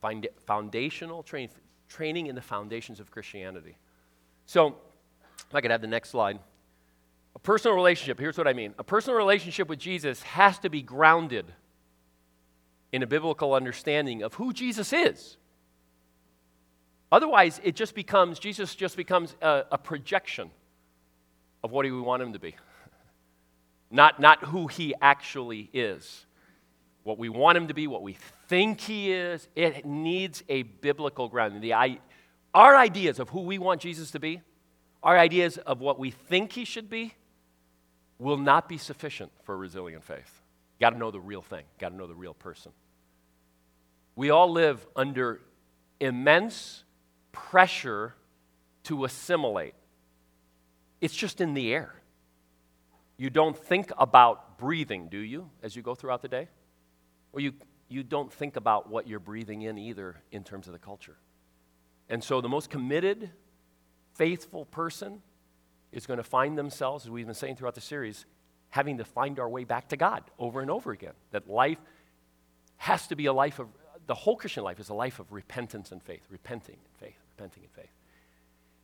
Find, 0.00 0.26
foundational 0.46 1.22
training, 1.22 1.50
training 1.88 2.26
in 2.26 2.34
the 2.34 2.42
foundations 2.42 2.98
of 2.98 3.10
Christianity. 3.10 3.76
So, 4.46 4.76
if 5.48 5.54
I 5.54 5.60
could 5.60 5.70
have 5.70 5.80
the 5.80 5.86
next 5.86 6.10
slide. 6.10 6.38
A 7.36 7.38
personal 7.38 7.76
relationship, 7.76 8.18
here's 8.18 8.36
what 8.36 8.48
I 8.48 8.52
mean. 8.52 8.74
A 8.78 8.84
personal 8.84 9.16
relationship 9.16 9.68
with 9.68 9.78
Jesus 9.78 10.22
has 10.22 10.58
to 10.60 10.68
be 10.68 10.82
grounded 10.82 11.46
in 12.92 13.02
a 13.02 13.06
biblical 13.06 13.54
understanding 13.54 14.22
of 14.22 14.34
who 14.34 14.52
Jesus 14.52 14.92
is. 14.92 15.36
Otherwise, 17.12 17.60
it 17.64 17.74
just 17.74 17.94
becomes, 17.94 18.38
Jesus 18.38 18.74
just 18.74 18.96
becomes 18.96 19.34
a, 19.42 19.64
a 19.72 19.78
projection 19.78 20.50
of 21.62 21.72
what 21.72 21.84
we 21.84 21.92
want 21.92 22.22
him 22.22 22.32
to 22.32 22.38
be 22.38 22.56
not, 23.90 24.20
not 24.20 24.44
who 24.44 24.66
he 24.66 24.94
actually 25.00 25.68
is. 25.72 26.26
What 27.02 27.18
we 27.18 27.28
want 27.28 27.56
him 27.56 27.68
to 27.68 27.74
be, 27.74 27.86
what 27.86 28.02
we 28.02 28.16
think 28.48 28.80
he 28.80 29.10
is, 29.10 29.48
it 29.56 29.86
needs 29.86 30.44
a 30.48 30.62
biblical 30.62 31.28
grounding. 31.28 31.60
The, 31.62 31.98
our 32.54 32.76
ideas 32.76 33.18
of 33.18 33.30
who 33.30 33.40
we 33.40 33.58
want 33.58 33.80
Jesus 33.80 34.10
to 34.10 34.20
be, 34.20 34.42
our 35.02 35.18
ideas 35.18 35.56
of 35.56 35.80
what 35.80 35.98
we 35.98 36.10
think 36.10 36.52
he 36.52 36.64
should 36.64 36.90
be, 36.90 37.14
will 38.18 38.36
not 38.36 38.68
be 38.68 38.76
sufficient 38.76 39.32
for 39.44 39.56
resilient 39.56 40.04
faith. 40.04 40.39
Got 40.80 40.90
to 40.90 40.98
know 40.98 41.10
the 41.10 41.20
real 41.20 41.42
thing, 41.42 41.64
got 41.78 41.90
to 41.90 41.96
know 41.96 42.06
the 42.06 42.14
real 42.14 42.34
person. 42.34 42.72
We 44.16 44.30
all 44.30 44.50
live 44.50 44.86
under 44.96 45.40
immense 46.00 46.84
pressure 47.32 48.14
to 48.84 49.04
assimilate, 49.04 49.74
it's 51.00 51.14
just 51.14 51.40
in 51.40 51.54
the 51.54 51.72
air. 51.72 51.94
You 53.18 53.28
don't 53.28 53.56
think 53.56 53.92
about 53.98 54.58
breathing, 54.58 55.08
do 55.08 55.18
you, 55.18 55.50
as 55.62 55.76
you 55.76 55.82
go 55.82 55.94
throughout 55.94 56.22
the 56.22 56.28
day? 56.28 56.48
Well, 57.32 57.42
you, 57.42 57.52
you 57.88 58.02
don't 58.02 58.32
think 58.32 58.56
about 58.56 58.88
what 58.88 59.06
you're 59.06 59.20
breathing 59.20 59.62
in 59.62 59.76
either 59.76 60.16
in 60.32 60.42
terms 60.42 60.66
of 60.66 60.72
the 60.72 60.78
culture. 60.78 61.16
And 62.08 62.24
so 62.24 62.40
the 62.40 62.48
most 62.48 62.70
committed, 62.70 63.30
faithful 64.14 64.64
person 64.64 65.20
is 65.92 66.06
going 66.06 66.16
to 66.16 66.24
find 66.24 66.56
themselves, 66.56 67.04
as 67.04 67.10
we've 67.10 67.26
been 67.26 67.34
saying 67.34 67.56
throughout 67.56 67.74
the 67.74 67.80
series, 67.80 68.24
having 68.70 68.98
to 68.98 69.04
find 69.04 69.38
our 69.38 69.48
way 69.48 69.64
back 69.64 69.88
to 69.88 69.96
God 69.96 70.22
over 70.38 70.60
and 70.60 70.70
over 70.70 70.92
again. 70.92 71.12
That 71.32 71.48
life 71.48 71.78
has 72.76 73.06
to 73.08 73.16
be 73.16 73.26
a 73.26 73.32
life 73.32 73.58
of, 73.58 73.68
the 74.06 74.14
whole 74.14 74.36
Christian 74.36 74.64
life 74.64 74.80
is 74.80 74.88
a 74.88 74.94
life 74.94 75.18
of 75.18 75.30
repentance 75.32 75.92
and 75.92 76.02
faith, 76.02 76.22
repenting 76.30 76.76
and 76.76 77.08
faith, 77.08 77.18
repenting 77.36 77.64
and 77.64 77.72
faith. 77.72 77.90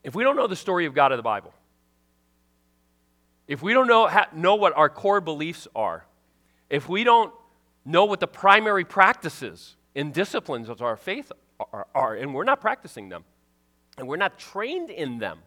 If 0.02 0.14
we 0.14 0.22
don't 0.22 0.36
know 0.36 0.46
the 0.46 0.56
story 0.56 0.86
of 0.86 0.94
God 0.94 1.12
of 1.12 1.18
the 1.18 1.22
Bible, 1.22 1.54
if 3.48 3.62
we 3.62 3.72
don't 3.72 3.86
know, 3.86 4.10
know 4.34 4.56
what 4.56 4.76
our 4.76 4.88
core 4.88 5.20
beliefs 5.20 5.68
are, 5.74 6.04
if 6.68 6.88
we 6.88 7.04
don't 7.04 7.32
know 7.84 8.04
what 8.04 8.20
the 8.20 8.26
primary 8.26 8.84
practices 8.84 9.76
and 9.94 10.12
disciplines 10.12 10.68
of 10.68 10.82
our 10.82 10.96
faith 10.96 11.30
are, 11.72 11.86
are, 11.94 12.14
and 12.14 12.34
we're 12.34 12.44
not 12.44 12.60
practicing 12.60 13.08
them, 13.08 13.24
and 13.96 14.06
we're 14.06 14.16
not 14.16 14.38
trained 14.38 14.90
in 14.90 15.18
them, 15.18 15.38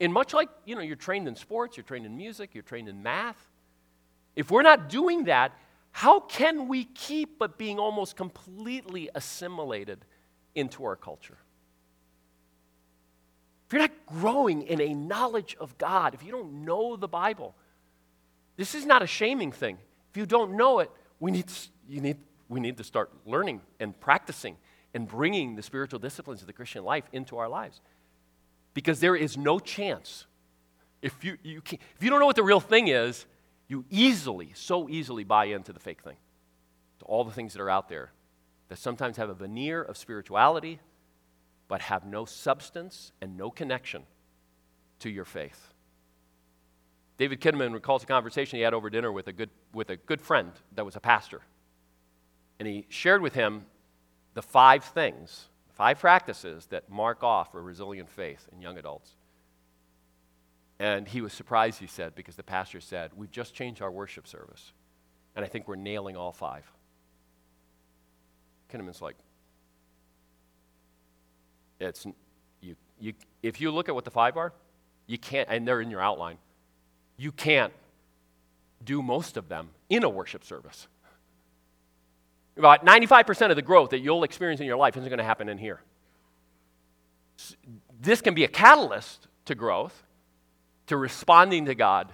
in 0.00 0.12
much 0.12 0.32
like 0.32 0.48
you 0.64 0.74
know 0.74 0.80
you're 0.80 0.96
trained 0.96 1.28
in 1.28 1.36
sports, 1.36 1.76
you're 1.76 1.84
trained 1.84 2.06
in 2.06 2.16
music, 2.16 2.50
you're 2.54 2.62
trained 2.62 2.88
in 2.88 3.02
math. 3.02 3.50
If 4.36 4.50
we're 4.50 4.62
not 4.62 4.88
doing 4.88 5.24
that, 5.24 5.52
how 5.92 6.20
can 6.20 6.66
we 6.66 6.84
keep 6.84 7.38
but 7.38 7.56
being 7.56 7.78
almost 7.78 8.16
completely 8.16 9.08
assimilated 9.14 10.04
into 10.54 10.84
our 10.84 10.96
culture? 10.96 11.38
If 13.66 13.72
you're 13.72 13.82
not 13.82 14.06
growing 14.06 14.62
in 14.62 14.80
a 14.80 14.92
knowledge 14.92 15.56
of 15.60 15.78
God, 15.78 16.14
if 16.14 16.24
you 16.24 16.32
don't 16.32 16.64
know 16.64 16.96
the 16.96 17.08
Bible, 17.08 17.54
this 18.56 18.74
is 18.74 18.84
not 18.84 19.02
a 19.02 19.06
shaming 19.06 19.52
thing. 19.52 19.78
If 20.10 20.16
you 20.16 20.26
don't 20.26 20.56
know 20.56 20.80
it, 20.80 20.90
we 21.20 21.30
need, 21.30 21.46
you 21.88 22.00
need, 22.00 22.16
we 22.48 22.60
need 22.60 22.76
to 22.76 22.84
start 22.84 23.10
learning 23.24 23.60
and 23.80 23.98
practicing 23.98 24.56
and 24.94 25.08
bringing 25.08 25.56
the 25.56 25.62
spiritual 25.62 25.98
disciplines 25.98 26.40
of 26.40 26.46
the 26.46 26.52
Christian 26.52 26.84
life 26.84 27.04
into 27.12 27.36
our 27.36 27.48
lives. 27.48 27.80
Because 28.74 29.00
there 29.00 29.16
is 29.16 29.36
no 29.36 29.58
chance. 29.58 30.26
If 31.02 31.24
you, 31.24 31.36
you, 31.42 31.62
if 31.70 31.78
you 32.00 32.10
don't 32.10 32.20
know 32.20 32.26
what 32.26 32.36
the 32.36 32.42
real 32.42 32.60
thing 32.60 32.88
is, 32.88 33.26
you 33.68 33.84
easily, 33.90 34.52
so 34.54 34.88
easily 34.88 35.24
buy 35.24 35.46
into 35.46 35.72
the 35.72 35.80
fake 35.80 36.02
thing, 36.02 36.16
to 36.98 37.04
all 37.06 37.24
the 37.24 37.32
things 37.32 37.52
that 37.54 37.62
are 37.62 37.70
out 37.70 37.88
there 37.88 38.12
that 38.68 38.78
sometimes 38.78 39.16
have 39.16 39.28
a 39.28 39.34
veneer 39.34 39.82
of 39.82 39.96
spirituality 39.96 40.80
but 41.68 41.80
have 41.80 42.04
no 42.04 42.24
substance 42.24 43.12
and 43.20 43.36
no 43.36 43.50
connection 43.50 44.02
to 45.00 45.10
your 45.10 45.24
faith. 45.24 45.68
David 47.16 47.40
Kinnaman 47.40 47.72
recalls 47.72 48.02
a 48.02 48.06
conversation 48.06 48.56
he 48.56 48.62
had 48.62 48.74
over 48.74 48.90
dinner 48.90 49.12
with 49.12 49.28
a 49.28 49.32
good, 49.32 49.50
with 49.72 49.90
a 49.90 49.96
good 49.96 50.20
friend 50.20 50.52
that 50.74 50.84
was 50.84 50.96
a 50.96 51.00
pastor. 51.00 51.42
And 52.58 52.68
he 52.68 52.86
shared 52.88 53.22
with 53.22 53.34
him 53.34 53.66
the 54.34 54.42
five 54.42 54.84
things, 54.84 55.48
five 55.72 55.98
practices 55.98 56.66
that 56.66 56.90
mark 56.90 57.22
off 57.22 57.54
a 57.54 57.60
resilient 57.60 58.10
faith 58.10 58.48
in 58.52 58.60
young 58.60 58.78
adults. 58.78 59.16
And 60.78 61.06
he 61.06 61.20
was 61.20 61.32
surprised, 61.32 61.78
he 61.78 61.86
said, 61.86 62.14
because 62.14 62.36
the 62.36 62.42
pastor 62.42 62.80
said, 62.80 63.12
We've 63.16 63.30
just 63.30 63.54
changed 63.54 63.80
our 63.80 63.90
worship 63.90 64.26
service. 64.26 64.72
And 65.36 65.44
I 65.44 65.48
think 65.48 65.68
we're 65.68 65.76
nailing 65.76 66.16
all 66.16 66.32
five. 66.32 66.64
Kinnaman's 68.72 69.02
like, 69.02 69.16
it's, 71.80 72.06
you, 72.60 72.76
you, 73.00 73.12
if 73.42 73.60
you 73.60 73.70
look 73.70 73.88
at 73.88 73.94
what 73.94 74.04
the 74.04 74.10
five 74.10 74.36
are, 74.36 74.52
you 75.06 75.18
can't, 75.18 75.48
and 75.50 75.66
they're 75.66 75.80
in 75.80 75.90
your 75.90 76.00
outline, 76.00 76.38
you 77.16 77.32
can't 77.32 77.72
do 78.84 79.02
most 79.02 79.36
of 79.36 79.48
them 79.48 79.70
in 79.88 80.04
a 80.04 80.08
worship 80.08 80.44
service. 80.44 80.88
About 82.56 82.86
95% 82.86 83.50
of 83.50 83.56
the 83.56 83.62
growth 83.62 83.90
that 83.90 83.98
you'll 83.98 84.22
experience 84.22 84.60
in 84.60 84.66
your 84.66 84.76
life 84.76 84.96
isn't 84.96 85.08
going 85.08 85.18
to 85.18 85.24
happen 85.24 85.48
in 85.48 85.58
here. 85.58 85.80
This 88.00 88.20
can 88.20 88.34
be 88.34 88.44
a 88.44 88.48
catalyst 88.48 89.26
to 89.46 89.54
growth, 89.54 90.04
to 90.86 90.96
responding 90.96 91.66
to 91.66 91.74
God, 91.74 92.12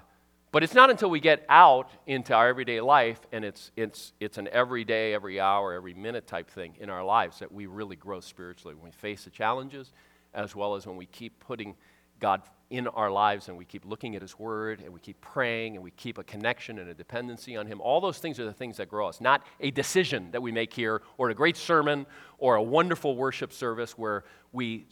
but 0.53 0.65
it's 0.65 0.75
not 0.75 0.91
until 0.91 1.11
we 1.11 1.21
get 1.21 1.45
out 1.49 1.91
into 2.07 2.35
our 2.35 2.49
everyday 2.49 2.81
life 2.81 3.21
and 3.31 3.45
it's, 3.45 3.71
it's, 3.77 4.13
it's 4.19 4.39
an 4.39 4.49
everyday, 4.49 5.15
every 5.15 5.39
hour, 5.39 5.73
every 5.73 5.95
minute 5.95 6.27
type 6.27 6.51
thing 6.51 6.75
in 6.81 6.91
our 6.91 7.05
lives 7.05 7.39
that 7.39 7.53
we 7.53 7.67
really 7.67 7.97
grow 7.97 8.21
spiritually. 8.21 8.75
When 8.75 8.87
we 8.87 8.91
face 8.91 9.25
the 9.25 9.31
challenges, 9.31 9.93
as 10.35 10.57
well 10.57 10.75
as 10.75 10.87
when 10.87 10.97
we 10.97 11.07
keep 11.07 11.39
putting 11.41 11.77
God 12.19 12.43
in 12.69 12.87
our 12.87 13.11
lives 13.11 13.49
and 13.49 13.57
we 13.57 13.65
keep 13.65 13.85
looking 13.85 14.15
at 14.15 14.23
His 14.23 14.39
Word 14.39 14.81
and 14.81 14.93
we 14.93 15.01
keep 15.01 15.21
praying 15.21 15.75
and 15.75 15.83
we 15.83 15.91
keep 15.91 16.19
a 16.19 16.25
connection 16.25 16.79
and 16.79 16.89
a 16.89 16.95
dependency 16.95 17.57
on 17.57 17.67
Him. 17.67 17.81
All 17.81 18.01
those 18.01 18.19
things 18.19 18.39
are 18.39 18.45
the 18.45 18.53
things 18.53 18.77
that 18.77 18.89
grow 18.89 19.09
us, 19.09 19.21
not 19.21 19.45
a 19.59 19.71
decision 19.73 20.31
that 20.31 20.41
we 20.41 20.53
make 20.53 20.73
here 20.73 21.03
or 21.19 21.31
a 21.31 21.35
great 21.35 21.57
sermon 21.57 22.07
or 22.39 22.55
a 22.55 22.63
wonderful 22.63 23.17
worship 23.17 23.53
service 23.53 23.99
where 23.99 24.25
we, 24.53 24.87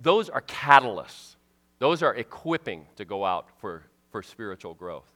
those 0.00 0.28
are 0.28 0.42
catalysts. 0.42 1.36
Those 1.78 2.02
are 2.02 2.14
equipping 2.14 2.86
to 2.96 3.04
go 3.04 3.24
out 3.24 3.48
for, 3.60 3.82
for 4.10 4.22
spiritual 4.22 4.74
growth. 4.74 5.10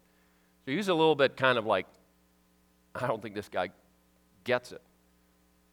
So 0.64 0.72
he's 0.72 0.88
a 0.88 0.94
little 0.94 1.14
bit 1.14 1.36
kind 1.36 1.56
of 1.56 1.66
like, 1.66 1.86
I 2.94 3.06
don't 3.06 3.22
think 3.22 3.34
this 3.34 3.48
guy 3.48 3.70
gets 4.44 4.72
it. 4.72 4.82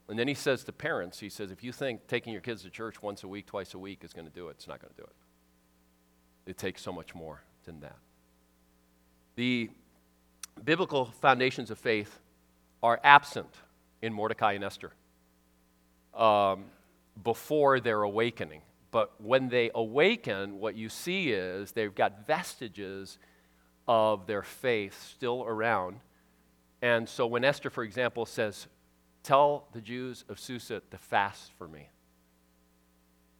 And 0.07 0.19
then 0.19 0.27
he 0.27 0.35
says 0.35 0.63
to 0.65 0.71
parents, 0.71 1.19
he 1.19 1.29
says, 1.29 1.51
if 1.51 1.63
you 1.63 1.71
think 1.71 2.07
taking 2.07 2.31
your 2.31 2.41
kids 2.41 2.61
to 2.63 2.69
church 2.69 3.01
once 3.01 3.23
a 3.23 3.27
week, 3.27 3.47
twice 3.47 3.73
a 3.73 3.79
week 3.79 4.03
is 4.03 4.13
going 4.13 4.27
to 4.27 4.33
do 4.33 4.49
it, 4.49 4.51
it's 4.51 4.67
not 4.67 4.79
going 4.79 4.93
to 4.93 5.01
do 5.01 5.07
it. 5.07 6.51
It 6.51 6.57
takes 6.57 6.81
so 6.81 6.91
much 6.91 7.15
more 7.15 7.41
than 7.65 7.79
that. 7.79 7.97
The 9.35 9.69
biblical 10.63 11.05
foundations 11.05 11.71
of 11.71 11.79
faith 11.79 12.19
are 12.83 12.99
absent 13.03 13.49
in 14.01 14.13
Mordecai 14.13 14.53
and 14.53 14.63
Esther 14.63 14.93
um, 16.13 16.65
before 17.23 17.79
their 17.79 18.03
awakening. 18.03 18.61
But 18.95 19.19
when 19.19 19.49
they 19.49 19.71
awaken, 19.75 20.61
what 20.61 20.77
you 20.77 20.87
see 20.87 21.31
is 21.31 21.73
they've 21.73 21.93
got 21.93 22.25
vestiges 22.25 23.19
of 23.89 24.25
their 24.25 24.41
faith 24.41 24.97
still 25.03 25.43
around. 25.45 25.99
And 26.81 27.09
so 27.09 27.27
when 27.27 27.43
Esther, 27.43 27.69
for 27.69 27.83
example, 27.83 28.25
says, 28.25 28.67
Tell 29.21 29.67
the 29.73 29.81
Jews 29.81 30.23
of 30.29 30.39
Susa 30.39 30.81
to 30.91 30.97
fast 30.97 31.51
for 31.57 31.67
me 31.67 31.89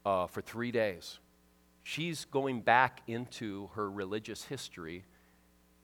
uh, 0.05 0.27
for 0.27 0.41
three 0.41 0.73
days 0.73 1.19
she's 1.83 2.25
going 2.25 2.59
back 2.59 3.01
into 3.07 3.69
her 3.75 3.89
religious 3.89 4.43
history 4.43 5.05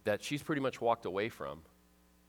that 0.04 0.22
she's 0.22 0.44
pretty 0.44 0.62
much 0.62 0.82
walked 0.82 1.06
away 1.06 1.30
from. 1.30 1.62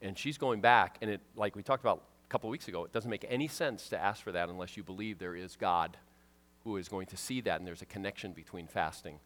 And 0.01 0.17
she's 0.17 0.39
going 0.39 0.61
back, 0.61 0.97
and 1.03 1.11
it, 1.11 1.21
like 1.35 1.57
we 1.57 1.65
talked 1.65 1.83
about 1.83 2.05
a 2.25 2.29
couple 2.29 2.49
weeks 2.51 2.69
ago, 2.69 2.85
it 2.85 2.93
doesn't 2.93 3.11
make 3.11 3.27
any 3.29 3.49
sense 3.49 3.89
to 3.89 3.99
ask 3.99 4.23
for 4.23 4.31
that 4.31 4.49
unless 4.49 4.77
you 4.77 4.85
believe 4.85 5.19
there 5.19 5.35
is 5.35 5.57
God 5.57 5.97
who 6.65 6.77
is 6.77 6.89
going 6.89 7.07
to 7.07 7.17
see 7.17 7.41
that, 7.43 7.59
and 7.59 7.67
there's 7.67 7.83
a 7.83 7.87
connection 7.87 8.33
between 8.33 8.67
fasting 8.67 9.19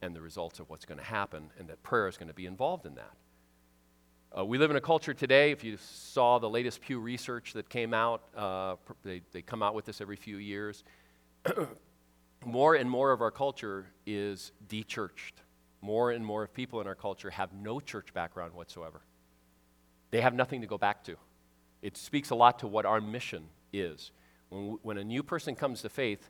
and 0.00 0.14
the 0.14 0.20
results 0.20 0.60
of 0.60 0.70
what's 0.70 0.84
going 0.84 0.98
to 0.98 1.04
happen, 1.04 1.50
and 1.58 1.68
that 1.68 1.82
prayer 1.82 2.08
is 2.08 2.16
going 2.16 2.28
to 2.28 2.34
be 2.34 2.46
involved 2.46 2.86
in 2.86 2.94
that. 2.94 3.12
Uh, 4.36 4.44
we 4.44 4.58
live 4.58 4.70
in 4.70 4.76
a 4.76 4.80
culture 4.80 5.14
today, 5.14 5.52
if 5.52 5.64
you 5.64 5.78
saw 5.78 6.38
the 6.38 6.48
latest 6.48 6.82
Pew 6.82 7.00
research 7.00 7.54
that 7.54 7.68
came 7.68 7.94
out, 7.94 8.22
uh, 8.36 8.76
they, 9.02 9.22
they 9.32 9.40
come 9.40 9.62
out 9.62 9.74
with 9.74 9.86
this 9.86 10.00
every 10.00 10.16
few 10.16 10.36
years. 10.36 10.84
more 12.44 12.74
and 12.74 12.90
more 12.90 13.10
of 13.10 13.22
our 13.22 13.30
culture 13.30 13.86
is 14.06 14.52
de-churched. 14.68 15.40
More 15.80 16.10
and 16.10 16.24
more 16.24 16.42
of 16.42 16.52
people 16.52 16.80
in 16.80 16.86
our 16.86 16.94
culture 16.94 17.30
have 17.30 17.52
no 17.54 17.80
church 17.80 18.12
background 18.12 18.52
whatsoever. 18.52 19.00
They 20.10 20.20
have 20.20 20.34
nothing 20.34 20.60
to 20.60 20.66
go 20.66 20.76
back 20.76 21.04
to. 21.04 21.16
It 21.80 21.96
speaks 21.96 22.30
a 22.30 22.34
lot 22.34 22.58
to 22.60 22.66
what 22.66 22.84
our 22.84 23.00
mission 23.00 23.44
is. 23.72 24.10
When, 24.50 24.78
when 24.82 24.98
a 24.98 25.04
new 25.04 25.22
person 25.22 25.54
comes 25.54 25.82
to 25.82 25.88
faith, 25.88 26.28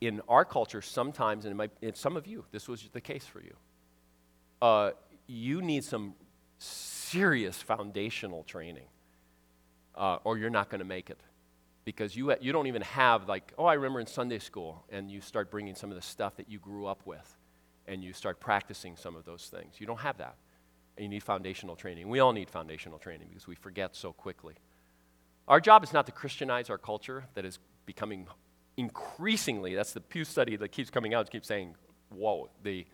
in 0.00 0.20
our 0.28 0.44
culture, 0.44 0.82
sometimes, 0.82 1.44
and 1.44 1.56
might, 1.56 1.70
some 1.96 2.16
of 2.16 2.26
you, 2.26 2.44
this 2.52 2.68
was 2.68 2.88
the 2.92 3.00
case 3.00 3.26
for 3.26 3.40
you, 3.40 3.56
uh, 4.62 4.90
you 5.26 5.62
need 5.62 5.84
some 5.84 6.14
serious 6.58 7.60
foundational 7.60 8.44
training, 8.44 8.86
uh, 9.94 10.18
or 10.24 10.38
you're 10.38 10.50
not 10.50 10.68
going 10.70 10.80
to 10.80 10.84
make 10.84 11.10
it 11.10 11.20
because 11.84 12.16
you, 12.16 12.34
you 12.40 12.52
don't 12.52 12.66
even 12.66 12.82
have, 12.82 13.28
like, 13.28 13.52
oh, 13.58 13.64
I 13.64 13.74
remember 13.74 14.00
in 14.00 14.06
Sunday 14.06 14.38
school, 14.38 14.84
and 14.90 15.10
you 15.10 15.20
start 15.20 15.50
bringing 15.50 15.74
some 15.74 15.90
of 15.90 15.96
the 15.96 16.02
stuff 16.02 16.36
that 16.36 16.50
you 16.50 16.58
grew 16.58 16.86
up 16.86 17.02
with, 17.04 17.36
and 17.86 18.02
you 18.02 18.12
start 18.12 18.40
practicing 18.40 18.96
some 18.96 19.14
of 19.16 19.24
those 19.24 19.48
things. 19.48 19.74
You 19.78 19.86
don't 19.86 20.00
have 20.00 20.18
that. 20.18 20.36
And 20.96 21.04
you 21.04 21.10
need 21.10 21.22
foundational 21.22 21.76
training. 21.76 22.08
We 22.08 22.20
all 22.20 22.32
need 22.32 22.48
foundational 22.48 22.98
training 22.98 23.28
because 23.28 23.46
we 23.46 23.54
forget 23.56 23.94
so 23.96 24.12
quickly. 24.12 24.54
Our 25.46 25.60
job 25.60 25.84
is 25.84 25.92
not 25.92 26.06
to 26.06 26.12
Christianize 26.12 26.70
our 26.70 26.78
culture 26.78 27.24
that 27.34 27.44
is 27.44 27.58
becoming 27.84 28.26
increasingly, 28.76 29.74
that's 29.74 29.92
the 29.92 30.00
Pew 30.00 30.24
study 30.24 30.56
that 30.56 30.68
keeps 30.68 30.90
coming 30.90 31.14
out, 31.14 31.30
keeps 31.30 31.48
saying, 31.48 31.74
whoa, 32.10 32.48
the 32.62 32.86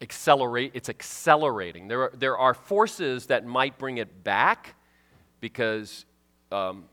accelerate, 0.00 0.72
it's 0.74 0.88
accelerating. 0.88 1.88
There 1.88 2.02
are, 2.02 2.12
there 2.14 2.36
are 2.36 2.54
forces 2.54 3.26
that 3.26 3.46
might 3.46 3.78
bring 3.78 3.98
it 3.98 4.24
back 4.24 4.74
because 5.40 6.04
um, 6.50 6.84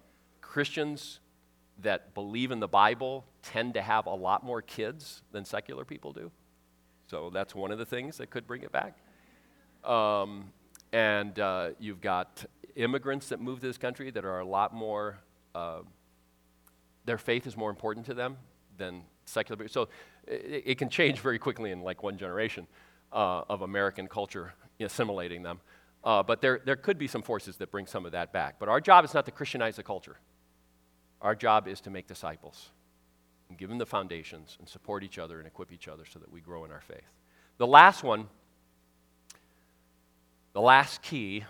Christians 0.42 1.20
that 1.82 2.14
believe 2.14 2.52
in 2.52 2.60
the 2.60 2.68
Bible 2.68 3.26
tend 3.42 3.74
to 3.74 3.82
have 3.82 4.06
a 4.06 4.14
lot 4.14 4.44
more 4.44 4.62
kids 4.62 5.22
than 5.32 5.46
secular 5.46 5.86
people 5.86 6.12
do. 6.12 6.32
So 7.08 7.30
that's 7.32 7.56
one 7.56 7.72
of 7.72 7.80
the 7.80 7.86
things 7.86 8.18
that 8.18 8.30
could 8.30 8.46
bring 8.46 8.62
it 8.62 8.72
back. 8.72 8.98
Um, 9.84 10.52
and 10.92 11.40
uh, 11.40 11.70
you've 11.80 12.02
got 12.02 12.46
immigrants 12.76 13.30
that 13.30 13.40
move 13.40 13.62
to 13.62 13.68
this 13.68 13.78
country 13.78 14.12
that 14.12 14.26
are 14.26 14.40
a 14.40 14.46
lot 14.46 14.74
more, 14.74 15.20
uh, 15.56 15.80
their 17.10 17.18
faith 17.18 17.48
is 17.48 17.58
more 17.58 17.72
important 17.72 18.06
to 18.06 18.14
them 18.14 18.38
than 18.78 19.02
secular. 19.26 19.68
So 19.68 19.90
it, 20.28 20.64
it 20.66 20.78
can 20.78 20.90
change 20.90 21.20
very 21.20 21.40
quickly 21.40 21.72
in 21.72 21.82
like 21.82 22.04
one 22.04 22.18
generation 22.18 22.68
uh, 23.12 23.42
of 23.50 23.64
American 23.64 24.08
culture 24.08 24.54
assimilating 24.80 25.44
them. 25.44 25.60
Uh, 26.04 26.24
but 26.24 26.40
there, 26.40 26.62
there 26.64 26.76
could 26.76 26.98
be 26.98 27.08
some 27.08 27.22
forces 27.22 27.58
that 27.58 27.72
bring 27.72 27.86
some 27.88 28.06
of 28.06 28.12
that 28.14 28.32
back. 28.32 28.56
But 28.60 28.70
our 28.70 28.80
job 28.80 29.04
is 29.06 29.14
not 29.14 29.26
to 29.26 29.32
Christianize 29.32 29.76
the 29.76 29.84
culture. 29.84 30.18
Our 31.22 31.36
job 31.36 31.68
is 31.68 31.82
to 31.82 31.90
make 31.90 32.08
disciples 32.08 32.70
and 33.50 33.58
give 33.58 33.70
them 33.70 33.80
the 33.80 33.86
foundations 33.86 34.56
and 34.60 34.70
support 34.70 35.04
each 35.04 35.18
other 35.18 35.40
and 35.40 35.48
equip 35.48 35.72
each 35.72 35.88
other 35.88 36.06
so 36.06 36.20
that 36.20 36.32
we 36.32 36.40
grow 36.40 36.64
in 36.64 36.72
our 36.72 36.82
faith. 36.82 37.10
The 37.58 37.68
last 37.68 38.04
one, 38.04 38.28
the 40.54 40.62
last 40.62 41.02
key 41.02 41.44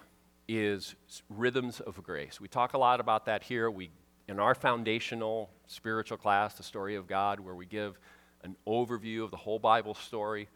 is 0.48 0.96
rhythms 1.30 1.80
of 1.82 2.02
grace. 2.02 2.42
We 2.42 2.48
talk 2.48 2.74
a 2.74 2.78
lot 2.80 3.00
about 3.00 3.26
that 3.26 3.44
here. 3.44 3.70
We, 3.70 3.92
in 4.30 4.40
our 4.40 4.54
foundational 4.54 5.50
spiritual 5.66 6.16
class, 6.16 6.54
the 6.54 6.62
story 6.62 6.96
of 6.96 7.08
God, 7.08 7.40
where 7.40 7.56
we 7.56 7.66
give 7.66 8.00
an 8.44 8.56
overview 8.68 9.24
of 9.24 9.32
the 9.32 9.38
whole 9.38 9.58
Bible 9.58 9.96
story. 9.96 10.48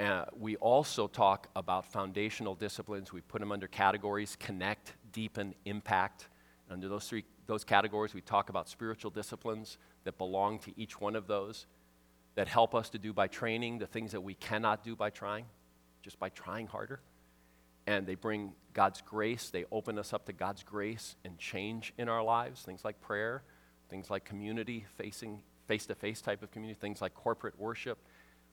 Uh, 0.00 0.24
we 0.34 0.56
also 0.56 1.06
talk 1.06 1.48
about 1.54 1.84
foundational 1.84 2.54
disciplines. 2.54 3.12
We 3.12 3.20
put 3.20 3.40
them 3.40 3.52
under 3.52 3.68
categories 3.68 4.34
connect, 4.40 4.94
deepen, 5.12 5.54
impact. 5.66 6.28
Under 6.70 6.88
those 6.88 7.06
three 7.06 7.24
those 7.46 7.64
categories, 7.64 8.14
we 8.14 8.22
talk 8.22 8.48
about 8.48 8.66
spiritual 8.66 9.10
disciplines 9.10 9.76
that 10.04 10.16
belong 10.16 10.58
to 10.60 10.72
each 10.80 10.98
one 10.98 11.14
of 11.14 11.26
those 11.26 11.66
that 12.34 12.48
help 12.48 12.74
us 12.74 12.88
to 12.90 12.98
do 12.98 13.12
by 13.12 13.26
training 13.26 13.78
the 13.78 13.86
things 13.86 14.12
that 14.12 14.22
we 14.22 14.32
cannot 14.34 14.82
do 14.82 14.96
by 14.96 15.10
trying, 15.10 15.44
just 16.00 16.18
by 16.18 16.30
trying 16.30 16.66
harder. 16.66 17.00
And 17.86 18.06
they 18.06 18.14
bring 18.14 18.52
God's 18.72 19.02
grace, 19.02 19.50
they 19.50 19.64
open 19.70 19.98
us 19.98 20.12
up 20.12 20.26
to 20.26 20.32
God's 20.32 20.62
grace 20.62 21.16
and 21.24 21.36
change 21.38 21.92
in 21.98 22.08
our 22.08 22.22
lives, 22.22 22.62
things 22.62 22.84
like 22.84 23.00
prayer, 23.00 23.42
things 23.90 24.08
like 24.08 24.24
community 24.24 24.86
facing 24.96 25.42
face 25.66 25.86
to 25.86 25.94
face 25.94 26.20
type 26.20 26.42
of 26.42 26.50
community, 26.50 26.78
things 26.78 27.00
like 27.00 27.14
corporate 27.14 27.58
worship, 27.58 27.98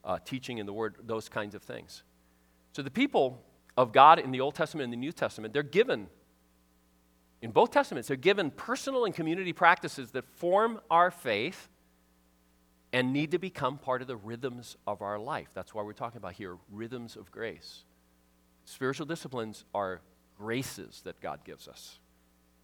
uh, 0.04 0.18
teaching 0.24 0.58
in 0.58 0.66
the 0.66 0.74
Word, 0.74 0.96
those 1.04 1.30
kinds 1.30 1.56
of 1.56 1.64
things. 1.64 2.04
So 2.74 2.82
the 2.82 2.92
people 2.92 3.42
of 3.78 3.92
God 3.92 4.20
in 4.20 4.32
the 4.32 4.42
Old 4.42 4.56
Testament 4.56 4.86
and 4.86 4.94
the 4.94 4.98
New 4.98 5.12
Testament, 5.12 5.54
they're 5.54 5.64
given, 5.64 6.08
in 7.42 7.52
both 7.52 7.72
Testaments, 7.72 8.08
they're 8.08 8.18
given 8.18 8.52
personal 8.52 9.06
and 9.06 9.14
community 9.14 9.54
practices 9.54 10.12
that 10.12 10.26
form 10.26 10.82
our 10.92 11.12
faith 11.12 11.70
and 12.92 13.14
need 13.14 13.32
to 13.32 13.40
become 13.40 13.78
part 13.78 14.02
of 14.02 14.08
the 14.08 14.18
rhythms 14.18 14.76
of 14.88 15.02
our 15.02 15.20
life. 15.20 15.50
That's 15.54 15.74
why 15.74 15.84
we're 15.84 15.94
talking 15.94 16.18
about 16.18 16.34
here 16.34 16.58
rhythms 16.72 17.16
of 17.16 17.32
grace. 17.32 17.84
Spiritual 18.66 19.06
disciplines 19.06 19.66
are 19.74 20.02
graces 20.38 21.02
that 21.04 21.20
God 21.22 21.44
gives 21.44 21.68
us, 21.68 22.00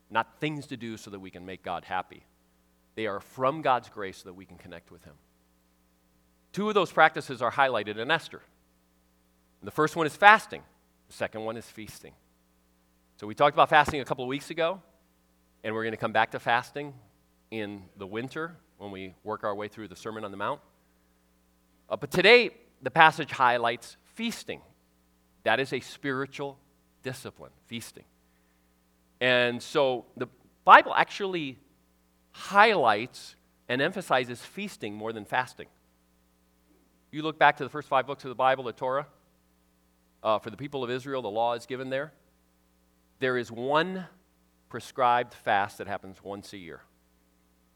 not 0.09 0.39
things 0.39 0.67
to 0.67 0.77
do 0.77 0.97
so 0.97 1.11
that 1.11 1.19
we 1.19 1.31
can 1.31 1.45
make 1.45 1.63
God 1.63 1.85
happy. 1.85 2.23
They 2.95 3.07
are 3.07 3.19
from 3.19 3.61
God's 3.61 3.89
grace 3.89 4.17
so 4.17 4.29
that 4.29 4.33
we 4.33 4.45
can 4.45 4.57
connect 4.57 4.91
with 4.91 5.03
Him. 5.03 5.15
Two 6.53 6.69
of 6.69 6.73
those 6.73 6.91
practices 6.91 7.41
are 7.41 7.51
highlighted 7.51 7.97
in 7.97 8.09
Esther. 8.09 8.41
The 9.61 9.71
first 9.71 9.95
one 9.95 10.05
is 10.07 10.15
fasting, 10.15 10.61
the 11.07 11.13
second 11.13 11.43
one 11.43 11.57
is 11.57 11.65
feasting. 11.65 12.13
So 13.17 13.27
we 13.27 13.35
talked 13.35 13.55
about 13.55 13.69
fasting 13.69 13.99
a 13.99 14.05
couple 14.05 14.23
of 14.23 14.29
weeks 14.29 14.49
ago, 14.49 14.81
and 15.63 15.73
we're 15.73 15.83
going 15.83 15.93
to 15.93 15.97
come 15.97 16.13
back 16.13 16.31
to 16.31 16.39
fasting 16.39 16.93
in 17.51 17.83
the 17.97 18.05
winter 18.05 18.55
when 18.77 18.91
we 18.91 19.13
work 19.23 19.43
our 19.43 19.55
way 19.55 19.67
through 19.67 19.87
the 19.87 19.95
Sermon 19.95 20.23
on 20.23 20.31
the 20.31 20.37
Mount. 20.37 20.61
Uh, 21.89 21.95
but 21.95 22.11
today, 22.11 22.51
the 22.81 22.91
passage 22.91 23.31
highlights 23.31 23.97
feasting. 24.13 24.61
That 25.45 25.59
is 25.59 25.71
a 25.73 25.79
spiritual 25.79 26.57
discipline, 27.03 27.51
feasting. 27.67 28.03
And 29.21 29.61
so 29.61 30.05
the 30.17 30.27
Bible 30.65 30.93
actually 30.93 31.59
highlights 32.31 33.35
and 33.69 33.81
emphasizes 33.81 34.41
feasting 34.41 34.95
more 34.95 35.13
than 35.13 35.23
fasting. 35.23 35.67
You 37.11 37.21
look 37.21 37.39
back 37.39 37.57
to 37.57 37.63
the 37.63 37.69
first 37.69 37.87
five 37.87 38.07
books 38.07 38.25
of 38.25 38.29
the 38.29 38.35
Bible, 38.35 38.63
the 38.63 38.73
Torah, 38.73 39.07
uh, 40.23 40.39
for 40.39 40.49
the 40.49 40.57
people 40.57 40.83
of 40.83 40.89
Israel, 40.89 41.21
the 41.21 41.29
law 41.29 41.53
is 41.53 41.67
given 41.67 41.91
there. 41.91 42.11
There 43.19 43.37
is 43.37 43.51
one 43.51 44.07
prescribed 44.69 45.35
fast 45.35 45.77
that 45.77 45.87
happens 45.87 46.17
once 46.23 46.51
a 46.53 46.57
year. 46.57 46.81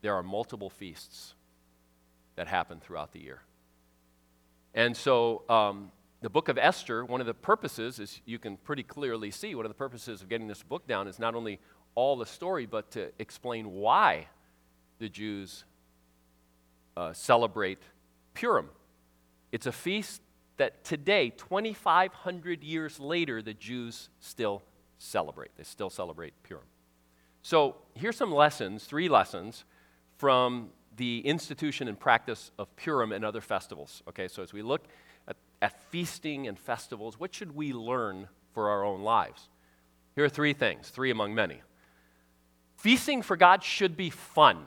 There 0.01 0.15
are 0.15 0.23
multiple 0.23 0.71
feasts 0.71 1.36
that 2.36 2.47
happen 2.47 2.79
throughout 2.79 3.12
the 3.12 3.19
year. 3.19 3.41
And 4.73 4.97
so, 4.97 5.43
um, 5.47 5.91
the 6.21 6.29
book 6.29 6.49
of 6.49 6.58
Esther, 6.58 7.05
one 7.05 7.21
of 7.21 7.27
the 7.27 7.34
purposes, 7.34 7.99
as 7.99 8.19
you 8.25 8.39
can 8.39 8.58
pretty 8.58 8.84
clearly 8.84 9.32
see, 9.32 9.55
one 9.55 9.65
of 9.65 9.69
the 9.69 9.75
purposes 9.75 10.21
of 10.21 10.29
getting 10.29 10.47
this 10.47 10.63
book 10.63 10.86
down 10.88 11.08
is 11.08 11.17
not 11.17 11.34
only 11.34 11.60
all 11.95 12.17
the 12.17 12.25
story, 12.25 12.65
but 12.65 12.91
to 12.91 13.12
explain 13.19 13.71
why 13.71 14.27
the 14.99 15.08
Jews 15.08 15.63
uh, 16.97 17.13
celebrate 17.13 17.79
Purim. 18.34 18.69
It's 19.51 19.65
a 19.65 19.71
feast 19.71 20.21
that 20.58 20.84
today, 20.84 21.29
2,500 21.29 22.63
years 22.63 22.99
later, 22.99 23.41
the 23.41 23.53
Jews 23.53 24.10
still 24.19 24.62
celebrate. 24.97 25.51
They 25.58 25.63
still 25.63 25.89
celebrate 25.89 26.34
Purim. 26.43 26.65
So 27.41 27.77
here's 27.95 28.17
some 28.17 28.34
lessons, 28.34 28.84
three 28.84 29.08
lessons, 29.08 29.63
from 30.17 30.71
the 30.97 31.21
institution 31.21 31.88
and 31.88 31.97
practice 31.97 32.51
of 32.60 32.75
Purim 32.75 33.13
and 33.13 33.23
other 33.23 33.39
festivals. 33.39 34.03
Okay, 34.10 34.27
so 34.27 34.43
as 34.43 34.51
we 34.51 34.62
look 34.62 34.86
at, 35.61 35.79
feasting 35.89 36.47
and 36.47 36.57
festivals, 36.57 37.19
what 37.19 37.33
should 37.33 37.55
we 37.55 37.73
learn 37.73 38.27
for 38.53 38.69
our 38.69 38.83
own 38.83 39.01
lives? 39.01 39.49
Here 40.15 40.23
are 40.23 40.29
three 40.29 40.53
things, 40.53 40.89
three 40.89 41.11
among 41.11 41.33
many. 41.33 41.61
Feasting 42.77 43.21
for 43.21 43.35
God 43.35 43.63
should 43.63 43.97
be 43.97 44.09
fun. 44.09 44.65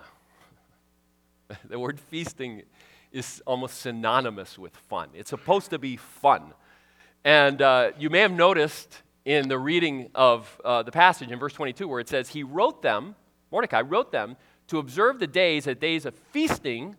the 1.69 1.79
word 1.79 1.99
feasting 1.99 2.63
is 3.13 3.43
almost 3.47 3.81
synonymous 3.81 4.59
with 4.59 4.77
fun. 4.77 5.09
It's 5.15 5.31
supposed 5.31 5.71
to 5.71 5.79
be 5.79 5.97
fun. 5.97 6.55
And 7.25 7.63
uh, 7.63 7.93
you 7.99 8.11
may 8.11 8.21
have 8.21 8.33
noticed 8.33 9.03
in 9.25 9.49
the 9.49 9.59
reading 9.59 10.11
of 10.15 10.61
uh, 10.65 10.83
the 10.83 10.91
passage 10.91 11.31
in 11.31 11.39
verse 11.39 11.53
22 11.53 11.87
where 11.87 12.01
it 12.01 12.09
says, 12.09 12.31
He 12.31 12.43
wrote 12.43 12.83
them, 12.83 13.15
Mordecai 13.51 13.83
wrote 13.83 14.11
them, 14.11 14.37
to 14.69 14.79
observe 14.79 15.19
the 15.19 15.27
days 15.27 15.67
as 15.67 15.77
days 15.77 16.07
of 16.07 16.15
feasting 16.33 16.97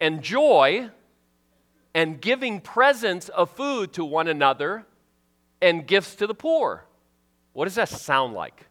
and 0.00 0.22
joy 0.22 0.90
and 1.96 2.20
giving 2.20 2.60
presents 2.60 3.30
of 3.30 3.48
food 3.48 3.94
to 3.94 4.04
one 4.04 4.28
another 4.28 4.84
and 5.62 5.86
gifts 5.86 6.14
to 6.16 6.26
the 6.26 6.34
poor. 6.34 6.84
What 7.54 7.64
does 7.64 7.76
that 7.76 7.88
sound 7.88 8.34
like? 8.34 8.66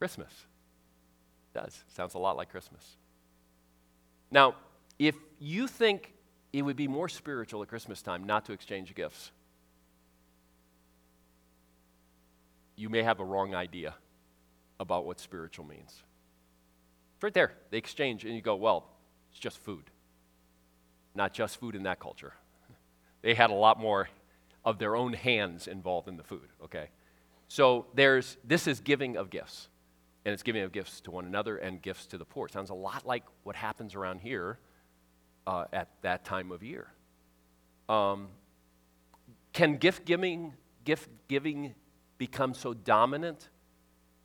Christmas 0.00 0.32
does. 1.54 1.84
Sounds 1.94 2.14
a 2.14 2.18
lot 2.18 2.36
like 2.36 2.50
Christmas. 2.50 2.96
Now, 4.32 4.56
if 4.98 5.14
you 5.38 5.68
think 5.68 6.12
it 6.52 6.62
would 6.62 6.76
be 6.76 6.88
more 6.88 7.08
spiritual 7.08 7.62
at 7.62 7.68
Christmas 7.68 8.02
time 8.02 8.24
not 8.24 8.46
to 8.46 8.52
exchange 8.52 8.92
gifts, 8.96 9.30
you 12.74 12.88
may 12.88 13.04
have 13.04 13.20
a 13.20 13.24
wrong 13.24 13.54
idea 13.54 13.94
about 14.80 15.06
what 15.06 15.20
spiritual 15.20 15.66
means. 15.66 16.02
It's 17.14 17.22
right 17.22 17.32
there. 17.32 17.52
They 17.70 17.78
exchange, 17.78 18.24
and 18.24 18.34
you 18.34 18.42
go, 18.42 18.56
well, 18.56 18.88
it's 19.30 19.38
just 19.38 19.58
food. 19.58 19.88
Not 21.16 21.32
just 21.32 21.58
food 21.58 21.74
in 21.74 21.84
that 21.84 21.98
culture. 21.98 22.34
They 23.22 23.34
had 23.34 23.50
a 23.50 23.54
lot 23.54 23.80
more 23.80 24.08
of 24.64 24.78
their 24.78 24.94
own 24.94 25.12
hands 25.12 25.66
involved 25.66 26.08
in 26.08 26.16
the 26.16 26.22
food, 26.22 26.48
okay? 26.64 26.90
So 27.48 27.86
there's, 27.94 28.36
this 28.44 28.66
is 28.66 28.80
giving 28.80 29.16
of 29.16 29.30
gifts 29.30 29.68
and 30.24 30.32
it's 30.32 30.42
giving 30.42 30.62
of 30.62 30.72
gifts 30.72 31.00
to 31.02 31.10
one 31.12 31.24
another 31.24 31.56
and 31.56 31.80
gifts 31.80 32.06
to 32.06 32.18
the 32.18 32.24
poor. 32.24 32.48
Sounds 32.48 32.70
a 32.70 32.74
lot 32.74 33.06
like 33.06 33.22
what 33.44 33.54
happens 33.54 33.94
around 33.94 34.20
here 34.20 34.58
uh, 35.46 35.64
at 35.72 35.88
that 36.02 36.24
time 36.24 36.50
of 36.50 36.64
year. 36.64 36.88
Um, 37.88 38.28
can 39.52 39.76
gift 39.76 40.04
giving, 40.04 40.52
gift 40.84 41.08
giving 41.28 41.74
become 42.18 42.54
so 42.54 42.74
dominant 42.74 43.48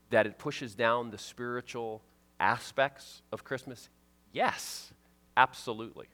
that 0.10 0.26
it 0.26 0.40
pushes 0.40 0.74
down 0.74 1.12
the 1.12 1.20
spiritual 1.20 2.02
aspects 2.40 3.22
of 3.32 3.44
Christmas? 3.44 3.88
Yes, 4.34 4.92
absolutely. 5.38 6.08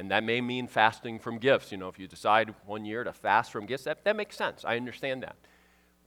And 0.00 0.10
that 0.10 0.24
may 0.24 0.40
mean 0.40 0.66
fasting 0.66 1.18
from 1.18 1.36
gifts. 1.36 1.70
You 1.70 1.76
know, 1.76 1.88
if 1.88 1.98
you 1.98 2.08
decide 2.08 2.54
one 2.64 2.86
year 2.86 3.04
to 3.04 3.12
fast 3.12 3.52
from 3.52 3.66
gifts, 3.66 3.84
that, 3.84 4.02
that 4.04 4.16
makes 4.16 4.34
sense. 4.34 4.64
I 4.64 4.78
understand 4.78 5.22
that. 5.24 5.36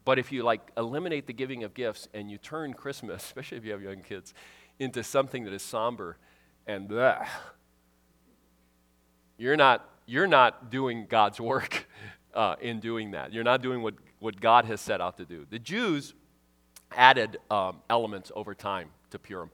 But 0.04 0.18
if 0.18 0.32
you 0.32 0.42
like 0.42 0.72
eliminate 0.76 1.28
the 1.28 1.34
giving 1.34 1.64
of 1.64 1.76
gifts 1.76 2.08
and 2.12 2.32
you 2.32 2.40
turn 2.40 2.74
Christmas, 2.74 3.24
especially 3.28 3.60
if 3.60 3.66
you 3.66 3.72
have 3.72 3.84
young 3.84 4.02
kids, 4.02 4.34
into 4.80 5.04
something 5.04 5.44
that 5.44 5.54
is 5.54 5.62
somber 5.62 6.18
and 6.66 6.90
bleh, 6.90 7.24
you're 9.38 9.56
not, 9.56 9.88
you're 10.08 10.26
not 10.26 10.72
doing 10.72 11.06
God's 11.08 11.40
work 11.40 11.86
uh, 12.34 12.56
in 12.60 12.80
doing 12.80 13.12
that. 13.12 13.32
You're 13.32 13.44
not 13.44 13.62
doing 13.62 13.84
what, 13.84 13.94
what 14.18 14.42
God 14.42 14.66
has 14.66 14.82
set 14.82 15.02
out 15.02 15.18
to 15.18 15.26
do. 15.26 15.46
The 15.48 15.60
Jews 15.60 16.16
added 16.92 17.38
um, 17.52 17.78
elements 17.92 18.32
over 18.36 18.56
time 18.56 18.90
to 19.12 19.20
Purim. 19.20 19.52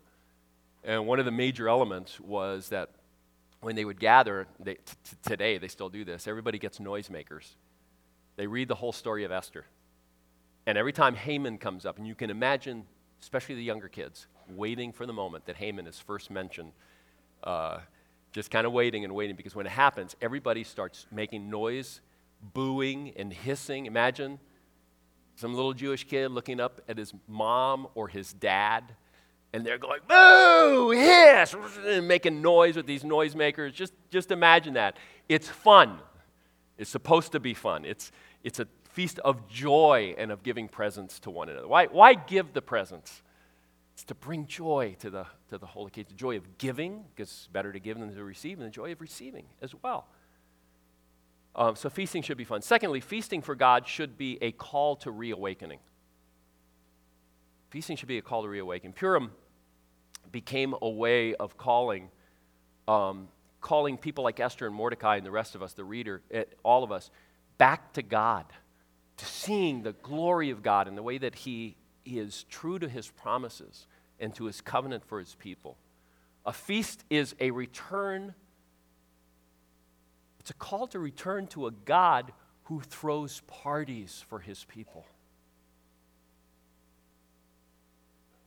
And 0.85 1.05
one 1.05 1.19
of 1.19 1.25
the 1.25 1.31
major 1.31 1.67
elements 1.67 2.21
was 2.21 2.69
that 2.69 2.91
when 3.61 3.75
they 3.75 3.85
would 3.85 3.99
gather, 3.99 4.47
they, 4.59 4.75
t- 4.75 4.81
today 5.23 5.57
they 5.57 5.67
still 5.67 5.89
do 5.89 6.05
this, 6.05 6.27
everybody 6.27 6.57
gets 6.59 6.79
noisemakers 6.79 7.55
they 8.39 8.47
read 8.47 8.69
the 8.69 8.75
whole 8.75 8.93
story 8.93 9.25
of 9.25 9.33
Esther. 9.33 9.65
And 10.65 10.77
every 10.77 10.93
time 10.93 11.13
Haman 11.13 11.57
comes 11.57 11.85
up, 11.85 11.97
and 11.97 12.07
you 12.07 12.15
can 12.15 12.29
imagine, 12.29 12.85
especially 13.21 13.55
the 13.55 13.63
younger 13.63 13.89
kids, 13.89 14.27
waiting 14.55 14.93
for 14.93 15.05
the 15.05 15.11
moment 15.11 15.45
that 15.47 15.57
Haman 15.57 15.85
is 15.87 15.99
first 15.99 16.31
mentioned, 16.31 16.71
uh, 17.43 17.79
just 18.31 18.49
kind 18.49 18.65
of 18.65 18.71
waiting 18.71 19.03
and 19.03 19.13
waiting, 19.13 19.35
because 19.35 19.55
when 19.55 19.65
it 19.65 19.73
happens, 19.73 20.15
everybody 20.21 20.63
starts 20.63 21.05
making 21.11 21.49
noise, 21.49 21.99
booing, 22.53 23.11
and 23.17 23.33
hissing. 23.33 23.87
Imagine 23.87 24.39
some 25.35 25.53
little 25.53 25.73
Jewish 25.73 26.05
kid 26.05 26.31
looking 26.31 26.61
up 26.61 26.79
at 26.87 26.97
his 26.97 27.13
mom 27.27 27.87
or 27.93 28.07
his 28.07 28.31
dad, 28.31 28.85
and 29.53 29.65
they're 29.65 29.77
going, 29.77 30.01
boo, 30.07 30.91
hiss, 30.91 31.55
and 31.85 32.07
making 32.07 32.41
noise 32.41 32.75
with 32.75 32.85
these 32.85 33.03
noisemakers. 33.03 33.73
Just, 33.73 33.93
just 34.11 34.31
imagine 34.31 34.75
that. 34.75 34.97
It's 35.27 35.49
fun. 35.49 35.99
It's 36.77 36.89
supposed 36.89 37.31
to 37.31 37.39
be 37.39 37.53
fun. 37.53 37.83
It's, 37.85 38.11
it's 38.43 38.59
a 38.59 38.67
feast 38.83 39.19
of 39.19 39.47
joy 39.47 40.15
and 40.17 40.31
of 40.31 40.43
giving 40.43 40.67
presents 40.67 41.19
to 41.21 41.31
one 41.31 41.49
another. 41.49 41.67
Why, 41.67 41.87
why 41.87 42.13
give 42.13 42.53
the 42.53 42.61
presents? 42.61 43.23
It's 43.93 44.03
to 44.05 44.15
bring 44.15 44.45
joy 44.45 44.95
to 44.99 45.09
the, 45.09 45.25
to 45.49 45.57
the 45.57 45.65
whole 45.65 45.87
occasion. 45.87 46.09
The 46.09 46.15
joy 46.15 46.37
of 46.37 46.57
giving, 46.57 47.03
because 47.15 47.29
it's 47.29 47.47
better 47.47 47.73
to 47.73 47.79
give 47.79 47.99
than 47.99 48.15
to 48.15 48.23
receive, 48.23 48.59
and 48.59 48.67
the 48.67 48.71
joy 48.71 48.91
of 48.91 49.01
receiving 49.01 49.45
as 49.61 49.73
well. 49.81 50.07
Um, 51.55 51.75
so 51.75 51.89
feasting 51.89 52.21
should 52.21 52.37
be 52.37 52.45
fun. 52.45 52.61
Secondly, 52.61 53.01
feasting 53.01 53.41
for 53.41 53.55
God 53.55 53.87
should 53.87 54.17
be 54.17 54.37
a 54.41 54.51
call 54.51 54.95
to 54.97 55.11
reawakening. 55.11 55.79
Feasting 57.69 57.97
should 57.97 58.07
be 58.07 58.17
a 58.17 58.21
call 58.21 58.43
to 58.43 58.49
reawaken. 58.49 58.93
Purim 58.93 59.31
became 60.31 60.75
a 60.81 60.89
way 60.89 61.35
of 61.35 61.57
calling, 61.57 62.09
um, 62.87 63.27
calling 63.61 63.97
people 63.97 64.23
like 64.23 64.39
Esther 64.39 64.67
and 64.67 64.75
Mordecai 64.75 65.17
and 65.17 65.25
the 65.25 65.31
rest 65.31 65.55
of 65.55 65.63
us, 65.63 65.73
the 65.73 65.83
reader, 65.83 66.21
it, 66.29 66.49
eh, 66.51 66.55
all 66.63 66.83
of 66.83 66.91
us, 66.91 67.09
back 67.57 67.93
to 67.93 68.01
God, 68.01 68.45
to 69.17 69.25
seeing 69.25 69.83
the 69.83 69.93
glory 69.93 70.49
of 70.49 70.63
God 70.63 70.87
and 70.87 70.97
the 70.97 71.03
way 71.03 71.17
that 71.17 71.35
He 71.35 71.75
is 72.05 72.45
true 72.49 72.79
to 72.79 72.89
His 72.89 73.09
promises 73.09 73.87
and 74.19 74.33
to 74.35 74.45
His 74.45 74.61
covenant 74.61 75.05
for 75.05 75.19
His 75.19 75.35
people. 75.35 75.77
A 76.45 76.53
feast 76.53 77.03
is 77.09 77.35
a 77.39 77.51
return 77.51 78.33
it's 80.49 80.49
a 80.49 80.53
call 80.55 80.87
to 80.87 80.97
return 80.99 81.45
to 81.47 81.67
a 81.67 81.71
God 81.71 82.31
who 82.63 82.81
throws 82.81 83.41
parties 83.45 84.23
for 84.27 84.39
his 84.39 84.63
people. 84.63 85.05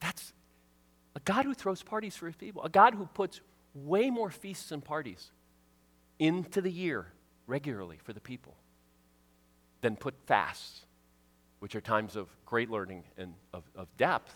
That's 0.02 0.32
a 1.14 1.20
God 1.20 1.44
who 1.44 1.54
throws 1.54 1.82
parties 1.82 2.16
for 2.16 2.26
his 2.26 2.34
people, 2.34 2.62
a 2.64 2.68
God 2.68 2.94
who 2.94 3.06
puts 3.06 3.40
way 3.74 4.10
more 4.10 4.30
feasts 4.30 4.72
and 4.72 4.84
parties 4.84 5.30
into 6.18 6.60
the 6.60 6.70
year 6.70 7.06
regularly 7.46 7.98
for 8.02 8.12
the 8.12 8.20
people 8.20 8.56
than 9.80 9.96
put 9.96 10.14
fasts, 10.26 10.84
which 11.60 11.76
are 11.76 11.80
times 11.80 12.16
of 12.16 12.28
great 12.44 12.68
learning 12.68 13.04
and 13.16 13.34
of, 13.54 13.62
of 13.76 13.88
depth, 13.96 14.34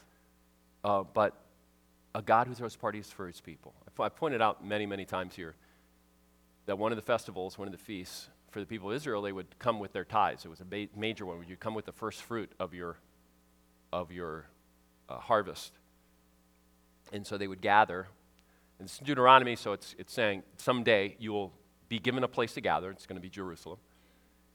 uh, 0.85 1.03
but 1.03 1.35
a 2.14 2.23
God 2.23 2.47
who 2.47 2.55
throws 2.55 2.77
parties 2.77 3.11
for 3.11 3.27
his 3.27 3.41
people. 3.41 3.75
I've 3.99 4.17
pointed 4.17 4.41
out 4.41 4.64
many, 4.64 4.87
many 4.87 5.05
times 5.05 5.35
here 5.35 5.55
that 6.67 6.79
one 6.79 6.93
of 6.93 6.97
the 6.97 7.03
festivals, 7.03 7.59
one 7.59 7.67
of 7.67 7.73
the 7.73 7.79
feasts 7.79 8.29
for 8.51 8.61
the 8.61 8.67
people 8.67 8.91
of 8.91 8.97
Israel, 8.97 9.21
they 9.21 9.33
would 9.33 9.59
come 9.59 9.81
with 9.81 9.93
their 9.93 10.05
tithes. 10.05 10.45
It 10.45 10.49
was 10.49 10.61
a 10.61 10.89
major 10.97 11.27
one. 11.27 11.39
You'd 11.39 11.51
you 11.51 11.57
come 11.57 11.75
with 11.75 11.87
the 11.87 11.93
first 11.93 12.23
fruit 12.23 12.53
of 12.61 12.73
your 12.73 12.99
of 13.93 14.11
your 14.12 14.47
uh, 15.09 15.18
harvest? 15.18 15.72
And 17.12 17.26
so 17.26 17.38
they 17.38 17.46
would 17.46 17.61
gather. 17.61 18.09
And 18.78 18.86
it's 18.86 18.98
Deuteronomy, 18.98 19.57
so 19.57 19.72
it's, 19.72 19.94
it's 19.98 20.12
saying 20.12 20.42
someday 20.57 21.16
you 21.18 21.32
will 21.32 21.52
be 21.88 21.98
given 21.98 22.24
a 22.24 22.28
place 22.28 22.54
to 22.54 22.61
gather. 22.61 22.90
It's 22.90 23.07
going 23.07 23.16
to 23.16 23.22
be 23.22 23.30
Jerusalem. 23.30 23.78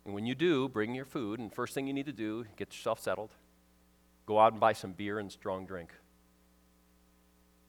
And 0.05 0.13
when 0.13 0.25
you 0.25 0.35
do, 0.35 0.67
bring 0.67 0.95
your 0.95 1.05
food. 1.05 1.39
And 1.39 1.53
first 1.53 1.73
thing 1.73 1.87
you 1.87 1.93
need 1.93 2.07
to 2.07 2.13
do, 2.13 2.45
get 2.57 2.73
yourself 2.73 2.99
settled. 2.99 3.31
Go 4.25 4.39
out 4.39 4.51
and 4.51 4.59
buy 4.59 4.73
some 4.73 4.93
beer 4.93 5.19
and 5.19 5.31
strong 5.31 5.65
drink. 5.65 5.91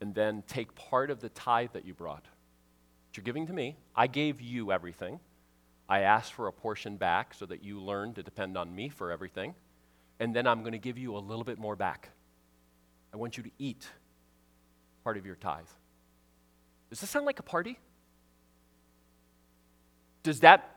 And 0.00 0.14
then 0.14 0.42
take 0.46 0.74
part 0.74 1.10
of 1.10 1.20
the 1.20 1.28
tithe 1.28 1.70
that 1.74 1.84
you 1.84 1.94
brought 1.94 2.24
That 2.24 3.16
you're 3.16 3.24
giving 3.24 3.46
to 3.46 3.52
me. 3.52 3.76
I 3.94 4.06
gave 4.06 4.40
you 4.40 4.72
everything. 4.72 5.20
I 5.88 6.00
asked 6.00 6.32
for 6.32 6.48
a 6.48 6.52
portion 6.52 6.96
back 6.96 7.34
so 7.34 7.46
that 7.46 7.62
you 7.62 7.80
learn 7.80 8.14
to 8.14 8.22
depend 8.22 8.56
on 8.56 8.74
me 8.74 8.88
for 8.88 9.10
everything. 9.10 9.54
And 10.18 10.34
then 10.34 10.46
I'm 10.46 10.60
going 10.60 10.72
to 10.72 10.78
give 10.78 10.98
you 10.98 11.16
a 11.16 11.18
little 11.18 11.44
bit 11.44 11.58
more 11.58 11.76
back. 11.76 12.10
I 13.12 13.16
want 13.16 13.36
you 13.36 13.42
to 13.42 13.50
eat 13.58 13.86
part 15.04 15.16
of 15.16 15.26
your 15.26 15.36
tithe. 15.36 15.66
Does 16.90 17.00
this 17.00 17.10
sound 17.10 17.26
like 17.26 17.38
a 17.38 17.42
party? 17.42 17.78
Does 20.22 20.40
that 20.40 20.76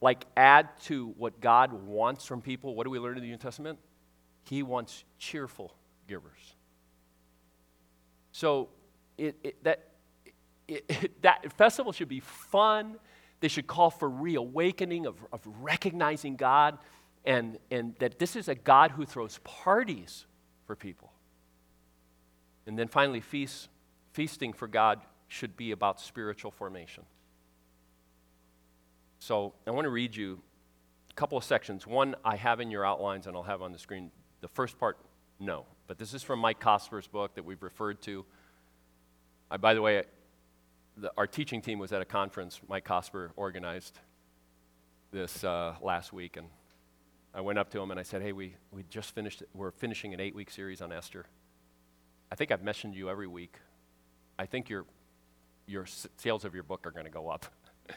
like 0.00 0.24
add 0.36 0.68
to 0.84 1.14
what 1.16 1.40
God 1.40 1.72
wants 1.72 2.26
from 2.26 2.42
people? 2.42 2.74
What 2.74 2.84
do 2.84 2.90
we 2.90 2.98
learn 2.98 3.16
in 3.16 3.22
the 3.22 3.28
New 3.28 3.36
Testament? 3.36 3.78
He 4.44 4.62
wants 4.62 5.04
cheerful 5.18 5.74
givers. 6.08 6.56
So 8.32 8.68
it, 9.16 9.36
it, 9.42 9.64
that 9.64 9.88
it, 10.66 10.84
it, 10.88 11.12
that 11.22 11.52
festival 11.52 11.92
should 11.92 12.08
be 12.08 12.20
fun. 12.20 12.96
They 13.40 13.48
should 13.48 13.66
call 13.66 13.90
for 13.90 14.08
reawakening 14.08 15.06
of, 15.06 15.16
of 15.32 15.40
recognizing 15.60 16.36
God 16.36 16.78
and, 17.24 17.58
and 17.70 17.94
that 17.98 18.18
this 18.18 18.36
is 18.36 18.48
a 18.48 18.54
God 18.54 18.90
who 18.92 19.04
throws 19.04 19.38
parties 19.44 20.26
for 20.66 20.74
people. 20.74 21.11
And 22.66 22.78
then 22.78 22.88
finally, 22.88 23.20
feast, 23.20 23.68
feasting 24.12 24.52
for 24.52 24.68
God 24.68 25.00
should 25.28 25.56
be 25.56 25.72
about 25.72 26.00
spiritual 26.00 26.50
formation. 26.50 27.04
So 29.18 29.54
I 29.66 29.70
want 29.70 29.84
to 29.84 29.90
read 29.90 30.14
you 30.14 30.40
a 31.10 31.14
couple 31.14 31.38
of 31.38 31.44
sections. 31.44 31.86
One 31.86 32.14
I 32.24 32.36
have 32.36 32.60
in 32.60 32.70
your 32.70 32.84
outlines 32.84 33.26
and 33.26 33.36
I'll 33.36 33.42
have 33.42 33.62
on 33.62 33.72
the 33.72 33.78
screen. 33.78 34.10
The 34.40 34.48
first 34.48 34.78
part, 34.78 34.98
no. 35.38 35.64
But 35.86 35.98
this 35.98 36.14
is 36.14 36.22
from 36.22 36.38
Mike 36.38 36.60
Cosper's 36.60 37.06
book 37.06 37.34
that 37.34 37.44
we've 37.44 37.62
referred 37.62 38.00
to. 38.02 38.24
I, 39.50 39.58
by 39.58 39.74
the 39.74 39.82
way, 39.82 40.04
the, 40.96 41.12
our 41.16 41.26
teaching 41.26 41.60
team 41.62 41.78
was 41.78 41.92
at 41.92 42.02
a 42.02 42.04
conference 42.04 42.60
Mike 42.68 42.84
Cosper 42.84 43.30
organized 43.36 43.98
this 45.10 45.44
uh, 45.44 45.74
last 45.82 46.12
week, 46.12 46.36
and 46.36 46.46
I 47.34 47.40
went 47.40 47.58
up 47.58 47.70
to 47.70 47.80
him 47.80 47.90
and 47.90 48.00
I 48.00 48.02
said, 48.02 48.22
"Hey, 48.22 48.32
we, 48.32 48.54
we 48.70 48.84
just 48.88 49.14
finished. 49.14 49.42
We're 49.54 49.70
finishing 49.70 50.14
an 50.14 50.20
eight-week 50.20 50.50
series 50.50 50.80
on 50.80 50.92
Esther. 50.92 51.26
I 52.32 52.34
think 52.34 52.50
I've 52.50 52.62
mentioned 52.62 52.94
you 52.94 53.10
every 53.10 53.26
week. 53.26 53.56
I 54.38 54.46
think 54.46 54.70
your 54.70 54.86
your 55.66 55.84
sales 56.16 56.46
of 56.46 56.54
your 56.54 56.62
book 56.62 56.86
are 56.86 56.90
going 56.90 57.04
to 57.04 57.10
go 57.10 57.28
up." 57.28 57.44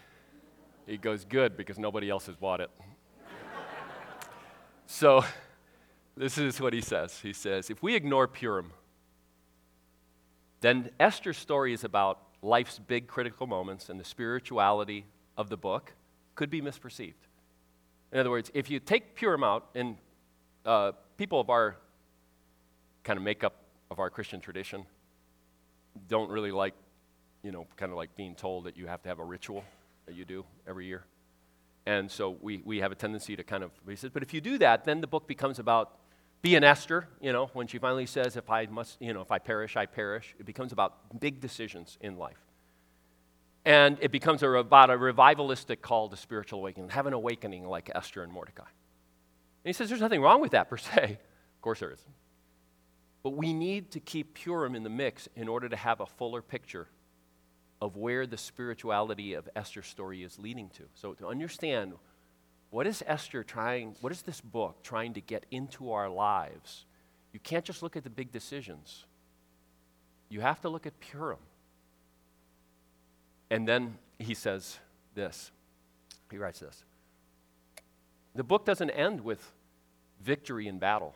he 0.85 0.97
goes, 0.97 1.23
"Good, 1.23 1.55
because 1.55 1.79
nobody 1.79 2.09
else 2.09 2.25
has 2.25 2.35
bought 2.35 2.59
it." 2.59 2.69
so, 4.87 5.23
this 6.17 6.37
is 6.37 6.59
what 6.59 6.73
he 6.73 6.81
says. 6.81 7.17
He 7.21 7.31
says, 7.31 7.69
"If 7.69 7.81
we 7.81 7.95
ignore 7.95 8.27
Purim." 8.27 8.73
Then 10.59 10.89
Esther's 10.99 11.37
story 11.37 11.71
is 11.71 11.85
about 11.85 12.19
life's 12.41 12.77
big 12.77 13.07
critical 13.07 13.47
moments 13.47 13.87
and 13.87 13.97
the 13.97 14.03
spirituality 14.03 15.05
of 15.37 15.47
the 15.47 15.57
book 15.57 15.93
could 16.33 16.49
be 16.49 16.61
misperceived. 16.61 17.13
In 18.11 18.19
other 18.19 18.31
words, 18.31 18.51
if 18.53 18.69
you 18.69 18.81
take 18.81 19.15
Purim 19.15 19.45
out, 19.45 19.69
and 19.75 19.95
uh, 20.65 20.91
people 21.15 21.39
of 21.39 21.49
our 21.49 21.77
kind 23.03 23.15
of 23.15 23.23
makeup 23.23 23.64
of 23.91 23.99
our 23.99 24.09
Christian 24.09 24.39
tradition 24.39 24.85
don't 26.07 26.29
really 26.29 26.51
like, 26.51 26.73
you 27.43 27.51
know, 27.51 27.67
kind 27.77 27.91
of 27.91 27.97
like 27.97 28.15
being 28.15 28.35
told 28.35 28.65
that 28.65 28.77
you 28.77 28.87
have 28.87 29.01
to 29.03 29.09
have 29.09 29.19
a 29.19 29.23
ritual 29.23 29.63
that 30.05 30.15
you 30.15 30.25
do 30.25 30.45
every 30.67 30.85
year. 30.85 31.03
And 31.85 32.09
so 32.09 32.37
we, 32.41 32.61
we 32.65 32.79
have 32.79 32.91
a 32.91 32.95
tendency 32.95 33.35
to 33.35 33.43
kind 33.43 33.63
of, 33.63 33.71
he 33.87 33.95
says, 33.95 34.09
but 34.11 34.23
if 34.23 34.33
you 34.33 34.41
do 34.41 34.57
that, 34.57 34.85
then 34.85 35.01
the 35.01 35.07
book 35.07 35.27
becomes 35.27 35.59
about 35.59 35.99
be 36.41 36.55
an 36.55 36.63
Esther, 36.63 37.07
you 37.21 37.31
know, 37.31 37.49
when 37.53 37.65
she 37.65 37.79
finally 37.79 38.05
says, 38.05 38.35
if 38.35 38.49
I 38.49 38.65
must, 38.67 39.01
you 39.01 39.13
know, 39.13 39.21
if 39.21 39.31
I 39.31 39.39
perish, 39.39 39.75
I 39.75 39.85
perish. 39.87 40.35
It 40.39 40.45
becomes 40.45 40.71
about 40.71 41.19
big 41.19 41.39
decisions 41.39 41.97
in 42.01 42.17
life. 42.17 42.37
And 43.65 43.97
it 43.99 44.11
becomes 44.11 44.43
a, 44.43 44.49
about 44.51 44.91
a 44.91 44.93
revivalistic 44.93 45.81
call 45.81 46.07
to 46.09 46.15
spiritual 46.15 46.59
awakening, 46.59 46.89
have 46.89 47.07
an 47.07 47.13
awakening 47.13 47.65
like 47.67 47.89
Esther 47.95 48.21
and 48.21 48.31
Mordecai. 48.31 48.63
And 48.63 49.69
he 49.69 49.73
says 49.73 49.89
there's 49.89 50.01
nothing 50.01 50.21
wrong 50.21 50.39
with 50.39 50.51
that 50.51 50.69
per 50.69 50.77
se. 50.77 51.17
Of 51.55 51.61
course 51.61 51.79
there 51.79 51.91
is. 51.91 52.03
But 53.25 53.37
we 53.37 53.53
need 53.53 53.89
to 53.89 53.99
keep 53.99 54.35
Purim 54.35 54.75
in 54.75 54.83
the 54.83 54.89
mix 54.91 55.27
in 55.35 55.47
order 55.47 55.67
to 55.67 55.75
have 55.75 55.99
a 55.99 56.05
fuller 56.05 56.43
picture 56.43 56.87
of 57.81 57.97
where 57.97 58.27
the 58.27 58.37
spirituality 58.37 59.33
of 59.33 59.49
Esther's 59.55 59.87
story 59.87 60.21
is 60.21 60.37
leading 60.37 60.69
to. 60.75 60.83
So 60.93 61.13
to 61.13 61.27
understand 61.27 61.93
what 62.69 62.85
is 62.85 63.01
Esther 63.07 63.43
trying, 63.43 63.95
what 64.01 64.11
is 64.11 64.21
this 64.21 64.41
book 64.41 64.83
trying 64.83 65.15
to 65.15 65.21
get 65.21 65.47
into 65.49 65.91
our 65.91 66.07
lives? 66.07 66.85
You 67.33 67.39
can't 67.39 67.65
just 67.65 67.81
look 67.81 67.97
at 67.97 68.03
the 68.03 68.11
big 68.11 68.31
decisions. 68.31 69.05
You 70.29 70.41
have 70.41 70.61
to 70.61 70.69
look 70.69 70.85
at 70.85 70.93
Purim. 70.99 71.39
And 73.49 73.67
then 73.67 73.97
he 74.19 74.35
says 74.35 74.77
this. 75.15 75.49
He 76.29 76.37
writes 76.37 76.59
this. 76.59 76.83
The 78.35 78.43
book 78.43 78.65
doesn't 78.65 78.91
end 78.91 79.21
with 79.21 79.51
victory 80.21 80.67
in 80.67 80.77
battle. 80.77 81.15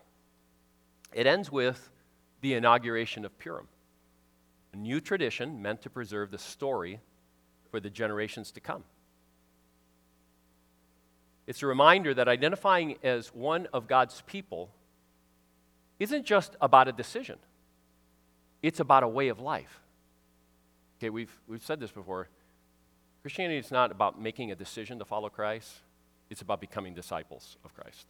It 1.14 1.28
ends 1.28 1.52
with 1.52 1.92
the 2.42 2.54
inauguration 2.54 3.26
of 3.26 3.38
Purim, 3.38 3.68
a 4.74 4.78
new 4.78 5.00
tradition 5.02 5.62
meant 5.62 5.82
to 5.82 5.90
preserve 5.90 6.32
the 6.32 6.38
story 6.38 7.00
for 7.72 7.80
the 7.80 7.90
generations 7.90 8.52
to 8.52 8.60
come. 8.60 8.84
It's 11.48 11.64
a 11.64 11.68
reminder 11.68 12.14
that 12.14 12.28
identifying 12.28 12.98
as 13.04 13.34
one 13.34 13.68
of 13.74 13.88
God's 13.88 14.22
people 14.28 14.70
isn't 16.00 16.26
just 16.26 16.56
about 16.62 16.88
a 16.88 16.92
decision, 16.92 17.40
it's 18.62 18.80
about 18.80 19.04
a 19.04 19.08
way 19.08 19.30
of 19.30 19.40
life. 19.40 19.82
Okay, 21.00 21.10
we've, 21.10 21.32
we've 21.48 21.64
said 21.64 21.80
this 21.80 21.92
before. 21.92 22.28
Christianity 23.22 23.58
is 23.58 23.72
not 23.72 23.92
about 23.92 24.22
making 24.22 24.52
a 24.52 24.56
decision 24.56 25.00
to 25.00 25.06
follow 25.06 25.30
Christ, 25.30 25.80
it's 26.30 26.42
about 26.42 26.62
becoming 26.62 26.94
disciples 26.94 27.58
of 27.66 27.74
Christ. 27.74 28.08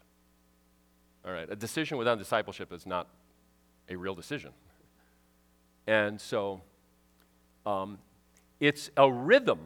All 1.25 1.31
right, 1.31 1.47
a 1.49 1.55
decision 1.55 1.97
without 1.97 2.17
discipleship 2.17 2.71
is 2.71 2.85
not 2.85 3.07
a 3.89 3.95
real 3.95 4.15
decision. 4.15 4.51
And 5.87 6.21
so 6.21 6.61
um, 7.65 7.97
it's 8.59 8.89
a 8.95 9.11
rhythm 9.11 9.59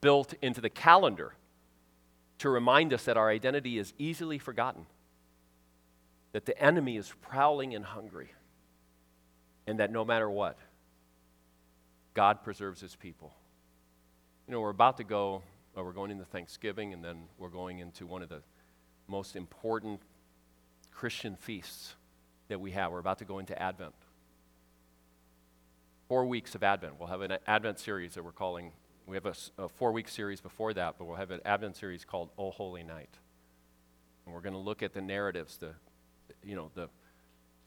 built 0.00 0.34
into 0.42 0.60
the 0.60 0.70
calendar 0.70 1.34
to 2.38 2.48
remind 2.48 2.92
us 2.92 3.04
that 3.04 3.16
our 3.16 3.28
identity 3.28 3.78
is 3.78 3.92
easily 3.98 4.38
forgotten, 4.38 4.86
that 6.32 6.46
the 6.46 6.58
enemy 6.60 6.96
is 6.96 7.12
prowling 7.20 7.74
and 7.74 7.84
hungry, 7.84 8.30
and 9.66 9.78
that 9.78 9.92
no 9.92 10.04
matter 10.04 10.28
what, 10.28 10.58
God 12.14 12.42
preserves 12.42 12.80
his 12.80 12.96
people. 12.96 13.32
You 14.48 14.54
know, 14.54 14.60
we're 14.60 14.70
about 14.70 14.96
to 14.96 15.04
go, 15.04 15.42
well, 15.74 15.84
we're 15.84 15.92
going 15.92 16.10
into 16.10 16.24
Thanksgiving, 16.24 16.92
and 16.92 17.04
then 17.04 17.24
we're 17.38 17.50
going 17.50 17.78
into 17.78 18.06
one 18.06 18.22
of 18.22 18.30
the 18.30 18.42
most 19.06 19.36
important 19.36 20.00
Christian 20.90 21.36
feasts 21.36 21.94
that 22.50 22.60
we 22.60 22.72
have. 22.72 22.92
We're 22.92 22.98
about 22.98 23.18
to 23.18 23.24
go 23.24 23.38
into 23.38 23.60
Advent. 23.60 23.94
Four 26.08 26.26
weeks 26.26 26.54
of 26.54 26.62
Advent. 26.62 26.94
We'll 26.98 27.08
have 27.08 27.22
an 27.22 27.38
Advent 27.46 27.78
series 27.78 28.14
that 28.14 28.24
we're 28.24 28.32
calling, 28.32 28.72
we 29.06 29.16
have 29.16 29.26
a, 29.26 29.34
a 29.58 29.68
four 29.68 29.92
week 29.92 30.08
series 30.08 30.40
before 30.40 30.74
that, 30.74 30.96
but 30.98 31.06
we'll 31.06 31.16
have 31.16 31.30
an 31.30 31.40
Advent 31.44 31.76
series 31.76 32.04
called 32.04 32.30
O 32.36 32.50
Holy 32.50 32.82
Night. 32.82 33.18
And 34.26 34.34
we're 34.34 34.40
going 34.42 34.52
to 34.52 34.58
look 34.58 34.82
at 34.82 34.92
the 34.92 35.00
narratives, 35.00 35.56
the, 35.56 35.72
you 36.44 36.54
know, 36.54 36.70
the 36.74 36.88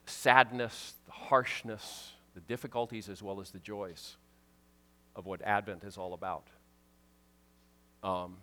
sadness, 0.05 0.93
the 1.05 1.11
harshness, 1.11 2.11
the 2.35 2.41
difficulties, 2.41 3.09
as 3.09 3.23
well 3.23 3.39
as 3.39 3.51
the 3.51 3.59
joys 3.59 4.17
of 5.15 5.25
what 5.25 5.41
Advent 5.41 5.83
is 5.83 5.97
all 5.97 6.13
about. 6.13 6.47
Um, 8.03 8.37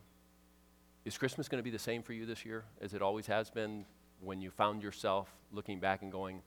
is 1.04 1.18
Christmas 1.18 1.48
going 1.48 1.58
to 1.58 1.64
be 1.64 1.70
the 1.70 1.78
same 1.78 2.02
for 2.02 2.12
you 2.14 2.24
this 2.24 2.44
year 2.44 2.64
as 2.80 2.94
it 2.94 3.02
always 3.02 3.26
has 3.26 3.50
been 3.50 3.84
when 4.20 4.40
you 4.40 4.50
found 4.50 4.82
yourself 4.82 5.28
looking 5.52 5.80
back 5.80 6.02
and 6.02 6.12
going, 6.12 6.42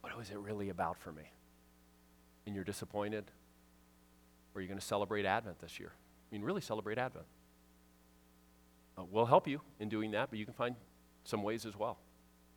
what 0.00 0.16
was 0.16 0.30
it 0.30 0.38
really 0.38 0.68
about 0.68 0.98
for 0.98 1.12
me? 1.12 1.22
And 2.46 2.54
you're 2.54 2.64
disappointed? 2.64 3.24
Or 4.54 4.58
are 4.58 4.62
you 4.62 4.68
going 4.68 4.78
to 4.78 4.84
celebrate 4.84 5.24
Advent 5.24 5.60
this 5.60 5.80
year? 5.80 5.92
I 5.94 6.34
mean, 6.34 6.42
really 6.42 6.60
celebrate 6.60 6.98
Advent. 6.98 7.26
Uh, 8.96 9.04
we'll 9.10 9.26
help 9.26 9.48
you 9.48 9.60
in 9.80 9.88
doing 9.88 10.12
that, 10.12 10.30
but 10.30 10.38
you 10.38 10.44
can 10.44 10.54
find 10.54 10.76
some 11.24 11.42
ways 11.42 11.66
as 11.66 11.76
well 11.76 11.98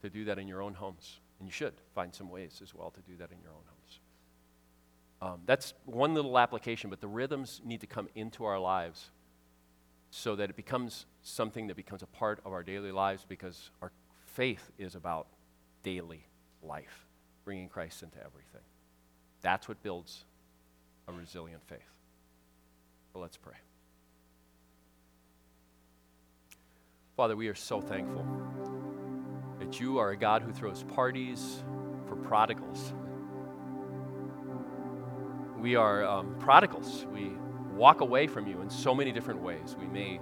to 0.01 0.09
do 0.09 0.25
that 0.25 0.37
in 0.37 0.47
your 0.47 0.61
own 0.61 0.73
homes. 0.73 1.19
And 1.39 1.47
you 1.47 1.53
should 1.53 1.73
find 1.95 2.13
some 2.13 2.29
ways 2.29 2.61
as 2.61 2.73
well 2.75 2.91
to 2.91 3.01
do 3.01 3.15
that 3.17 3.31
in 3.31 3.37
your 3.41 3.51
own 3.51 3.63
homes. 3.65 3.99
Um, 5.19 5.41
that's 5.45 5.73
one 5.85 6.13
little 6.13 6.37
application, 6.37 6.89
but 6.89 7.01
the 7.01 7.07
rhythms 7.07 7.61
need 7.65 7.81
to 7.81 7.87
come 7.87 8.07
into 8.13 8.45
our 8.45 8.59
lives 8.59 9.09
so 10.09 10.35
that 10.35 10.49
it 10.49 10.55
becomes 10.55 11.05
something 11.21 11.67
that 11.67 11.75
becomes 11.75 12.01
a 12.01 12.07
part 12.07 12.39
of 12.45 12.53
our 12.53 12.63
daily 12.63 12.91
lives 12.91 13.25
because 13.27 13.69
our 13.81 13.91
faith 14.25 14.71
is 14.77 14.95
about 14.95 15.27
daily 15.83 16.25
life, 16.63 17.05
bringing 17.43 17.69
Christ 17.69 18.03
into 18.03 18.17
everything. 18.17 18.61
That's 19.41 19.67
what 19.67 19.81
builds 19.83 20.25
a 21.07 21.11
resilient 21.11 21.61
faith. 21.67 21.79
Well, 23.13 23.21
let's 23.21 23.37
pray. 23.37 23.55
Father, 27.15 27.35
we 27.35 27.47
are 27.47 27.55
so 27.55 27.81
thankful 27.81 28.25
that 29.59 29.79
you 29.79 29.97
are 29.97 30.11
a 30.11 30.17
God 30.17 30.43
who 30.43 30.51
throws 30.51 30.83
parties 30.83 31.63
for 32.07 32.15
prodigals. 32.15 32.93
We 35.59 35.75
are 35.75 36.05
um, 36.05 36.35
prodigals. 36.39 37.07
We 37.11 37.31
walk 37.77 38.01
away 38.01 38.27
from 38.27 38.47
you 38.47 38.61
in 38.61 38.69
so 38.69 38.93
many 38.93 39.11
different 39.11 39.41
ways. 39.41 39.75
We 39.79 39.87
may, 39.87 40.19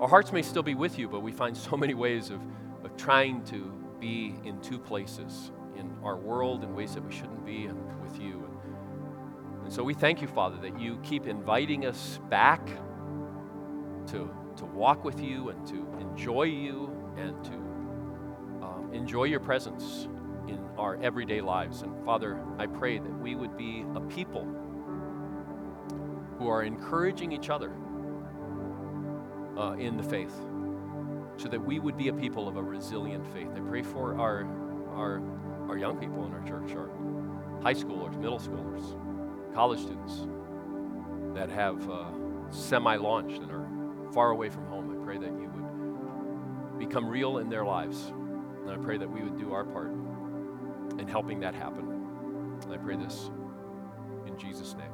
our 0.00 0.08
hearts 0.08 0.32
may 0.32 0.42
still 0.42 0.62
be 0.62 0.74
with 0.74 0.98
you, 0.98 1.08
but 1.08 1.20
we 1.20 1.32
find 1.32 1.56
so 1.56 1.76
many 1.76 1.94
ways 1.94 2.30
of, 2.30 2.40
of 2.84 2.96
trying 2.96 3.44
to 3.46 3.72
be 4.00 4.34
in 4.44 4.60
two 4.60 4.78
places 4.78 5.50
in 5.76 5.94
our 6.02 6.16
world 6.16 6.64
in 6.64 6.74
ways 6.74 6.94
that 6.94 7.04
we 7.04 7.12
shouldn't 7.12 7.44
be 7.44 7.66
and 7.66 7.78
with 8.02 8.20
you. 8.20 8.44
And, 8.44 9.64
and 9.64 9.72
so 9.72 9.84
we 9.84 9.94
thank 9.94 10.22
you, 10.22 10.28
Father, 10.28 10.56
that 10.62 10.80
you 10.80 10.98
keep 11.02 11.26
inviting 11.26 11.84
us 11.84 12.18
back 12.30 12.66
to, 14.08 14.30
to 14.56 14.64
walk 14.64 15.04
with 15.04 15.20
you 15.20 15.50
and 15.50 15.66
to 15.66 15.86
enjoy 16.00 16.44
you 16.44 16.90
and 17.16 17.44
to 17.44 17.52
um, 18.64 18.90
enjoy 18.92 19.24
your 19.24 19.40
presence 19.40 20.08
in 20.48 20.58
our 20.78 21.00
everyday 21.02 21.40
lives. 21.40 21.82
And 21.82 22.04
Father, 22.04 22.40
I 22.58 22.66
pray 22.66 22.98
that 22.98 23.20
we 23.20 23.34
would 23.34 23.56
be 23.56 23.84
a 23.94 24.00
people 24.00 24.46
who 26.38 26.48
are 26.48 26.62
encouraging 26.62 27.32
each 27.32 27.50
other 27.50 27.72
uh, 29.56 29.72
in 29.72 29.96
the 29.96 30.02
faith 30.02 30.34
so 31.36 31.48
that 31.48 31.64
we 31.64 31.78
would 31.78 31.96
be 31.96 32.08
a 32.08 32.12
people 32.12 32.48
of 32.48 32.56
a 32.56 32.62
resilient 32.62 33.26
faith. 33.32 33.48
I 33.54 33.60
pray 33.60 33.82
for 33.82 34.18
our, 34.18 34.46
our, 34.94 35.22
our 35.68 35.76
young 35.76 35.98
people 35.98 36.26
in 36.26 36.32
our 36.32 36.42
church, 36.42 36.74
our 36.76 36.90
high 37.62 37.74
schoolers, 37.74 38.16
middle 38.18 38.38
schoolers, 38.38 38.94
college 39.54 39.80
students 39.80 40.26
that 41.34 41.50
have 41.50 41.88
uh, 41.90 42.06
semi 42.50 42.96
launched 42.96 43.40
and 43.40 43.50
are 43.50 43.68
far 44.12 44.30
away 44.30 44.48
from 44.48 44.66
home. 44.66 44.90
I 44.90 45.04
pray 45.04 45.18
that 45.18 45.30
you 45.30 45.50
would 45.54 46.78
become 46.78 47.08
real 47.08 47.38
in 47.38 47.48
their 47.48 47.64
lives. 47.64 48.12
And 48.62 48.70
I 48.70 48.76
pray 48.76 48.98
that 48.98 49.10
we 49.10 49.22
would 49.22 49.38
do 49.38 49.52
our 49.52 49.64
part 49.64 49.90
in 50.98 51.06
helping 51.08 51.40
that 51.40 51.54
happen. 51.54 51.88
And 52.62 52.72
I 52.72 52.76
pray 52.76 52.96
this 52.96 53.30
in 54.26 54.36
Jesus' 54.38 54.74
name. 54.74 54.87